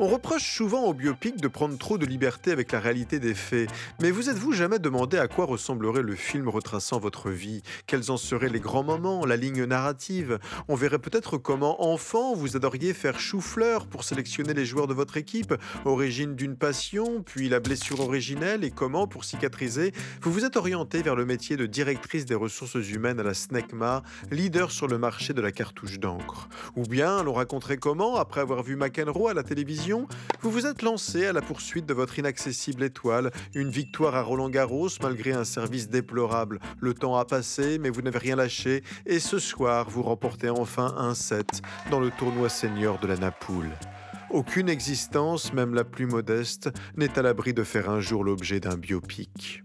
On 0.00 0.06
reproche 0.06 0.54
souvent 0.54 0.84
aux 0.84 0.94
biopics 0.94 1.40
de 1.40 1.48
prendre 1.48 1.76
trop 1.76 1.98
de 1.98 2.06
liberté 2.06 2.52
avec 2.52 2.70
la 2.70 2.78
réalité 2.78 3.18
des 3.18 3.34
faits, 3.34 3.68
mais 4.00 4.12
vous 4.12 4.30
êtes-vous 4.30 4.52
jamais 4.52 4.78
demandé 4.78 5.18
à 5.18 5.26
quoi 5.26 5.44
ressemblerait 5.44 6.02
le 6.02 6.14
film 6.14 6.48
retraçant 6.48 7.00
votre 7.00 7.30
vie? 7.30 7.62
Quels 7.88 8.12
en 8.12 8.16
seraient 8.16 8.48
les 8.48 8.60
grands 8.60 8.84
moments, 8.84 9.26
la 9.26 9.34
ligne 9.34 9.64
narrative? 9.64 10.38
On 10.68 10.76
verrait 10.76 11.00
peut-être 11.00 11.36
comment, 11.36 11.90
enfant, 11.92 12.36
vous 12.36 12.54
adoriez 12.54 12.94
faire 12.94 13.18
chou-fleur 13.18 13.88
pour 13.88 14.04
sélectionner 14.04 14.54
les 14.54 14.64
joueurs 14.64 14.86
de 14.86 14.94
votre 14.94 15.16
équipe, 15.16 15.52
origine 15.84 16.36
d'une 16.36 16.54
passion, 16.54 17.24
puis 17.24 17.48
la 17.48 17.58
blessure 17.58 17.98
originelle, 17.98 18.62
et 18.62 18.70
comment, 18.70 19.08
pour 19.08 19.24
cicatriser, 19.24 19.92
vous 20.22 20.32
vous 20.32 20.44
êtes 20.44 20.56
orienté 20.56 21.02
vers 21.02 21.16
le 21.16 21.26
métier 21.26 21.56
de 21.56 21.66
directrice 21.66 22.24
des 22.24 22.36
ressources 22.36 22.76
humaines 22.76 23.18
à 23.18 23.24
la 23.24 23.34
SNECMA, 23.34 24.04
leader 24.30 24.70
sur 24.70 24.86
le 24.86 24.96
marché 24.96 25.32
de 25.32 25.40
la 25.40 25.50
cartouche 25.50 25.98
d'encre? 25.98 26.48
Ou 26.76 26.84
bien 26.84 27.24
l'on 27.24 27.32
raconterait 27.32 27.78
comment, 27.78 28.14
après 28.14 28.40
avoir 28.40 28.62
vu 28.62 28.76
McEnroe 28.76 29.30
à 29.30 29.34
la 29.34 29.42
télévision, 29.42 29.87
vous 30.42 30.50
vous 30.50 30.66
êtes 30.66 30.82
lancé 30.82 31.26
à 31.26 31.32
la 31.32 31.40
poursuite 31.40 31.86
de 31.86 31.94
votre 31.94 32.18
inaccessible 32.18 32.82
étoile, 32.82 33.30
une 33.54 33.70
victoire 33.70 34.14
à 34.14 34.22
Roland 34.22 34.50
Garros 34.50 34.88
malgré 35.02 35.32
un 35.32 35.44
service 35.44 35.88
déplorable. 35.88 36.58
Le 36.80 36.92
temps 36.92 37.16
a 37.16 37.24
passé, 37.24 37.78
mais 37.78 37.88
vous 37.88 38.02
n'avez 38.02 38.18
rien 38.18 38.36
lâché, 38.36 38.82
et 39.06 39.18
ce 39.18 39.38
soir, 39.38 39.88
vous 39.88 40.02
remportez 40.02 40.50
enfin 40.50 40.94
un 40.98 41.14
set 41.14 41.62
dans 41.90 42.00
le 42.00 42.10
tournoi 42.10 42.48
senior 42.48 42.98
de 42.98 43.06
la 43.06 43.16
Napoule. 43.16 43.70
Aucune 44.30 44.68
existence, 44.68 45.54
même 45.54 45.74
la 45.74 45.84
plus 45.84 46.06
modeste, 46.06 46.70
n'est 46.96 47.18
à 47.18 47.22
l'abri 47.22 47.54
de 47.54 47.64
faire 47.64 47.88
un 47.88 48.00
jour 48.00 48.24
l'objet 48.24 48.60
d'un 48.60 48.76
biopic. 48.76 49.62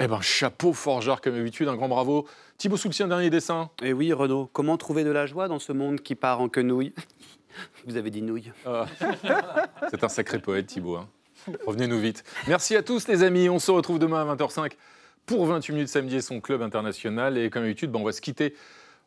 Eh 0.00 0.06
ben, 0.06 0.20
chapeau 0.20 0.72
forgeard 0.72 1.20
comme 1.20 1.34
d'habitude, 1.34 1.66
un 1.66 1.74
grand 1.74 1.88
bravo. 1.88 2.26
Thibaut 2.56 2.76
Soultien, 2.76 3.08
dernier 3.08 3.30
dessin. 3.30 3.70
Eh 3.82 3.92
oui, 3.92 4.12
Renaud, 4.12 4.48
comment 4.52 4.76
trouver 4.76 5.02
de 5.02 5.10
la 5.10 5.26
joie 5.26 5.48
dans 5.48 5.58
ce 5.58 5.72
monde 5.72 6.00
qui 6.00 6.14
part 6.14 6.40
en 6.40 6.48
quenouille 6.48 6.92
Vous 7.86 7.96
avez 7.96 8.10
dit 8.10 8.22
nouille. 8.22 8.52
Ah. 8.64 8.86
C'est 9.90 10.04
un 10.04 10.08
sacré 10.08 10.38
poète, 10.38 10.66
Thibaut. 10.66 10.96
Hein. 10.96 11.08
Revenez-nous 11.66 11.98
vite. 11.98 12.22
Merci 12.46 12.76
à 12.76 12.82
tous, 12.82 13.08
les 13.08 13.24
amis. 13.24 13.48
On 13.48 13.58
se 13.58 13.72
retrouve 13.72 13.98
demain 13.98 14.28
à 14.28 14.36
20h05 14.36 14.72
pour 15.26 15.46
28 15.46 15.72
minutes 15.72 15.88
samedi 15.88 16.16
et 16.16 16.20
son 16.20 16.40
club 16.40 16.62
international. 16.62 17.36
Et 17.36 17.50
comme 17.50 17.62
d'habitude, 17.62 17.90
ben, 17.90 17.98
on 17.98 18.04
va 18.04 18.12
se 18.12 18.20
quitter 18.20 18.54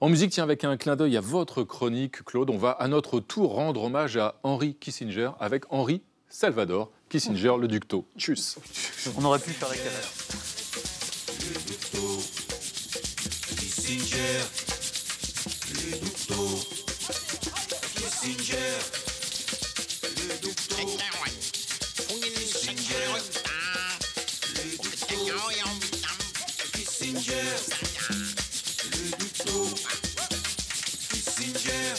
en 0.01 0.09
musique, 0.09 0.31
tiens, 0.31 0.43
avec 0.43 0.65
un 0.65 0.75
clin 0.75 0.97
d'œil 0.97 1.15
à 1.15 1.21
votre 1.21 1.63
chronique, 1.63 2.23
Claude. 2.25 2.49
On 2.49 2.57
va 2.57 2.71
à 2.71 2.89
notre 2.89 3.21
tour 3.21 3.53
rendre 3.53 3.83
hommage 3.83 4.17
à 4.17 4.39
Henri 4.43 4.75
Kissinger 4.75 5.29
avec 5.39 5.63
Henri 5.69 6.01
Salvador 6.27 6.91
Kissinger, 7.07 7.53
le 7.59 7.67
ducto. 7.67 8.07
Tchuss. 8.17 8.57
On 9.17 9.23
aurait 9.23 9.39
pu 9.39 9.51
faire 9.51 9.69
la 9.69 9.75
Kissinger, 13.57 14.45
le 15.73 15.91
docteur, 15.97 16.53
Kissinger, 17.95 18.77
le 20.05 20.37
docteur, 20.37 20.85
Kissinger, 22.37 23.07
le 24.53 24.65
docteur, 24.77 25.49
Kissinger, 26.73 27.49
le 28.91 29.03
docteur, 29.17 29.69
Kissinger. 31.09 31.93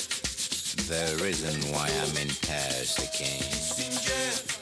The 0.87 1.05
reason 1.21 1.57
why 1.73 1.89
I'm 1.89 2.17
in 2.17 2.31
Paris 2.43 2.95
again. 2.99 3.43
Kissinger, 3.43 4.62